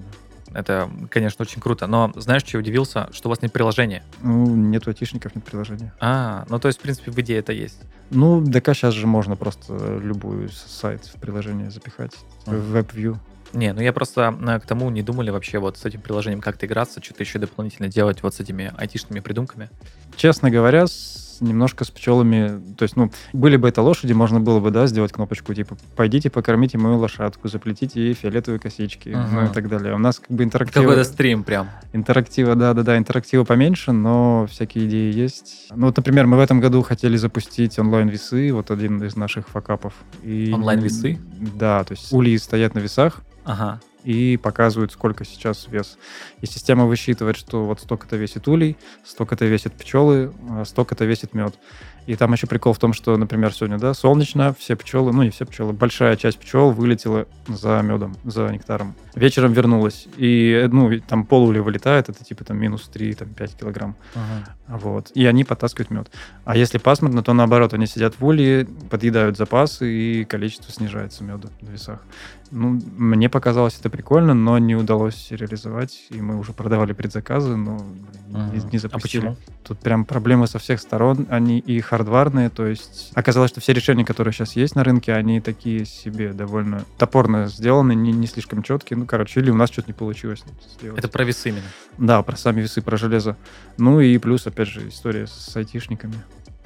Это, 0.53 0.89
конечно, 1.09 1.43
очень 1.43 1.61
круто. 1.61 1.87
Но 1.87 2.11
знаешь, 2.15 2.43
что 2.43 2.57
я 2.57 2.59
удивился? 2.59 3.09
Что 3.11 3.27
у 3.27 3.31
вас 3.31 3.41
нет 3.41 3.51
приложения. 3.51 4.03
Ну, 4.21 4.55
нет 4.55 4.87
айтишников, 4.87 5.35
нет 5.35 5.43
приложения. 5.43 5.93
А, 5.99 6.45
ну 6.49 6.59
то 6.59 6.67
есть, 6.67 6.79
в 6.79 6.81
принципе, 6.81 7.11
в 7.11 7.19
идее 7.19 7.39
это 7.39 7.53
есть. 7.53 7.79
Ну, 8.09 8.41
ДК 8.41 8.73
сейчас 8.73 8.93
же 8.93 9.07
можно 9.07 9.35
просто 9.35 9.97
любую 10.01 10.49
сайт 10.49 11.05
в 11.05 11.19
приложение 11.19 11.69
запихать. 11.69 12.13
В 12.45 12.75
WebView. 12.75 13.17
Не, 13.53 13.73
ну 13.73 13.81
я 13.81 13.93
просто 13.93 14.37
э, 14.39 14.59
к 14.59 14.65
тому 14.65 14.89
не 14.89 15.01
думали 15.01 15.29
вообще 15.29 15.59
вот 15.59 15.77
с 15.77 15.85
этим 15.85 16.01
приложением 16.01 16.41
как-то 16.41 16.65
играться, 16.65 17.01
что-то 17.01 17.23
еще 17.23 17.39
дополнительно 17.39 17.87
делать 17.87 18.21
вот 18.21 18.35
с 18.35 18.39
этими 18.39 18.73
айтишными 18.77 19.19
придумками. 19.21 19.69
Честно 20.15 20.51
говоря, 20.51 20.87
с, 20.87 21.26
немножко 21.41 21.83
с 21.85 21.91
пчелами, 21.91 22.61
то 22.77 22.83
есть, 22.83 22.95
ну, 22.95 23.11
были 23.33 23.57
бы 23.57 23.67
это 23.69 23.81
лошади, 23.81 24.13
можно 24.13 24.39
было 24.39 24.59
бы, 24.59 24.71
да, 24.71 24.87
сделать 24.87 25.11
кнопочку, 25.11 25.53
типа, 25.53 25.77
пойдите 25.95 26.29
покормите 26.29 26.77
мою 26.77 26.97
лошадку, 26.97 27.47
заплетите 27.47 27.99
ей 28.01 28.13
фиолетовые 28.13 28.59
косички, 28.59 29.09
Ага. 29.09 29.27
ну 29.31 29.45
и 29.45 29.53
так 29.53 29.69
далее. 29.69 29.93
У 29.95 29.97
нас 29.97 30.19
как 30.19 30.29
бы 30.31 30.43
интерактива... 30.43 30.81
Какой-то 30.83 31.03
стрим 31.03 31.43
прям. 31.43 31.69
Интерактива, 31.93 32.55
да-да-да, 32.55 32.97
интерактива 32.97 33.43
поменьше, 33.43 33.91
но 33.91 34.47
всякие 34.49 34.85
идеи 34.87 35.13
есть. 35.13 35.67
Ну 35.75 35.87
вот, 35.87 35.97
например, 35.97 36.27
мы 36.27 36.37
в 36.37 36.39
этом 36.39 36.59
году 36.59 36.81
хотели 36.81 37.17
запустить 37.17 37.77
онлайн-весы, 37.79 38.51
вот 38.53 38.71
один 38.71 39.03
из 39.03 39.15
наших 39.15 39.47
факапов. 39.49 39.93
И- 40.23 40.51
Онлайн-весы? 40.53 41.19
Да, 41.55 41.83
то 41.83 41.93
есть 41.93 42.11
ульи 42.13 42.37
стоят 42.37 42.75
на 42.75 42.79
весах, 42.79 43.21
Ага. 43.45 43.79
и 44.03 44.37
показывают, 44.37 44.91
сколько 44.91 45.25
сейчас 45.25 45.67
вес. 45.69 45.97
И 46.41 46.45
система 46.45 46.85
высчитывает, 46.85 47.37
что 47.37 47.65
вот 47.65 47.79
столько-то 47.79 48.15
весит 48.15 48.47
улей, 48.47 48.77
столько-то 49.03 49.45
весит 49.45 49.73
пчелы, 49.73 50.31
а 50.49 50.65
столько-то 50.65 51.05
весит 51.05 51.33
мед. 51.33 51.55
И 52.07 52.15
там 52.15 52.31
еще 52.31 52.47
прикол 52.47 52.71
в 52.71 52.79
том, 52.79 52.93
что, 52.93 53.17
например, 53.17 53.53
сегодня, 53.53 53.77
да, 53.77 53.93
солнечно, 53.93 54.55
все 54.57 54.77
пчелы, 54.77 55.11
ну 55.11 55.23
не 55.23 55.29
все 55.29 55.45
пчелы, 55.45 55.73
большая 55.73 56.15
часть 56.15 56.39
пчел 56.39 56.71
вылетела 56.71 57.27
за 57.49 57.81
медом, 57.81 58.15
за 58.23 58.47
нектаром. 58.47 58.95
Вечером 59.13 59.51
вернулась, 59.51 60.07
и, 60.15 60.69
ну, 60.71 60.89
там 61.01 61.25
пол 61.25 61.49
уля 61.49 61.61
вылетает, 61.61 62.07
это 62.07 62.23
типа 62.23 62.45
там 62.45 62.57
минус 62.57 62.87
3, 62.87 63.13
там 63.15 63.27
5 63.33 63.57
килограмм. 63.57 63.95
ага. 64.15 64.55
Вот. 64.67 65.11
И 65.15 65.25
они 65.25 65.43
потаскивают 65.43 65.91
мед. 65.91 66.11
А 66.45 66.57
если 66.57 66.77
пасмурно, 66.77 67.23
то 67.23 67.33
наоборот, 67.33 67.73
они 67.73 67.87
сидят 67.87 68.15
в 68.19 68.25
улье, 68.25 68.67
подъедают 68.89 69.37
запасы, 69.37 69.89
и 69.89 70.25
количество 70.25 70.71
снижается 70.71 71.23
меда 71.23 71.49
на 71.61 71.69
весах. 71.69 72.03
Ну, 72.51 72.79
мне 72.97 73.29
показалось 73.29 73.77
это 73.79 73.89
прикольно, 73.89 74.33
но 74.33 74.57
не 74.57 74.75
удалось 74.75 75.27
реализовать, 75.31 76.05
и 76.09 76.21
мы 76.27 76.37
уже 76.37 76.53
продавали 76.53 76.93
предзаказы, 76.93 77.55
но 77.55 77.77
блин, 78.27 78.51
не, 78.51 78.71
не 78.71 78.77
А 78.77 78.79
запустили. 78.79 79.21
почему? 79.21 79.37
Тут 79.63 79.79
прям 79.79 80.05
проблемы 80.05 80.47
со 80.47 80.59
всех 80.59 80.79
сторон, 80.79 81.25
они 81.29 81.59
и 81.59 81.79
хардварные, 81.79 82.49
то 82.49 82.65
есть 82.67 83.11
оказалось, 83.15 83.51
что 83.51 83.61
все 83.61 83.73
решения, 83.73 84.05
которые 84.05 84.33
сейчас 84.33 84.55
есть 84.55 84.75
на 84.75 84.83
рынке, 84.83 85.13
они 85.13 85.39
такие 85.41 85.85
себе 85.85 86.33
довольно 86.33 86.83
топорно 86.97 87.47
сделаны, 87.47 87.95
не, 87.95 88.11
не 88.11 88.27
слишком 88.27 88.63
четкие. 88.63 88.97
Ну, 88.99 89.05
короче, 89.05 89.39
или 89.39 89.49
у 89.49 89.55
нас 89.55 89.69
что-то 89.71 89.87
не 89.87 89.93
получилось 89.93 90.43
сделать. 90.77 90.99
Это 90.99 91.07
про 91.07 91.23
весы 91.23 91.49
именно. 91.49 91.67
Да, 91.97 92.21
про 92.21 92.35
сами 92.35 92.61
весы, 92.61 92.81
про 92.81 92.97
железо. 92.97 93.37
Ну 93.77 93.99
и 93.99 94.17
плюс, 94.17 94.45
опять 94.45 94.67
же, 94.67 94.87
история 94.89 95.27
с 95.27 95.55
айтишниками. 95.55 96.15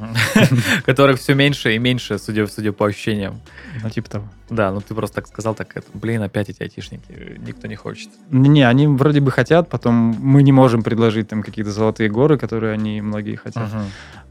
Которых 0.86 1.20
все 1.20 1.34
меньше 1.34 1.76
и 1.76 1.80
меньше, 1.80 2.18
судя, 2.18 2.48
судя 2.48 2.72
по 2.72 2.86
ощущениям. 2.86 3.40
Ну, 3.84 3.90
типа 3.90 4.10
того. 4.10 4.28
Да, 4.50 4.72
ну 4.72 4.82
ты 4.82 4.94
просто 4.94 5.16
так 5.16 5.28
сказал, 5.28 5.56
так 5.56 5.74
блин, 5.94 6.22
опять 6.22 6.50
эти 6.50 6.64
айтишники, 6.64 7.40
никто 7.40 7.68
не 7.68 7.76
хочет. 7.76 8.10
Не, 8.30 8.64
они 8.64 8.88
вроде 8.88 9.22
бы 9.22 9.32
хотят, 9.32 9.70
потом 9.70 9.94
мы 9.94 10.44
не 10.44 10.52
можем 10.52 10.84
предложить 10.84 11.30
там 11.30 11.42
какие-то 11.42 11.72
золотые 11.72 12.10
горы, 12.10 12.38
которые 12.38 12.74
они 12.74 13.02
многие 13.02 13.36
хотят. 13.36 13.72
Мгм. 13.72 13.86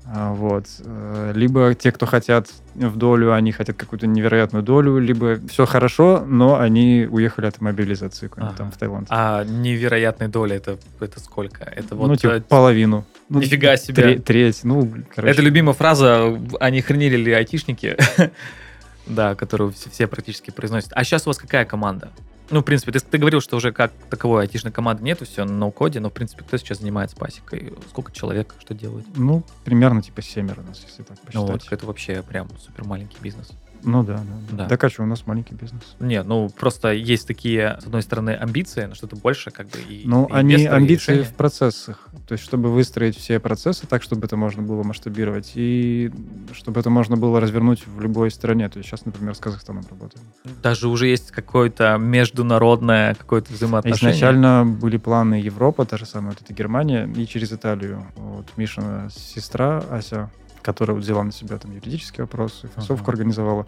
А, 0.06 0.32
вот. 0.32 0.64
Э, 0.84 1.32
Либо 1.34 1.74
те, 1.74 1.92
кто 1.92 2.06
хотят 2.06 2.48
в 2.74 2.96
долю, 2.96 3.32
они 3.32 3.52
хотят 3.52 3.76
какую-то 3.76 4.06
невероятную 4.06 4.62
долю, 4.64 4.98
либо 4.98 5.38
все 5.48 5.66
хорошо, 5.66 6.24
но 6.26 6.58
они 6.58 7.06
уехали 7.10 7.46
от 7.46 7.60
мобилизации 7.60 8.30
Ага. 8.36 8.54
там 8.56 8.70
в 8.72 8.76
Таиланд. 8.76 9.06
А 9.10 9.44
невероятной 9.44 10.28
доли 10.28 10.56
это, 10.56 10.78
это 11.00 11.20
сколько? 11.20 11.62
Это 11.64 11.94
вот 11.94 12.08
ну, 12.08 12.16
типа, 12.16 12.32
э, 12.32 12.40
половину. 12.40 13.04
Ну, 13.28 13.38
нифига 13.40 13.76
себе. 13.76 13.94
тре- 14.02 14.18
Треть, 14.18 14.64
ну, 14.64 14.92
короче. 15.14 15.32
Это 15.32 15.42
любимая 15.42 15.74
фраза, 15.74 16.36
они 16.58 16.80
хренили 16.80 17.16
ли 17.16 17.32
айтишники, 17.32 17.96
да, 19.06 19.34
которую 19.36 19.72
все 19.72 20.06
практически 20.08 20.50
произносят. 20.50 20.90
А 20.94 21.04
сейчас 21.04 21.26
у 21.26 21.30
вас 21.30 21.38
какая 21.38 21.64
команда? 21.64 22.10
Ну, 22.50 22.60
в 22.60 22.64
принципе, 22.64 22.92
ты, 22.92 23.00
ты 23.00 23.18
говорил, 23.18 23.40
что 23.40 23.56
уже 23.56 23.72
как 23.72 23.92
таковой 24.10 24.42
айтишной 24.42 24.72
команды 24.72 25.04
нету, 25.04 25.24
все 25.24 25.44
на 25.44 25.52
ноу-коде, 25.52 26.00
но, 26.00 26.10
в 26.10 26.12
принципе, 26.12 26.42
кто 26.44 26.56
сейчас 26.56 26.78
занимается 26.78 27.16
пасекой? 27.16 27.72
Сколько 27.88 28.10
человек, 28.12 28.54
что 28.58 28.74
делает? 28.74 29.06
Ну, 29.14 29.44
примерно 29.64 30.02
типа 30.02 30.20
семеро 30.22 30.60
у 30.60 30.64
нас, 30.64 30.82
если 30.86 31.02
так 31.04 31.16
Ну, 31.32 31.46
посчитать. 31.46 31.64
вот 31.70 31.72
это 31.72 31.86
вообще 31.86 32.22
прям 32.22 32.48
супер 32.58 32.84
маленький 32.84 33.18
бизнес. 33.20 33.50
Ну 33.82 34.02
да, 34.02 34.16
да. 34.50 34.56
Да. 34.56 34.68
Так 34.68 34.84
а 34.84 34.90
что, 34.90 35.02
у 35.02 35.06
нас 35.06 35.26
маленький 35.26 35.54
бизнес. 35.54 35.96
Не, 36.00 36.22
ну, 36.22 36.48
просто 36.48 36.92
есть 36.92 37.26
такие, 37.26 37.78
с 37.80 37.86
одной 37.86 38.02
стороны, 38.02 38.30
амбиции 38.30 38.84
на 38.84 38.94
что-то 38.94 39.16
больше, 39.16 39.50
как 39.50 39.68
бы, 39.68 39.78
и 39.78 40.02
Ну, 40.04 40.26
и 40.26 40.32
они 40.32 40.66
амбиции 40.66 41.12
решения. 41.12 41.24
в 41.24 41.34
процессах. 41.34 42.08
То 42.26 42.32
есть, 42.32 42.44
чтобы 42.44 42.70
выстроить 42.70 43.16
все 43.16 43.38
процессы 43.40 43.86
так, 43.86 44.02
чтобы 44.02 44.26
это 44.26 44.36
можно 44.36 44.62
было 44.62 44.82
масштабировать, 44.82 45.52
и 45.54 46.10
чтобы 46.52 46.80
это 46.80 46.90
можно 46.90 47.16
было 47.16 47.40
развернуть 47.40 47.86
в 47.86 48.00
любой 48.00 48.30
стране. 48.30 48.68
То 48.68 48.78
есть 48.78 48.88
сейчас, 48.88 49.06
например, 49.06 49.34
с 49.34 49.38
Казахстаном 49.38 49.84
работаем. 49.90 50.24
Даже 50.62 50.88
уже 50.88 51.06
есть 51.06 51.30
какое-то 51.30 51.96
международное 51.98 53.14
какое-то 53.14 53.52
взаимоотношение. 53.52 54.12
Изначально 54.12 54.64
были 54.64 54.96
планы 54.96 55.34
Европа, 55.34 55.84
та 55.84 55.96
же 55.96 56.06
самая 56.06 56.30
вот 56.30 56.42
эта 56.42 56.52
Германия, 56.52 57.08
и 57.16 57.26
через 57.26 57.52
Италию. 57.52 58.06
Вот 58.16 58.46
Мишина 58.56 59.08
сестра 59.10 59.82
Ася, 59.90 60.30
которая 60.62 60.96
взяла 60.96 61.22
на 61.24 61.32
себя 61.32 61.58
там 61.58 61.72
юридические 61.72 62.24
вопросы, 62.24 62.68
фасовку 62.74 63.04
Ага. 63.04 63.12
организовала, 63.12 63.66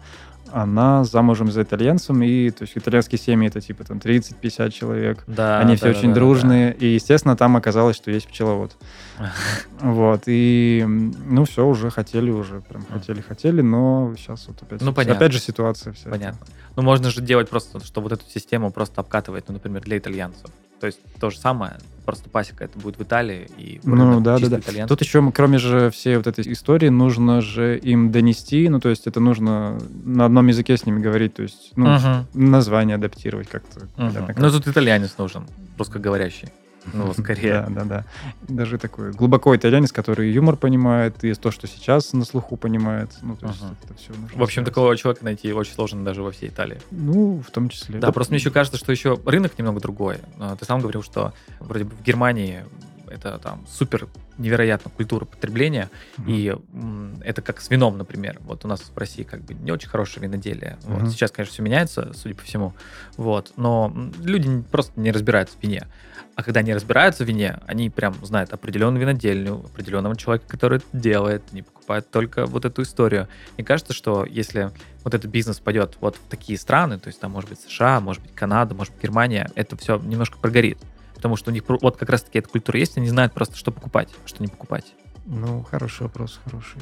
она 0.53 1.05
замужем 1.05 1.51
за 1.51 1.63
итальянцем, 1.63 2.23
и 2.23 2.51
то 2.51 2.63
есть 2.65 2.77
итальянские 2.77 3.19
семьи 3.19 3.49
это 3.49 3.61
типа 3.61 3.85
там 3.85 3.99
30-50 3.99 4.71
человек. 4.71 5.25
Да, 5.27 5.59
Они 5.61 5.73
да, 5.73 5.77
все 5.77 5.85
да, 5.87 5.91
очень 5.99 6.09
да, 6.09 6.15
да, 6.15 6.15
дружные, 6.15 6.75
и, 6.75 6.87
естественно, 6.89 7.37
там 7.37 7.57
оказалось, 7.57 7.97
что 7.97 8.11
есть 8.11 8.29
пчеловод. 8.29 8.77
да. 9.19 9.33
Вот, 9.81 10.23
и, 10.27 10.85
ну, 10.87 11.45
все, 11.45 11.67
уже 11.67 11.91
хотели, 11.91 12.31
уже 12.31 12.61
прям 12.61 12.85
хотели-хотели, 12.93 13.63
но 13.63 14.15
сейчас 14.17 14.47
вот 14.47 14.63
опять, 14.63 14.81
Ну, 14.81 14.93
понятно. 14.93 15.17
опять 15.17 15.33
же 15.33 15.39
ситуация 15.41 15.93
вся. 15.93 16.11
Понятно. 16.11 16.47
Ну, 16.77 16.83
можно 16.83 17.11
же 17.11 17.21
делать 17.21 17.49
просто, 17.49 17.83
что 17.85 18.01
вот 18.01 18.13
эту 18.13 18.25
систему 18.29 18.71
просто 18.71 19.01
обкатывать, 19.01 19.45
ну, 19.49 19.55
например, 19.55 19.83
для 19.83 19.99
итальянцев. 19.99 20.47
То 20.81 20.87
есть 20.87 21.01
то 21.21 21.31
же 21.31 21.39
самое, 21.39 21.75
просто 22.05 22.29
пасека 22.31 22.65
это 22.65 22.79
будет 22.79 22.99
в 22.99 23.03
Италии 23.03 23.49
и 23.57 23.81
Ну, 23.85 24.21
да, 24.21 24.39
да, 24.39 24.49
да. 24.49 24.59
итальянский. 24.59 24.89
Тут 24.89 25.03
еще, 25.03 25.31
кроме 25.33 25.59
же 25.59 25.91
всей 25.91 26.17
вот 26.17 26.27
этой 26.27 26.51
истории, 26.53 26.89
нужно 26.89 27.41
же 27.41 27.79
им 27.79 28.11
донести, 28.11 28.69
ну, 28.69 28.81
то 28.81 28.89
есть 28.89 29.07
это 29.07 29.21
нужно 29.21 29.79
на 30.05 30.25
одном 30.27 30.47
языке 30.49 30.77
с 30.77 30.85
ними 30.87 31.01
говорить, 31.01 31.35
то 31.35 31.43
есть, 31.43 31.73
ну, 31.77 31.87
Мгм, 31.87 32.27
название 32.35 32.97
адаптировать 32.97 33.49
как-то. 33.49 33.89
понятно, 33.97 34.27
как. 34.27 34.39
Ну, 34.39 34.51
тут 34.51 34.67
итальянец 34.67 35.17
нужен, 35.19 35.47
русскоговорящий. 35.79 36.49
Ну, 36.93 37.13
скорее. 37.15 37.65
Да, 37.69 37.69
да, 37.71 37.85
да. 37.85 38.05
Даже 38.49 38.79
такой 38.79 39.13
глубоко 39.13 39.55
итальянец, 39.57 39.93
который 39.93 40.31
юмор 40.33 40.57
понимает, 40.57 41.23
и 41.25 41.33
то, 41.35 41.51
что 41.51 41.67
сейчас 41.67 42.13
на 42.13 42.25
слуху 42.25 42.57
понимает. 42.57 43.11
Ну, 43.23 43.37
то 43.37 43.47
есть 43.47 43.61
Ага. 43.63 43.75
это 43.85 43.95
все 43.95 44.13
нужно. 44.13 44.39
В 44.39 44.43
общем, 44.43 44.65
такого 44.65 44.97
человека 44.97 45.25
найти 45.25 45.53
очень 45.53 45.75
сложно 45.75 46.05
даже 46.05 46.23
во 46.23 46.31
всей 46.33 46.49
Италии. 46.49 46.81
Ну, 46.91 47.43
в 47.47 47.51
том 47.51 47.69
числе. 47.69 47.99
Да, 47.99 48.13
просто 48.13 48.33
мне 48.33 48.41
еще 48.41 48.51
кажется, 48.51 48.79
что 48.79 48.93
еще 48.93 49.19
рынок 49.25 49.59
немного 49.59 49.81
другой. 49.81 50.19
А, 50.39 50.57
Ты 50.57 50.65
сам 50.65 50.81
говорил, 50.81 51.03
что 51.03 51.33
вроде 51.61 51.85
бы 51.85 51.95
в 51.95 52.03
Германии 52.03 52.65
это 53.13 53.39
там 53.39 53.65
супер 53.69 54.09
невероятно 54.39 54.91
культура 54.91 55.25
потребления, 55.25 55.91
Мгм. 56.17 56.31
и 56.31 56.49
м, 56.73 57.21
это 57.25 57.43
как 57.43 57.61
с 57.61 57.71
вином, 57.71 57.99
например. 57.99 58.39
Вот 58.41 58.65
у 58.65 58.69
нас 58.69 58.81
в 58.81 58.97
России 58.99 59.23
как 59.23 59.43
бы 59.43 59.55
не 59.55 59.71
очень 59.71 59.89
хорошее 59.89 60.27
виноделие. 60.27 60.79
Вот. 60.85 61.03
Мгм. 61.03 61.11
Сейчас, 61.11 61.31
конечно, 61.31 61.53
все 61.53 61.63
меняется, 61.63 62.13
судя 62.15 62.35
по 62.35 62.43
всему. 62.43 62.73
Вот. 63.17 63.53
Но 63.57 63.95
люди 64.23 64.49
не- 64.49 64.63
просто 64.63 64.93
не 64.99 65.13
разбираются 65.13 65.57
в 65.59 65.63
вине. 65.63 65.87
А 66.35 66.43
когда 66.43 66.63
не 66.63 66.73
разбираются 66.75 67.25
в 67.25 67.29
вине, 67.29 67.59
они 67.67 67.91
прям 67.91 68.15
знают 68.25 68.55
определенную 68.55 69.01
винодельню, 69.03 69.57
определенного 69.67 70.17
человека, 70.17 70.47
который 70.49 70.79
это 70.79 70.87
делает, 70.95 71.43
они 71.53 71.61
покупают 71.61 72.11
только 72.11 72.47
вот 72.47 72.65
эту 72.65 72.83
историю. 72.83 73.29
Мне 73.59 73.67
кажется, 73.67 73.93
что 73.93 74.25
если 74.25 74.71
вот 75.05 75.13
этот 75.13 75.31
бизнес 75.31 75.61
пойдет 75.61 75.99
вот 76.01 76.17
в 76.17 76.31
такие 76.31 76.59
страны, 76.59 76.99
то 76.99 77.09
есть 77.09 77.21
там 77.21 77.33
может 77.33 77.51
быть 77.51 77.61
США, 77.61 78.01
может 78.01 78.23
быть 78.23 78.35
Канада, 78.35 78.75
может 78.75 78.95
быть 78.95 79.03
Германия, 79.03 79.51
это 79.57 79.77
все 79.77 79.99
немножко 79.99 80.39
прогорит. 80.39 80.79
Потому 81.23 81.37
что 81.37 81.53
у 81.53 81.55
них 81.55 81.63
вот 81.69 81.97
как 81.97 82.11
раз-таки 82.11 82.41
эта 82.41 82.49
культура 82.49 82.81
есть, 82.81 82.99
они 82.99 83.09
знают 83.09 83.33
просто, 83.33 83.57
что 83.57 83.71
покупать, 83.71 84.09
что 84.27 84.43
не 84.43 84.49
покупать. 84.49 84.87
Ну, 85.25 85.63
хороший 85.71 86.03
вопрос, 86.03 86.41
хороший. 86.45 86.81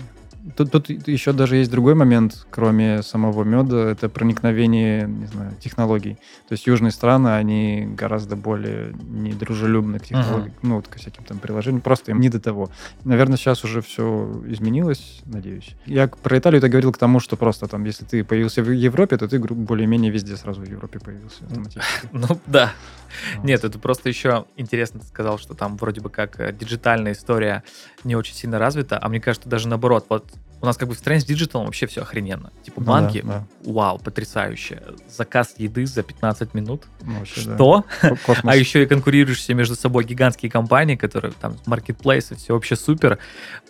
Тут, 0.56 0.70
тут 0.70 0.88
еще 0.88 1.34
даже 1.34 1.56
есть 1.56 1.70
другой 1.70 1.94
момент, 1.94 2.46
кроме 2.48 3.02
самого 3.02 3.44
меда, 3.44 3.90
это 3.90 4.08
проникновение, 4.08 5.06
не 5.06 5.26
знаю, 5.26 5.52
технологий. 5.60 6.14
То 6.48 6.52
есть 6.52 6.66
южные 6.66 6.92
страны, 6.92 7.28
они 7.28 7.86
гораздо 7.94 8.36
более 8.36 8.94
недружелюбны 9.02 9.98
к 9.98 10.04
технологиям, 10.04 10.54
ну, 10.62 10.76
вот 10.76 10.88
ко 10.88 10.98
всяким 10.98 11.24
там 11.24 11.38
приложениям, 11.38 11.82
просто 11.82 12.12
им 12.12 12.20
не 12.20 12.30
до 12.30 12.40
того. 12.40 12.70
Наверное, 13.04 13.36
сейчас 13.36 13.64
уже 13.64 13.82
все 13.82 14.42
изменилось, 14.46 15.20
надеюсь. 15.26 15.76
Я 15.84 16.08
про 16.08 16.38
Италию 16.38 16.58
это 16.58 16.70
говорил 16.70 16.92
к 16.92 16.98
тому, 16.98 17.20
что 17.20 17.36
просто 17.36 17.68
там, 17.68 17.84
если 17.84 18.06
ты 18.06 18.24
появился 18.24 18.62
в 18.62 18.70
Европе, 18.70 19.18
то 19.18 19.28
ты 19.28 19.38
более-менее 19.38 20.10
везде 20.10 20.36
сразу 20.36 20.62
в 20.62 20.68
Европе 20.68 21.00
появился. 21.00 21.44
Ну 22.12 22.26
да. 22.46 22.72
Нет, 23.42 23.64
это 23.64 23.78
просто 23.78 24.08
еще 24.08 24.46
интересно, 24.56 25.00
ты 25.00 25.06
сказал, 25.06 25.38
что 25.38 25.54
там 25.54 25.76
вроде 25.76 26.00
бы 26.00 26.10
как 26.10 26.40
э, 26.40 26.52
диджитальная 26.52 27.12
история 27.12 27.62
не 28.04 28.16
очень 28.16 28.34
сильно 28.34 28.58
развита, 28.58 28.98
а 29.00 29.08
мне 29.08 29.20
кажется, 29.20 29.48
даже 29.48 29.68
наоборот, 29.68 30.06
вот 30.08 30.32
у 30.62 30.66
нас 30.66 30.76
как 30.76 30.88
бы 30.88 30.94
в 30.94 30.98
стране 30.98 31.20
с 31.20 31.24
digital 31.24 31.57
ом 31.57 31.66
вообще 31.66 31.86
все 31.86 32.02
охрененно. 32.02 32.52
Типа 32.62 32.80
Ну 32.80 32.86
банки, 32.86 33.22
да, 33.24 33.46
вау, 33.64 33.98
потрясающе. 33.98 34.82
Заказ 35.08 35.54
еды 35.56 35.86
за 35.86 36.02
15 36.02 36.54
минут. 36.54 36.82
да. 37.00 37.06
Ну, 37.06 37.18
вообще, 37.18 37.40
да. 37.46 37.54
Что? 37.54 37.84
Космос. 38.26 38.44
А 38.44 38.56
еще 38.56 38.82
и 38.82 38.86
конкурирующие 38.86 39.54
между 39.54 39.74
собой 39.74 40.04
гигантские 40.04 40.50
компании, 40.50 40.96
которые 40.96 41.32
там 41.32 41.56
маркетплейсы, 41.66 42.36
все 42.36 42.52
вообще 42.52 42.76
супер. 42.76 43.18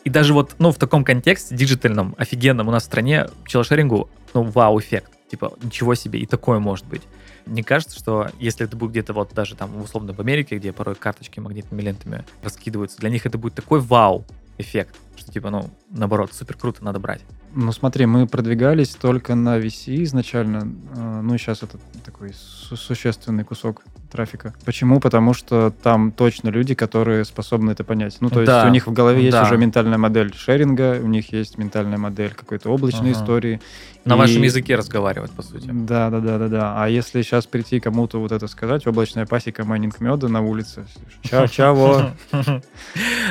И 0.04 0.10
даже 0.10 0.34
вот, 0.34 0.56
ну, 0.58 0.72
в 0.72 0.76
таком 0.76 1.04
контексте 1.04 1.54
диджитальном, 1.54 2.14
офигенном 2.18 2.68
у 2.68 2.72
нас 2.72 2.82
в 2.82 2.86
стране 2.86 3.28
пчелошерингу, 3.46 4.10
ну, 4.34 4.42
вау-эффект. 4.42 5.12
Типа, 5.30 5.52
ничего 5.62 5.94
себе, 5.94 6.18
и 6.18 6.26
такое 6.26 6.58
может 6.58 6.86
быть. 6.86 7.02
Мне 7.46 7.62
кажется, 7.62 7.96
что 7.96 8.28
если 8.40 8.66
это 8.66 8.76
будет 8.76 8.90
где-то 8.90 9.12
вот 9.12 9.32
даже 9.32 9.54
там 9.54 9.80
условно 9.80 10.12
в 10.12 10.20
Америке, 10.20 10.58
где 10.58 10.72
порой 10.72 10.96
карточки 10.96 11.38
магнитными 11.38 11.80
лентами 11.82 12.24
раскидываются, 12.42 12.98
для 12.98 13.10
них 13.10 13.26
это 13.26 13.38
будет 13.38 13.54
такой 13.54 13.80
вау 13.80 14.24
эффект, 14.58 14.96
что 15.16 15.32
типа, 15.32 15.50
ну, 15.50 15.70
наоборот, 15.90 16.32
супер 16.32 16.56
круто, 16.56 16.84
надо 16.84 16.98
брать. 16.98 17.22
Ну 17.54 17.72
смотри, 17.72 18.06
мы 18.06 18.26
продвигались 18.26 18.90
только 18.90 19.34
на 19.34 19.58
VC 19.58 20.02
изначально, 20.02 20.72
э, 20.96 21.20
ну 21.22 21.34
и 21.34 21.38
сейчас 21.38 21.62
это 21.62 21.78
такой 22.04 22.34
су- 22.34 22.76
существенный 22.76 23.44
кусок 23.44 23.82
трафика. 24.10 24.54
Почему? 24.64 25.00
Потому 25.00 25.32
что 25.34 25.72
там 25.82 26.12
точно 26.12 26.48
люди, 26.50 26.74
которые 26.74 27.24
способны 27.24 27.70
это 27.70 27.84
понять. 27.84 28.16
Ну 28.20 28.28
то 28.30 28.40
есть 28.40 28.46
Да, 28.46 28.66
у 28.66 28.70
них 28.70 28.86
в 28.86 28.92
голове 28.92 29.20
есть 29.22 29.32
да. 29.32 29.44
уже 29.44 29.56
ментальная 29.56 29.98
модель 29.98 30.34
шеринга, 30.34 30.98
у 31.02 31.06
них 31.06 31.32
есть 31.32 31.56
ментальная 31.58 31.98
модель 31.98 32.32
какой-то 32.34 32.70
облачной 32.70 33.12
Ага. 33.12 33.20
истории. 33.22 33.60
На 34.04 34.14
И- 34.14 34.18
вашем 34.18 34.42
языке 34.42 34.76
разговаривать, 34.76 35.30
по 35.32 35.42
сути. 35.42 35.68
Да, 35.70 36.08
да, 36.10 36.20
да, 36.20 36.38
да, 36.38 36.48
да. 36.48 36.82
А 36.82 36.88
если 36.88 37.20
сейчас 37.22 37.46
прийти 37.46 37.80
кому-то 37.80 38.18
вот 38.18 38.32
это 38.32 38.46
сказать, 38.48 38.86
облачная 38.86 39.26
пасека, 39.26 39.64
майнинг 39.64 40.00
меда 40.00 40.28
на 40.28 40.40
улице, 40.40 40.86
ча 41.22 41.46
чаво. 41.48 42.12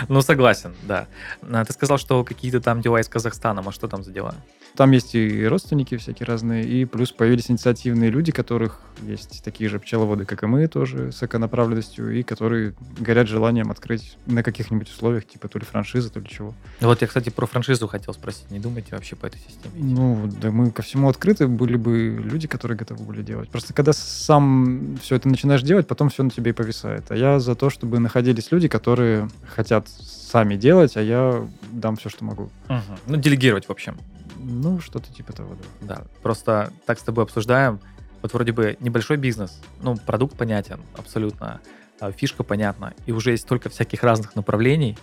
Ну, 0.08 0.22
согласен, 0.22 0.74
да. 0.84 1.08
А, 1.42 1.66
Ты 1.66 1.74
сказал, 1.74 1.98
что 1.98 2.24
какие-то 2.24 2.62
там 2.62 2.82
дела 2.82 3.00
из 3.02 3.08
Казахстана, 3.10 3.62
а 3.66 3.72
что 3.72 3.88
там 3.88 4.04
за 4.04 4.12
дела? 4.12 4.36
Там 4.76 4.92
есть 4.92 5.16
и 5.16 5.46
родственники 5.48 5.98
всякие 5.98 6.26
разные, 6.28 6.64
и 6.66 6.86
плюс 6.86 7.12
появились 7.12 7.50
инициативные 7.52 8.10
люди, 8.10 8.32
которых 8.32 8.80
есть 9.02 9.44
такие 9.44 9.70
же 9.70 9.80
пчеловоды, 9.80 10.26
как 10.26 10.44
и 10.44 10.46
мы, 10.46 10.68
тоже 10.70 11.12
с 11.12 11.22
эконаправленностью, 11.22 12.18
и 12.18 12.24
которые 12.24 12.74
горят 12.98 13.28
желанием 13.28 13.72
открыть 13.72 14.18
на 14.26 14.44
каких-нибудь 14.44 14.90
условиях, 14.90 15.28
типа 15.28 15.48
то 15.48 15.60
ли 15.60 15.66
франшизы, 15.66 16.10
то 16.10 16.20
ли 16.20 16.28
чего. 16.28 16.54
Вот 16.80 17.02
я, 17.02 17.08
кстати, 17.08 17.30
про 17.30 17.46
франшизу 17.46 17.88
хотел 17.88 18.14
спросить. 18.14 18.50
Не 18.52 18.60
думаете 18.60 18.90
вообще 18.92 19.16
по 19.16 19.26
этой 19.26 19.40
системе? 19.40 19.74
Ну, 19.76 20.30
да 20.42 20.52
мы 20.52 20.72
ко 20.72 20.82
всему 20.82 21.10
открыты, 21.10 21.48
были 21.48 21.76
бы 21.76 22.22
люди, 22.24 22.48
которые 22.48 22.78
готовы 22.78 23.04
были 23.04 23.22
делать. 23.22 23.50
Просто 23.50 23.74
когда 23.74 23.94
сам 23.94 24.98
все 25.02 25.16
это 25.16 25.28
начинаешь 25.28 25.62
делать, 25.64 25.88
потом 25.88 26.10
все 26.10 26.24
на 26.24 26.30
тебе 26.30 26.52
и 26.52 26.54
повисает. 26.54 27.12
А 27.12 27.16
я 27.16 27.40
за 27.40 27.56
то, 27.56 27.70
чтобы 27.70 28.00
находились 28.00 28.52
люди, 28.52 28.68
которые 28.68 29.28
хотят 29.48 29.88
сами 29.90 30.56
делать, 30.56 30.96
а 30.98 31.02
я 31.02 31.48
дам 31.72 31.96
все, 31.96 32.10
что 32.10 32.24
могу. 32.24 32.50
Мгм. 32.68 32.82
Ну, 33.08 33.16
делегировать, 33.18 33.68
в 33.68 33.72
общем. 33.72 33.98
Ну, 34.38 34.80
что-то 34.80 35.14
типа 35.14 35.34
того, 35.34 35.56
да. 35.82 35.96
Да, 35.96 36.04
просто 36.22 36.72
так 36.86 37.00
с 37.00 37.04
тобой 37.04 37.24
обсуждаем. 37.24 37.80
Вот 38.22 38.34
вроде 38.34 38.52
бы 38.52 38.78
небольшой 38.80 39.18
бизнес, 39.18 39.62
ну, 39.82 39.96
продукт 39.96 40.38
понятен 40.38 40.80
абсолютно, 40.98 41.62
а, 42.00 42.12
фишка 42.12 42.44
понятна, 42.44 42.94
и 43.06 43.12
уже 43.12 43.32
есть 43.32 43.44
столько 43.44 43.70
всяких 43.70 44.04
разных 44.04 44.36
направлений, 44.36 44.98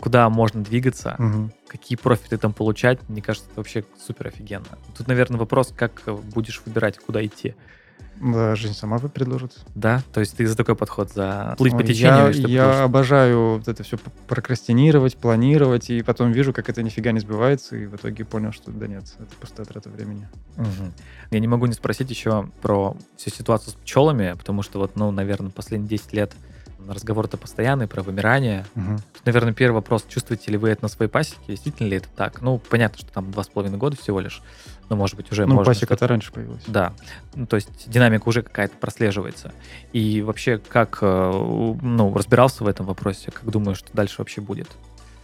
куда 0.00 0.28
можно 0.28 0.62
двигаться, 0.62 1.14
Мгм. 1.18 1.52
какие 1.68 1.96
профиты 1.96 2.36
там 2.38 2.52
получать, 2.52 2.98
мне 3.08 3.22
кажется, 3.22 3.48
это 3.50 3.60
вообще 3.60 3.84
супер 4.04 4.28
офигенно. 4.28 4.66
Тут, 4.96 5.06
наверное, 5.08 5.38
вопрос, 5.38 5.72
как 5.76 6.02
э, 6.06 6.12
будешь 6.12 6.60
выбирать, 6.64 6.98
куда 6.98 7.24
идти. 7.24 7.54
Да, 8.20 8.54
жизнь 8.56 8.74
сама 8.74 8.98
предложит. 8.98 9.52
Да, 9.74 10.02
то 10.12 10.20
есть 10.20 10.36
ты 10.36 10.46
за 10.46 10.56
такой 10.56 10.76
подход, 10.76 11.12
за 11.12 11.54
плыть 11.58 11.72
по 11.72 11.82
течению? 11.82 12.32
Я, 12.32 12.48
я 12.48 12.84
обожаю 12.84 13.56
вот 13.58 13.68
это 13.68 13.82
все 13.82 13.98
прокрастинировать, 14.28 15.16
планировать, 15.16 15.90
и 15.90 16.02
потом 16.02 16.32
вижу, 16.32 16.52
как 16.52 16.68
это 16.68 16.82
нифига 16.82 17.12
не 17.12 17.20
сбывается, 17.20 17.76
и 17.76 17.86
в 17.86 17.96
итоге 17.96 18.24
понял, 18.24 18.52
что 18.52 18.70
да 18.70 18.86
нет, 18.86 19.04
это 19.18 19.34
пустая 19.40 19.66
трата 19.66 19.90
времени. 19.90 20.28
Мгм. 20.56 20.92
Я 21.30 21.40
не 21.40 21.48
могу 21.48 21.66
не 21.66 21.74
спросить 21.74 22.10
еще 22.10 22.48
про 22.62 22.96
всю 23.16 23.30
ситуацию 23.30 23.72
с 23.72 23.74
пчелами, 23.74 24.34
потому 24.38 24.62
что 24.62 24.78
вот, 24.78 24.96
ну, 24.96 25.10
наверное, 25.10 25.50
последние 25.50 25.90
10 25.90 26.12
лет 26.12 26.32
разговор-то 26.88 27.36
постоянный 27.36 27.86
про 27.86 28.02
вымирание. 28.02 28.64
Мгм. 28.74 28.98
Тут, 29.12 29.26
наверное, 29.26 29.52
первый 29.52 29.76
вопрос, 29.76 30.04
чувствуете 30.08 30.50
ли 30.50 30.56
вы 30.56 30.70
это 30.70 30.84
на 30.84 30.88
своей 30.88 31.10
пасеке? 31.10 31.40
Действительно 31.48 31.88
ли 31.88 31.96
это 31.98 32.08
так? 32.14 32.42
Ну, 32.42 32.58
понятно, 32.58 32.98
что 32.98 33.12
там 33.12 33.30
два 33.30 33.42
с 33.44 33.48
половиной 33.48 33.78
года 33.78 33.96
всего 33.96 34.20
лишь, 34.20 34.42
но, 34.88 34.96
может 34.96 35.16
быть, 35.16 35.30
уже 35.32 35.46
Ну, 35.46 35.64
пасека-то 35.64 36.06
раньше 36.06 36.32
появилась. 36.32 36.62
Да, 36.66 36.92
ну, 37.34 37.46
то 37.46 37.56
есть 37.56 37.90
динамика 37.90 38.28
уже 38.28 38.42
какая-то 38.42 38.76
прослеживается. 38.76 39.52
И 39.92 40.22
вообще, 40.22 40.58
как, 40.58 40.98
э, 41.00 41.30
ну, 41.82 42.14
разбирался 42.14 42.64
в 42.64 42.66
этом 42.66 42.86
вопросе? 42.86 43.30
Как 43.30 43.50
думаешь, 43.50 43.78
что 43.78 43.88
дальше 43.92 44.16
вообще 44.18 44.40
будет? 44.40 44.68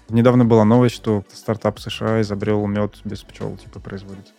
Недавно 0.09 0.45
была 0.45 0.65
новость, 0.65 0.97
что 0.97 1.25
стартап 1.33 1.79
США 1.79 2.21
изобрел 2.21 2.67
мед 2.67 2.97
без 3.05 3.23
пчел, 3.23 3.57
типа, 3.57 3.79
производит. 3.79 4.33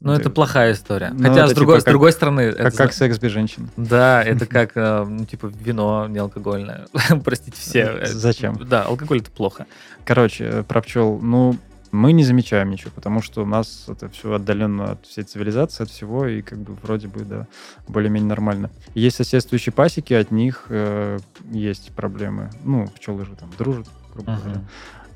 Ну, 0.00 0.12
это 0.12 0.30
плохая 0.30 0.72
история. 0.72 1.10
Ну, 1.12 1.28
Хотя, 1.28 1.48
с, 1.48 1.52
другой, 1.54 1.76
типа 1.76 1.80
с 1.80 1.92
другой 1.92 2.12
стороны... 2.12 2.52
Как, 2.52 2.66
это 2.68 2.76
как 2.76 2.92
секс 2.92 3.18
без 3.18 3.32
женщин. 3.32 3.68
Да, 3.76 4.22
это 4.22 4.46
как, 4.46 4.76
э, 4.76 5.04
ну, 5.04 5.24
типа, 5.24 5.46
вино 5.46 6.06
неалкогольное. 6.08 6.86
Простите 7.24 7.56
все. 7.60 7.98
Э, 8.02 8.06
Зачем? 8.06 8.56
Да, 8.64 8.84
алкоголь 8.84 9.18
это 9.18 9.30
плохо. 9.32 9.66
Короче, 10.04 10.44
э, 10.44 10.62
про 10.62 10.82
пчел. 10.82 11.18
Ну, 11.20 11.56
мы 11.90 12.12
не 12.12 12.22
замечаем 12.22 12.70
ничего, 12.70 12.92
потому 12.94 13.22
что 13.22 13.42
у 13.42 13.46
нас 13.46 13.86
это 13.88 14.08
все 14.08 14.34
отдаленно 14.34 14.92
от 14.92 15.06
всей 15.06 15.24
цивилизации, 15.24 15.84
от 15.84 15.90
всего, 15.90 16.26
и 16.26 16.42
как 16.42 16.58
бы 16.58 16.74
вроде 16.82 17.08
бы, 17.08 17.24
да, 17.24 17.46
более-менее 17.88 18.28
нормально. 18.28 18.70
Есть 18.94 19.16
соседствующие 19.16 19.72
пасеки, 19.72 20.12
от 20.14 20.30
них 20.30 20.66
э, 20.68 21.18
есть 21.50 21.92
проблемы. 21.92 22.50
Ну, 22.62 22.86
пчелы 22.88 23.24
же 23.24 23.34
там 23.34 23.50
дружат, 23.58 23.88
грубо 24.14 24.36
говоря. 24.36 24.58
Мгм. 24.58 24.68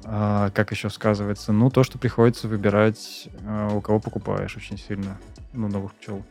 А, 0.05 0.51
как 0.51 0.73
еще 0.73 0.91
сказывается? 0.91 1.53
Ну, 1.53 1.71
то, 1.71 1.85
что 1.85 1.99
приходится 1.99 2.49
выбирать, 2.49 3.29
э, 3.41 3.71
у 3.73 3.81
кого 3.81 4.01
покупаешь 4.01 4.57
очень 4.57 4.79
сильно. 4.79 5.19
Ну, 5.53 5.69
новых 5.69 5.93
пчел. 5.95 6.23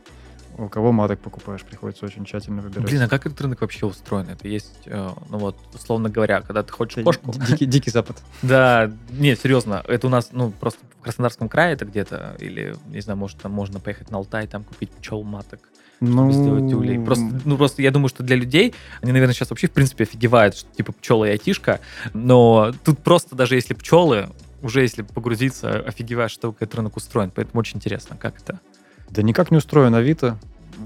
У 0.58 0.68
кого 0.68 0.92
маток 0.92 1.18
покупаешь, 1.20 1.62
приходится 1.62 2.04
очень 2.04 2.26
тщательно 2.26 2.60
выбирать. 2.60 2.86
Блин, 2.86 3.00
а 3.00 3.08
как 3.08 3.24
этот 3.24 3.40
рынок 3.40 3.62
вообще 3.62 3.86
устроен? 3.86 4.28
Это 4.28 4.48
есть, 4.48 4.82
э, 4.84 5.10
ну 5.30 5.38
вот, 5.38 5.56
условно 5.72 6.10
говоря, 6.10 6.42
когда 6.42 6.62
ты 6.62 6.70
хочешь 6.72 6.98
Это 6.98 7.04
кошку, 7.04 7.32
ди- 7.32 7.46
Дикий, 7.46 7.66
дикий 7.66 7.90
запад. 7.90 8.18
Да, 8.42 8.92
нет, 9.10 9.40
серьезно, 9.40 9.82
это 9.88 10.06
у 10.08 10.10
нас, 10.10 10.28
ну, 10.32 10.50
просто 10.50 10.80
в 10.98 11.02
Краснодарском 11.02 11.48
крае 11.48 11.72
это 11.72 11.86
где-то, 11.86 12.36
или, 12.38 12.76
не 12.88 13.00
знаю, 13.00 13.16
может, 13.18 13.38
там 13.38 13.52
можно 13.52 13.80
поехать 13.80 14.10
на 14.10 14.18
Алтай, 14.18 14.46
там 14.46 14.64
купить 14.64 14.90
пчел 14.90 15.22
маток, 15.22 15.70
Ну, 16.04 16.32
сделать 16.32 16.72
улей. 16.72 16.98
Просто, 16.98 17.24
ну, 17.44 17.56
просто 17.56 17.80
я 17.80 17.92
думаю, 17.92 18.08
что 18.08 18.24
для 18.24 18.34
людей, 18.34 18.74
они, 19.02 19.12
наверное, 19.12 19.34
сейчас 19.34 19.50
вообще, 19.50 19.68
в 19.68 19.70
принципе, 19.70 20.02
офигевают, 20.02 20.56
что, 20.56 20.68
типа, 20.76 20.92
пчелы 20.92 21.28
и 21.28 21.30
айтишка, 21.30 21.78
но 22.12 22.72
тут 22.84 22.98
просто 22.98 23.36
даже 23.36 23.54
если 23.54 23.74
пчелы, 23.74 24.28
уже 24.62 24.82
если 24.82 25.02
погрузиться, 25.02 25.78
офигеваешь, 25.78 26.32
что 26.32 26.50
этот 26.58 26.74
рынок 26.74 26.96
устроен, 26.96 27.30
поэтому 27.32 27.60
очень 27.60 27.76
интересно, 27.76 28.16
как 28.16 28.34
это. 28.40 28.58
Да 29.10 29.22
никак 29.22 29.52
не 29.52 29.58
устроен 29.58 29.94
Авито. 29.94 30.38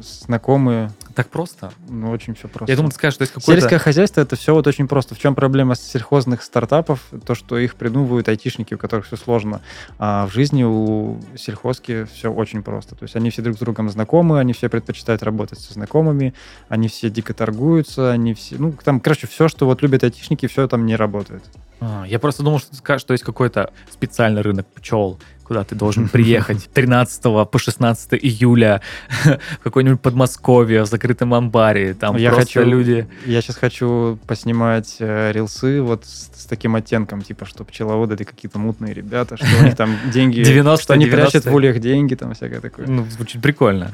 Знакомые. 0.03 0.91
Так 1.15 1.29
просто? 1.29 1.73
Ну, 1.89 2.11
очень 2.11 2.35
все 2.35 2.49
просто. 2.49 2.71
Я 2.71 2.77
думаю, 2.77 2.91
ты 2.91 2.97
скажешь, 2.97 3.15
что 3.15 3.23
есть 3.23 3.33
какой-то... 3.33 3.61
Сельское 3.61 3.79
хозяйство 3.79 4.21
это 4.21 4.37
все 4.37 4.55
вот 4.55 4.67
очень 4.67 4.87
просто. 4.87 5.15
В 5.15 5.19
чем 5.19 5.35
проблема 5.35 5.75
сельхозных 5.75 6.43
стартапов? 6.43 7.01
То, 7.25 7.35
что 7.35 7.59
их 7.59 7.75
придумывают 7.77 8.29
айтишники, 8.29 8.75
у 8.75 8.79
которых 8.79 9.07
все 9.07 9.17
сложно. 9.17 9.61
А 9.99 10.27
в 10.27 10.33
жизни 10.33 10.65
у 10.65 11.21
сельхозки 11.37 12.05
все 12.13 12.33
очень 12.33 12.63
просто. 12.63 12.95
То 12.95 13.05
есть 13.05 13.17
они 13.17 13.31
все 13.31 13.43
друг 13.43 13.57
с 13.57 13.61
другом 13.61 13.89
знакомы, 13.89 14.39
они 14.39 14.53
все 14.53 14.69
предпочитают 14.69 15.23
работать 15.23 15.59
со 15.59 15.73
знакомыми, 15.73 16.35
они 16.69 16.89
все 16.89 17.11
дико 17.11 17.35
торгуются, 17.35 18.13
они 18.13 18.35
все... 18.35 18.57
Ну, 18.59 18.75
там, 18.85 19.01
короче, 19.01 19.27
все, 19.27 19.49
что 19.49 19.67
вот 19.67 19.83
любят 19.83 20.05
айтишники, 20.05 20.47
все 20.47 20.69
там 20.69 20.87
не 20.87 20.97
работает. 20.97 21.43
А, 21.81 22.05
я 22.07 22.19
просто 22.19 22.43
думал, 22.43 22.59
что 22.59 22.71
ты 22.71 22.77
скажешь, 22.77 23.03
что 23.03 23.13
есть 23.13 23.25
какой-то 23.25 23.73
специальный 23.91 24.43
рынок 24.43 24.67
пчел, 24.75 25.19
куда 25.47 25.63
ты 25.65 25.75
должен 25.75 26.09
приехать 26.09 26.69
13 26.75 27.23
по 27.23 27.59
16 27.59 28.15
июля 28.15 28.81
в 29.25 29.59
какое-нибудь 29.63 30.01
Подмосковье 30.01 30.83
в 30.83 30.87
закрытом 30.87 31.35
амбаре. 31.35 31.95
Там 31.95 32.17
Я 32.17 32.31
просто 32.33 32.59
хочу- 32.61 32.69
люди... 32.69 33.07
Я 33.25 33.41
сейчас 33.41 33.57
хочу 33.57 34.19
поснимать 34.27 34.97
э, 34.99 35.33
рилсы 35.33 35.81
вот 35.83 36.05
с, 36.05 36.31
с 36.35 36.47
таким 36.47 36.75
оттенком, 36.75 37.23
типа, 37.23 37.45
что 37.47 37.65
пчеловоды 37.65 38.15
это 38.15 38.25
какие-то 38.25 38.59
мутные 38.59 38.93
ребята, 38.93 39.37
что 39.37 39.47
у 39.61 39.65
них 39.65 39.77
там 39.77 39.97
деньги... 40.13 40.41
90-е, 40.41 40.77
Что 40.79 40.95
они 40.95 41.07
прячут 41.07 41.45
90-е. 41.45 41.53
в 41.53 41.55
ульях 41.55 41.79
деньги, 41.79 42.15
там 42.15 42.35
всякое 42.35 42.61
такое. 42.61 42.87
Ну, 42.87 43.07
звучит 43.11 43.41
прикольно. 43.43 43.93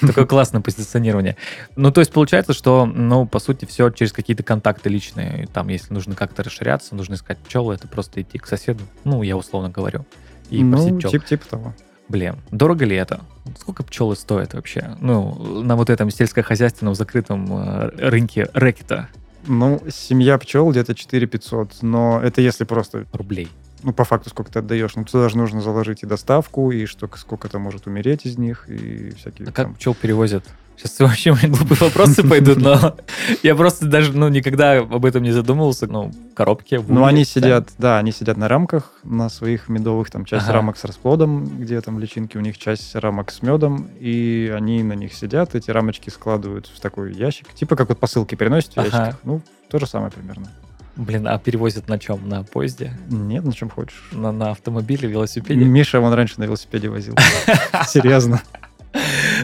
Такое 0.00 0.26
классное 0.26 0.60
позиционирование. 0.62 1.36
Ну, 1.76 1.90
то 1.92 2.00
есть 2.00 2.12
получается, 2.12 2.52
что, 2.54 2.86
ну, 2.86 3.26
по 3.26 3.38
сути, 3.38 3.64
все 3.66 3.90
через 3.90 4.12
какие-то 4.12 4.42
контакты 4.42 4.88
личные. 4.88 5.48
Там, 5.52 5.68
если 5.68 5.92
нужно 5.92 6.14
как-то 6.14 6.42
расширяться, 6.42 6.94
нужно 6.94 7.14
искать 7.14 7.38
пчелы, 7.38 7.74
это 7.74 7.88
просто 7.88 8.22
идти 8.22 8.38
к 8.38 8.46
соседу. 8.46 8.84
Ну, 9.04 9.22
я 9.22 9.36
условно 9.36 9.68
говорю. 9.68 10.04
И 10.50 10.62
ну, 10.62 10.98
пчел. 10.98 11.10
тип, 11.10 11.24
типа 11.24 11.46
того. 11.48 11.74
Блин, 12.08 12.36
дорого 12.50 12.84
ли 12.84 12.96
это? 12.96 13.20
Сколько 13.58 13.82
пчелы 13.82 14.14
стоят 14.16 14.54
вообще? 14.54 14.96
Ну, 15.00 15.62
на 15.62 15.76
вот 15.76 15.90
этом 15.90 16.10
сельскохозяйственном 16.10 16.94
закрытом 16.94 17.46
э, 17.50 17.90
рынке 17.96 18.48
рэкета 18.52 19.08
Ну, 19.46 19.80
семья 19.90 20.38
пчел 20.38 20.70
где-то 20.70 20.94
4 20.94 21.26
500, 21.26 21.82
но 21.82 22.20
это 22.22 22.40
если 22.40 22.64
просто, 22.64 23.06
рублей. 23.12 23.48
ну, 23.82 23.92
по 23.92 24.04
факту, 24.04 24.30
сколько 24.30 24.52
ты 24.52 24.58
отдаешь. 24.60 24.94
Ну, 24.96 25.04
туда 25.04 25.28
же 25.28 25.36
нужно 25.36 25.60
заложить 25.60 26.02
и 26.02 26.06
доставку, 26.06 26.70
и 26.70 26.86
что, 26.86 27.08
сколько-то 27.16 27.58
может 27.58 27.86
умереть 27.86 28.26
из 28.26 28.38
них, 28.38 28.68
и 28.68 29.10
всякие 29.16 29.48
А 29.48 29.52
там... 29.52 29.66
как 29.70 29.76
пчел 29.76 29.94
перевозят? 29.94 30.44
Сейчас 30.76 30.98
вообще 31.00 31.30
меня 31.30 31.48
глупые 31.48 31.78
вопросы 31.78 32.26
пойдут, 32.28 32.58
но 32.58 32.96
я 33.42 33.54
просто 33.54 33.86
даже 33.86 34.12
ну, 34.12 34.28
никогда 34.28 34.78
об 34.78 35.04
этом 35.04 35.22
не 35.22 35.30
задумывался. 35.30 35.86
Ну, 35.86 36.10
коробки. 36.34 36.80
Ну, 36.86 37.04
они 37.04 37.24
сидят, 37.24 37.70
да, 37.78 37.98
они 37.98 38.12
сидят 38.12 38.36
на 38.36 38.48
рамках, 38.48 38.92
на 39.04 39.28
своих 39.28 39.68
медовых, 39.68 40.10
там 40.10 40.24
часть 40.24 40.44
Ага. 40.46 40.54
рамок 40.54 40.76
с 40.76 40.84
расплодом, 40.84 41.44
где 41.60 41.80
там 41.80 41.98
личинки, 41.98 42.36
у 42.36 42.40
них 42.40 42.58
часть 42.58 42.94
рамок 42.96 43.30
с 43.30 43.40
медом, 43.42 43.88
и 44.00 44.52
они 44.54 44.82
на 44.82 44.94
них 44.94 45.14
сидят, 45.14 45.54
эти 45.54 45.70
рамочки 45.70 46.10
складывают 46.10 46.66
в 46.66 46.80
такой 46.80 47.14
ящик, 47.14 47.52
типа 47.54 47.76
как 47.76 47.88
вот 47.88 47.98
посылки 47.98 48.34
переносят 48.34 48.74
в 48.74 48.78
Ага. 48.78 48.86
ящиках. 48.86 49.20
Ну, 49.24 49.40
то 49.70 49.78
же 49.78 49.86
самое 49.86 50.10
примерно. 50.10 50.50
Блин, 50.96 51.26
а 51.26 51.38
перевозят 51.38 51.88
на 51.88 51.98
чем? 51.98 52.28
На 52.28 52.44
поезде? 52.44 52.96
Нет, 53.08 53.44
на 53.44 53.52
чем 53.52 53.68
хочешь. 53.68 54.10
На, 54.12 54.30
на 54.30 54.50
автомобиле, 54.50 55.08
велосипеде? 55.08 55.64
Миша 55.64 55.98
он 56.00 56.12
раньше 56.12 56.34
на 56.38 56.44
велосипеде 56.44 56.88
возил. 56.88 57.16
Серьезно. 57.88 58.40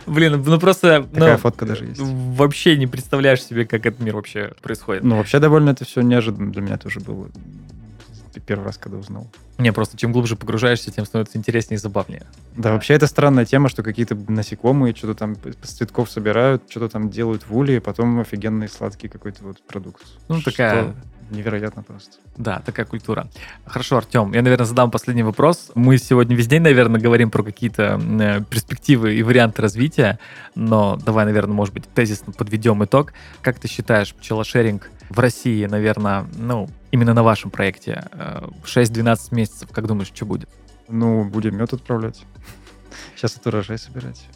Блин, 0.07 0.43
ну 0.45 0.59
просто... 0.59 1.03
Такая 1.13 1.33
ну, 1.33 1.39
фотка 1.39 1.67
даже 1.67 1.85
есть. 1.87 2.01
Вообще 2.01 2.77
не 2.77 2.87
представляешь 2.87 3.43
себе, 3.43 3.65
как 3.65 3.87
этот 3.87 4.01
мир 4.01 4.17
вообще 4.17 4.53
происходит. 4.63 5.05
Ну, 5.05 5.17
вообще 5.17 5.39
довольно 5.39 5.71
это 5.71 5.85
все 5.85 6.01
неожиданно 6.01 6.53
для 6.53 6.63
меня 6.63 6.79
тоже 6.79 7.01
было. 7.01 7.29
Первый 8.47 8.65
раз, 8.65 8.79
когда 8.79 8.97
узнал. 8.99 9.31
Не, 9.59 9.73
просто 9.73 9.97
чем 9.97 10.13
глубже 10.13 10.35
погружаешься, 10.35 10.91
тем 10.91 11.05
становится 11.05 11.37
интереснее 11.37 11.77
и 11.77 11.81
забавнее. 11.81 12.23
Да, 12.57 12.73
вообще 12.73 12.95
это 12.95 13.07
странная 13.07 13.45
тема, 13.45 13.69
что 13.69 13.83
какие-то 13.83 14.17
насекомые 14.29 14.95
что-то 14.95 15.15
там 15.15 15.37
с 15.63 15.71
цветков 15.71 16.11
собирают, 16.11 16.63
что-то 16.69 16.89
там 16.89 17.11
делают 17.11 17.47
в 17.47 17.57
уле, 17.57 17.77
и 17.77 17.81
потом 17.81 18.19
офигенный 18.21 18.69
сладкий 18.69 19.09
какой-то 19.09 19.45
вот 19.45 19.63
продукт. 19.63 20.03
Ну, 20.29 20.41
Что 20.41 20.51
такая- 20.51 20.95
Невероятно 21.31 21.83
просто. 21.83 22.19
Да, 22.37 22.61
такая 22.65 22.85
культура. 22.85 23.29
Хорошо, 23.65 23.99
Артем, 23.99 24.33
я, 24.33 24.43
наверное, 24.43 24.67
задам 24.67 24.91
последний 24.91 25.23
вопрос. 25.23 25.71
Мы 25.75 25.97
сегодня 25.99 26.35
весь 26.35 26.49
день, 26.49 26.63
наверное, 26.63 27.01
говорим 27.01 27.31
про 27.31 27.45
какие-то 27.45 28.01
э, 28.01 28.41
перспективы 28.51 29.15
и 29.15 29.23
варианты 29.23 29.63
развития, 29.63 30.19
но 30.57 30.97
давай, 30.97 31.25
наверное, 31.25 31.55
может 31.55 31.73
быть, 31.73 31.85
тезисно 31.95 32.33
подведем 32.33 32.85
итог. 32.85 33.13
Как 33.43 33.61
ты 33.61 33.69
считаешь, 33.69 34.13
пчелошеринг 34.15 34.91
в 35.09 35.19
России, 35.21 35.65
наверное, 35.67 36.27
ну, 36.37 36.69
именно 36.91 37.15
на 37.15 37.23
вашем 37.23 37.51
проекте, 37.51 38.05
э, 38.13 38.49
6-12 38.65 39.33
месяцев, 39.33 39.69
как 39.73 39.87
думаешь, 39.87 40.11
что 40.13 40.27
будет? 40.27 40.49
Ну, 40.89 41.25
будем 41.25 41.57
мед 41.57 41.73
отправлять. 41.73 42.25
Сейчас 43.17 43.37
это 43.37 43.49
урожай 43.49 43.79
собирать. 43.79 44.27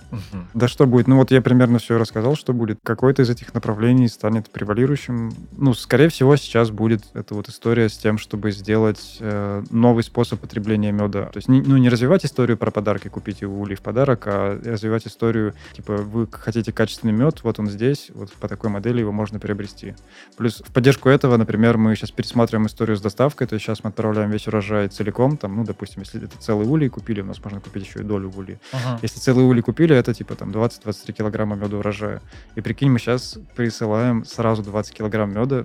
Да 0.54 0.68
что 0.68 0.86
будет? 0.86 1.08
Ну 1.08 1.16
вот 1.16 1.30
я 1.30 1.40
примерно 1.42 1.78
все 1.78 1.98
рассказал, 1.98 2.36
что 2.36 2.52
будет. 2.52 2.78
Какое-то 2.82 3.22
из 3.22 3.30
этих 3.30 3.54
направлений 3.54 4.08
станет 4.08 4.50
превалирующим. 4.50 5.32
Ну, 5.56 5.74
скорее 5.74 6.08
всего, 6.08 6.36
сейчас 6.36 6.70
будет 6.70 7.02
эта 7.14 7.34
вот 7.34 7.48
история 7.48 7.88
с 7.88 7.96
тем, 7.96 8.18
чтобы 8.18 8.52
сделать 8.52 9.18
э, 9.20 9.64
новый 9.70 10.04
способ 10.04 10.40
потребления 10.40 10.92
меда. 10.92 11.26
То 11.26 11.38
есть, 11.38 11.48
не, 11.48 11.60
ну, 11.62 11.76
не 11.76 11.88
развивать 11.88 12.24
историю 12.24 12.56
про 12.56 12.70
подарки, 12.70 13.08
купите 13.08 13.46
у 13.46 13.60
Ули 13.60 13.74
в 13.74 13.80
подарок, 13.80 14.24
а 14.26 14.60
развивать 14.64 15.06
историю, 15.06 15.54
типа, 15.74 15.96
вы 15.96 16.28
хотите 16.30 16.72
качественный 16.72 17.12
мед, 17.12 17.42
вот 17.42 17.58
он 17.58 17.68
здесь, 17.68 18.10
вот 18.14 18.32
по 18.32 18.48
такой 18.48 18.70
модели 18.70 19.00
его 19.00 19.12
можно 19.12 19.38
приобрести. 19.38 19.94
Плюс 20.36 20.62
в 20.66 20.72
поддержку 20.72 21.08
этого, 21.08 21.36
например, 21.36 21.78
мы 21.78 21.94
сейчас 21.96 22.10
пересматриваем 22.10 22.66
историю 22.66 22.96
с 22.96 23.00
доставкой, 23.00 23.46
то 23.46 23.54
есть 23.54 23.64
сейчас 23.64 23.84
мы 23.84 23.90
отправляем 23.90 24.30
весь 24.30 24.46
урожай 24.46 24.88
целиком, 24.88 25.36
там, 25.36 25.56
ну, 25.56 25.64
допустим, 25.64 26.02
если 26.02 26.22
это 26.22 26.38
целый 26.38 26.66
улей 26.66 26.88
купили, 26.88 27.20
у 27.20 27.26
нас 27.26 27.42
можно 27.42 27.60
купить 27.60 27.86
еще 27.86 28.00
и 28.00 28.02
долю 28.02 28.30
в 28.44 28.48
улей. 28.48 28.58
Если 29.02 29.18
целый 29.20 29.44
улей 29.44 29.62
купили, 29.62 29.96
это 29.96 30.12
типа 30.14 30.34
там 30.34 30.50
20-23 30.50 31.12
килограмма 31.12 31.56
меда 31.56 31.76
урожая. 31.76 32.20
И 32.54 32.60
прикинь, 32.60 32.90
мы 32.90 32.98
сейчас 32.98 33.38
присылаем 33.56 34.24
сразу 34.24 34.62
20 34.62 34.94
килограмм 34.94 35.32
меда, 35.32 35.64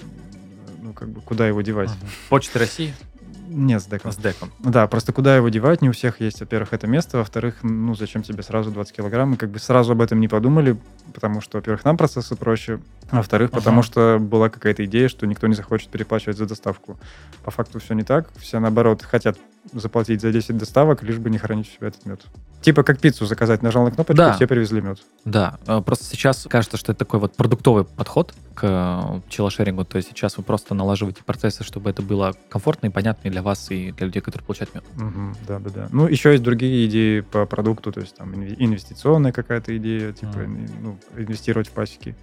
ну 0.81 0.93
как 0.93 1.09
бы 1.09 1.21
куда 1.21 1.47
его 1.47 1.61
девать? 1.61 1.89
Почта 2.29 2.59
России 2.59 2.93
Нет, 3.47 3.81
с 3.81 3.85
деком. 3.85 4.11
с 4.11 4.17
деком. 4.17 4.51
Да, 4.59 4.87
просто 4.87 5.11
куда 5.11 5.35
его 5.35 5.49
девать, 5.49 5.81
не 5.81 5.89
у 5.89 5.91
всех 5.91 6.21
есть, 6.21 6.39
во-первых, 6.39 6.73
это 6.73 6.87
место, 6.87 7.17
во-вторых, 7.17 7.57
ну 7.63 7.95
зачем 7.95 8.21
тебе 8.21 8.43
сразу 8.43 8.71
20 8.71 8.95
килограмм, 8.95 9.31
мы 9.31 9.37
как 9.37 9.49
бы 9.49 9.59
сразу 9.59 9.91
об 9.93 10.01
этом 10.01 10.19
не 10.19 10.27
подумали, 10.27 10.77
потому 11.13 11.41
что, 11.41 11.57
во-первых, 11.57 11.83
нам 11.83 11.97
процессы 11.97 12.35
проще, 12.35 12.79
а 13.09 13.17
во-вторых, 13.17 13.49
потому 13.51 13.79
Ага. 13.79 13.87
что 13.87 14.17
была 14.19 14.49
какая-то 14.49 14.85
идея, 14.85 15.09
что 15.09 15.25
никто 15.25 15.47
не 15.47 15.55
захочет 15.55 15.89
переплачивать 15.89 16.37
за 16.37 16.45
доставку. 16.45 16.99
По 17.43 17.49
факту 17.51 17.79
все 17.79 17.93
не 17.95 18.03
так, 18.03 18.29
все 18.37 18.59
наоборот 18.59 19.01
хотят 19.01 19.37
заплатить 19.73 20.21
за 20.21 20.31
10 20.31 20.57
доставок, 20.57 21.01
лишь 21.03 21.17
бы 21.17 21.29
не 21.31 21.37
хранить 21.39 21.69
у 21.71 21.75
себя 21.75 21.87
этот 21.87 22.05
мед. 22.05 22.21
Типа 22.61 22.83
как 22.83 22.99
пиццу 22.99 23.25
заказать, 23.25 23.61
нажал 23.63 23.85
на 23.85 23.91
кнопочку, 23.91 24.17
Да. 24.17 24.33
все 24.33 24.45
привезли 24.45 24.81
мед. 24.81 24.99
Да, 25.23 25.57
э, 25.65 25.81
просто 25.85 26.03
сейчас 26.03 26.45
кажется, 26.49 26.75
что 26.77 26.91
это 26.91 26.99
такой 26.99 27.19
вот 27.19 27.33
продуктовый 27.35 27.85
подход 27.85 28.33
к 28.53 28.61
э, 28.63 29.21
пчелошерингу. 29.29 29.85
То 29.85 29.95
есть 29.97 30.09
сейчас 30.09 30.35
вы 30.37 30.43
просто 30.43 30.73
налаживаете 30.75 31.23
процессы, 31.23 31.63
чтобы 31.63 31.89
это 31.89 32.01
было 32.01 32.35
комфортно 32.49 32.87
и 32.87 32.89
понятно 32.89 33.29
и 33.29 33.31
для 33.31 33.41
вас, 33.41 33.71
и 33.71 33.91
для 33.93 34.07
людей, 34.07 34.21
которые 34.21 34.45
получают 34.45 34.75
мед. 34.75 34.83
Да, 35.47 35.59
да, 35.59 35.69
да. 35.69 35.87
Ну, 35.93 36.07
еще 36.07 36.31
есть 36.31 36.43
другие 36.43 36.85
идеи 36.87 37.21
по 37.21 37.45
продукту, 37.45 37.93
то 37.93 38.01
есть 38.01 38.15
там 38.15 38.33
инве- 38.33 38.55
инвестиционная 38.59 39.31
какая-то 39.31 39.75
идея, 39.77 40.11
типа 40.11 40.39
Мгм. 40.39 40.67
ну, 40.81 40.99
инвестировать 41.17 41.67
в 41.69 41.71
пасеки. 41.71 42.15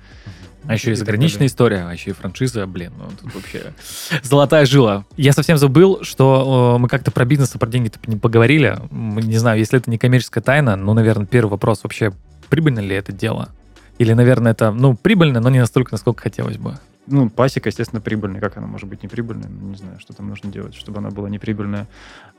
А 0.68 0.74
еще 0.74 0.91
и 0.91 0.95
заграничная 0.95 1.47
история, 1.47 1.87
а 1.89 1.93
еще 1.93 2.11
и 2.11 2.12
франшиза, 2.12 2.66
блин, 2.66 2.93
ну 2.99 3.05
тут 3.20 3.34
вообще 3.34 3.72
золотая 4.22 4.66
жила. 4.66 5.05
Я 5.16 5.32
совсем 5.32 5.57
забыл, 5.59 6.01
что 6.03 6.74
э, 6.76 6.80
мы 6.80 6.89
как-то 6.89 7.11
про 7.11 7.24
бизнес 7.24 7.55
и 7.55 7.59
про 7.59 7.68
деньги-то 7.68 7.99
не 8.07 8.16
поговорили. 8.16 8.76
Не 8.91 9.39
знаю, 9.39 9.59
если 9.61 9.78
это 9.78 9.89
не 9.91 9.97
коммерческая 10.31 10.43
тайна, 10.43 10.77
ну, 10.77 10.95
наверное, 10.95 11.27
первый 11.27 11.51
вопрос 11.51 11.83
вообще, 11.85 12.12
прибыльно 12.49 12.81
ли 12.81 12.95
это 12.95 13.12
дело? 13.12 13.49
Или, 13.99 14.12
наверное, 14.12 14.53
это, 14.53 14.72
ну, 14.72 14.95
прибыльно, 14.95 15.41
но 15.41 15.51
не 15.51 15.59
настолько, 15.59 15.93
насколько 15.93 16.22
хотелось 16.22 16.59
бы. 16.59 16.79
Ну, 17.07 17.31
пасека, 17.31 17.68
естественно, 17.68 18.01
прибыльная. 18.01 18.41
Как 18.41 18.57
она 18.57 18.66
может 18.66 18.89
быть 18.89 19.03
неприбыльной? 19.03 19.49
Ну, 19.49 19.68
не 19.68 19.77
знаю, 19.77 20.01
что 20.01 20.12
там 20.12 20.29
нужно 20.29 20.51
делать, 20.51 20.74
чтобы 20.74 20.99
она 20.99 21.11
была 21.11 21.31
неприбыльная. 21.31 21.87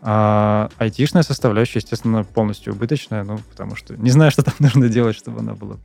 А 0.01 0.69
айтишная 0.77 1.23
составляющая, 1.23 1.79
естественно, 1.79 2.25
полностью 2.25 2.73
убыточная, 2.73 3.23
ну, 3.23 3.39
потому 3.49 3.75
что 3.75 3.95
не 3.95 4.11
знаю, 4.11 4.31
что 4.31 4.43
там 4.43 4.53
нужно 4.59 4.89
делать, 4.89 5.15
чтобы 5.15 5.39
она 5.39 5.53
была. 5.53 5.77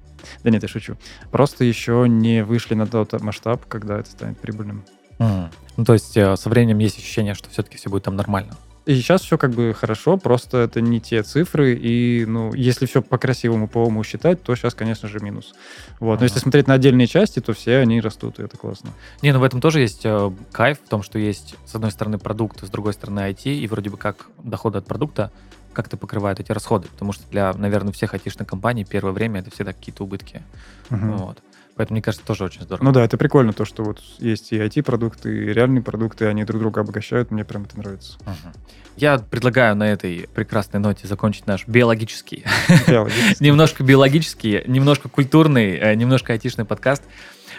Да 0.43 0.51
нет, 0.51 0.63
я 0.63 0.69
шучу. 0.69 0.97
Просто 1.31 1.65
еще 1.65 2.07
не 2.09 2.45
вышли 2.45 2.75
на 2.75 2.87
тот 2.87 3.13
масштаб, 3.23 3.65
когда 3.67 4.01
это 4.01 4.11
станет 4.11 4.39
прибыльным. 4.39 4.85
Ну, 5.19 5.85
то 5.85 5.93
есть 5.93 6.17
э, 6.17 6.37
со 6.37 6.49
временем 6.49 6.79
есть 6.79 6.99
ощущение, 6.99 7.35
что 7.35 7.49
все-таки 7.49 7.77
все 7.77 7.89
будет 7.89 8.03
там 8.03 8.17
нормально. 8.17 8.57
И 8.85 8.97
сейчас 8.97 9.23
все 9.23 9.39
как 9.39 9.53
бы 9.53 9.75
хорошо, 9.75 10.17
просто 10.17 10.59
это 10.59 10.81
не 10.81 11.01
те 11.01 11.23
цифры, 11.23 11.75
и, 11.75 12.25
ну, 12.27 12.53
если 12.53 12.87
все 12.87 13.01
по-красивому, 13.01 13.69
по-уму 13.69 14.03
считать, 14.03 14.43
то 14.43 14.57
сейчас, 14.57 14.75
конечно 14.75 15.09
же, 15.09 15.21
минус. 15.21 15.55
Вот. 16.01 16.19
Но 16.19 16.25
если 16.25 16.41
смотреть 16.41 16.67
на 16.67 16.75
отдельные 16.75 17.07
части, 17.07 17.39
то 17.39 17.53
все 17.53 17.79
они 17.79 18.01
растут, 18.01 18.41
и 18.41 18.43
это 18.43 18.57
классно. 18.57 18.91
Не, 19.23 19.33
ну 19.33 19.39
в 19.39 19.45
этом 19.45 19.61
тоже 19.61 19.81
есть 19.81 20.01
э, 20.05 20.33
кайф, 20.51 20.79
в 20.85 20.89
том, 20.89 21.05
что 21.05 21.21
есть, 21.21 21.55
с 21.65 21.77
одной 21.77 21.93
стороны, 21.93 22.19
продукт, 22.19 22.65
с 22.65 22.71
другой 22.71 22.93
стороны, 22.93 23.21
IT, 23.21 23.55
и 23.55 23.67
вроде 23.69 23.89
бы 23.89 23.97
как 23.97 24.27
доходы 24.43 24.79
от 24.79 24.87
продукта 24.87 25.31
как-то 25.73 25.97
покрывают 25.97 26.41
эти 26.41 26.51
расходы, 26.51 26.89
потому 26.89 27.13
что 27.13 27.23
для, 27.31 27.53
наверное, 27.55 27.93
всех 27.93 28.15
айтишных 28.15 28.49
компаний 28.49 28.85
первое 28.85 29.13
время 29.13 29.41
это 29.41 29.51
всегда 29.51 29.73
какие-то 29.73 30.03
убытки. 30.03 30.43
Мгм. 30.91 31.17
Вот. 31.19 31.39
Поэтому, 31.77 31.95
мне 31.97 32.03
кажется, 32.03 32.27
тоже 32.27 32.45
очень 32.45 32.63
здорово. 32.63 32.85
Ну 32.85 32.93
да, 32.93 33.05
это 33.05 33.17
прикольно, 33.17 33.53
то, 33.53 33.65
что 33.65 33.83
вот 33.83 34.01
есть 34.19 34.53
и 34.53 34.59
IT-продукты, 34.59 35.47
и 35.47 35.53
реальные 35.53 35.83
продукты, 35.83 36.27
они 36.27 36.45
друг 36.45 36.61
друга 36.61 36.83
обогащают, 36.83 37.31
мне 37.31 37.45
прям 37.45 37.63
это 37.65 37.79
нравится. 37.79 38.19
Мгм. 38.23 38.53
Я 38.97 39.19
предлагаю 39.19 39.75
на 39.75 39.85
этой 39.85 40.29
прекрасной 40.35 40.79
ноте 40.79 41.07
закончить 41.07 41.47
наш 41.47 41.67
биологический, 41.67 42.45
Биологически. 42.87 43.43
немножко 43.43 43.83
биологический, 43.83 44.63
немножко 44.67 45.09
культурный, 45.09 45.77
э, 45.79 45.95
немножко 45.95 46.35
айтишный 46.35 46.67
подкаст. 46.67 47.03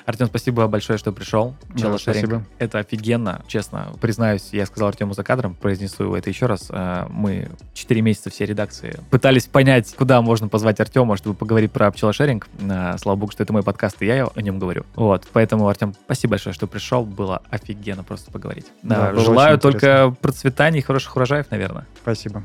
Артем, 0.06 0.28
спасибо 0.28 0.68
большое, 0.68 0.99
что 0.99 1.12
пришел. 1.12 1.56
Да, 1.76 1.97
спасибо. 1.97 2.43
Это 2.60 2.80
офигенно, 2.80 3.41
честно. 3.47 3.93
Признаюсь, 4.01 4.49
я 4.51 4.66
сказал 4.66 4.89
Артему 4.89 5.14
за 5.14 5.24
кадром, 5.24 5.56
произнесу 5.56 6.14
это 6.16 6.30
еще 6.30 6.45
раз. 6.45 6.68
Э, 6.70 7.06
Мы 7.10 7.49
4 7.74 8.01
месяца 8.01 8.30
все 8.30 8.45
редакции 8.45 8.99
пытались 9.10 9.45
понять, 9.45 9.93
куда 9.95 10.22
можно 10.22 10.47
позвать 10.47 10.80
Артема, 10.80 11.18
чтобы 11.18 11.36
поговорить 11.36 11.72
про 11.72 11.89
пчелошеринг. 11.91 12.47
Э, 12.62 12.95
Слава 12.97 13.16
богу, 13.18 13.32
что 13.32 13.43
это 13.43 13.54
мой 13.54 13.64
подкаст, 13.64 14.01
и 14.01 14.06
я 14.06 14.28
о 14.28 14.41
нем 14.41 14.60
говорю. 14.60 14.86
Вот, 14.95 15.28
поэтому, 15.32 15.68
Артем, 15.68 15.93
спасибо 16.06 16.32
большое, 16.32 16.54
что 16.54 16.68
пришел. 16.68 17.06
Было 17.06 17.41
офигенно 17.49 18.04
просто 18.04 18.32
поговорить. 18.32 18.66
Да, 18.82 19.14
желаю 19.16 19.58
только 19.60 19.88
интересно. 19.88 20.16
процветания 20.22 20.80
и 20.80 20.82
хороших 20.82 21.16
урожаев, 21.16 21.49
наверное. 21.51 21.86
Спасибо. 22.01 22.43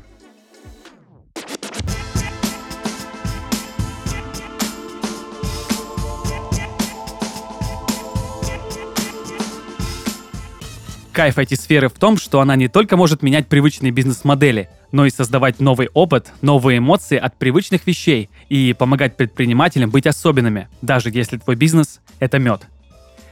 Кайф 11.19 11.37
IT-сферы 11.37 11.89
в 11.89 11.95
том, 11.95 12.17
что 12.17 12.39
она 12.39 12.55
не 12.55 12.69
только 12.69 12.95
может 12.95 13.21
менять 13.23 13.49
привычные 13.49 13.91
бизнес-модели, 13.91 14.69
но 14.93 15.05
и 15.05 15.09
создавать 15.09 15.59
новый 15.59 15.89
опыт, 15.93 16.31
новые 16.41 16.77
эмоции 16.77 17.17
от 17.17 17.35
привычных 17.35 17.85
вещей 17.85 18.29
и 18.47 18.71
помогать 18.71 19.17
предпринимателям 19.17 19.89
быть 19.89 20.07
особенными, 20.07 20.69
даже 20.81 21.09
если 21.09 21.35
твой 21.35 21.57
бизнес— 21.57 21.99
это 22.21 22.39
мед. 22.39 22.61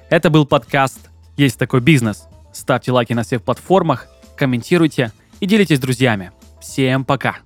Это 0.10 0.30
был 0.30 0.46
подкаст 0.46 1.00
«Есть 1.38 1.58
такой 1.58 1.80
бизнес». 1.80 2.26
Ставьте 2.52 2.92
лайки 2.92 3.14
на 3.14 3.24
всех 3.24 3.42
платформах, 3.42 4.08
комментируйте 4.36 5.14
и 5.40 5.46
делитесь 5.46 5.78
с 5.78 5.80
друзьями. 5.80 6.34
Всем 6.60 7.06
пока! 7.06 7.38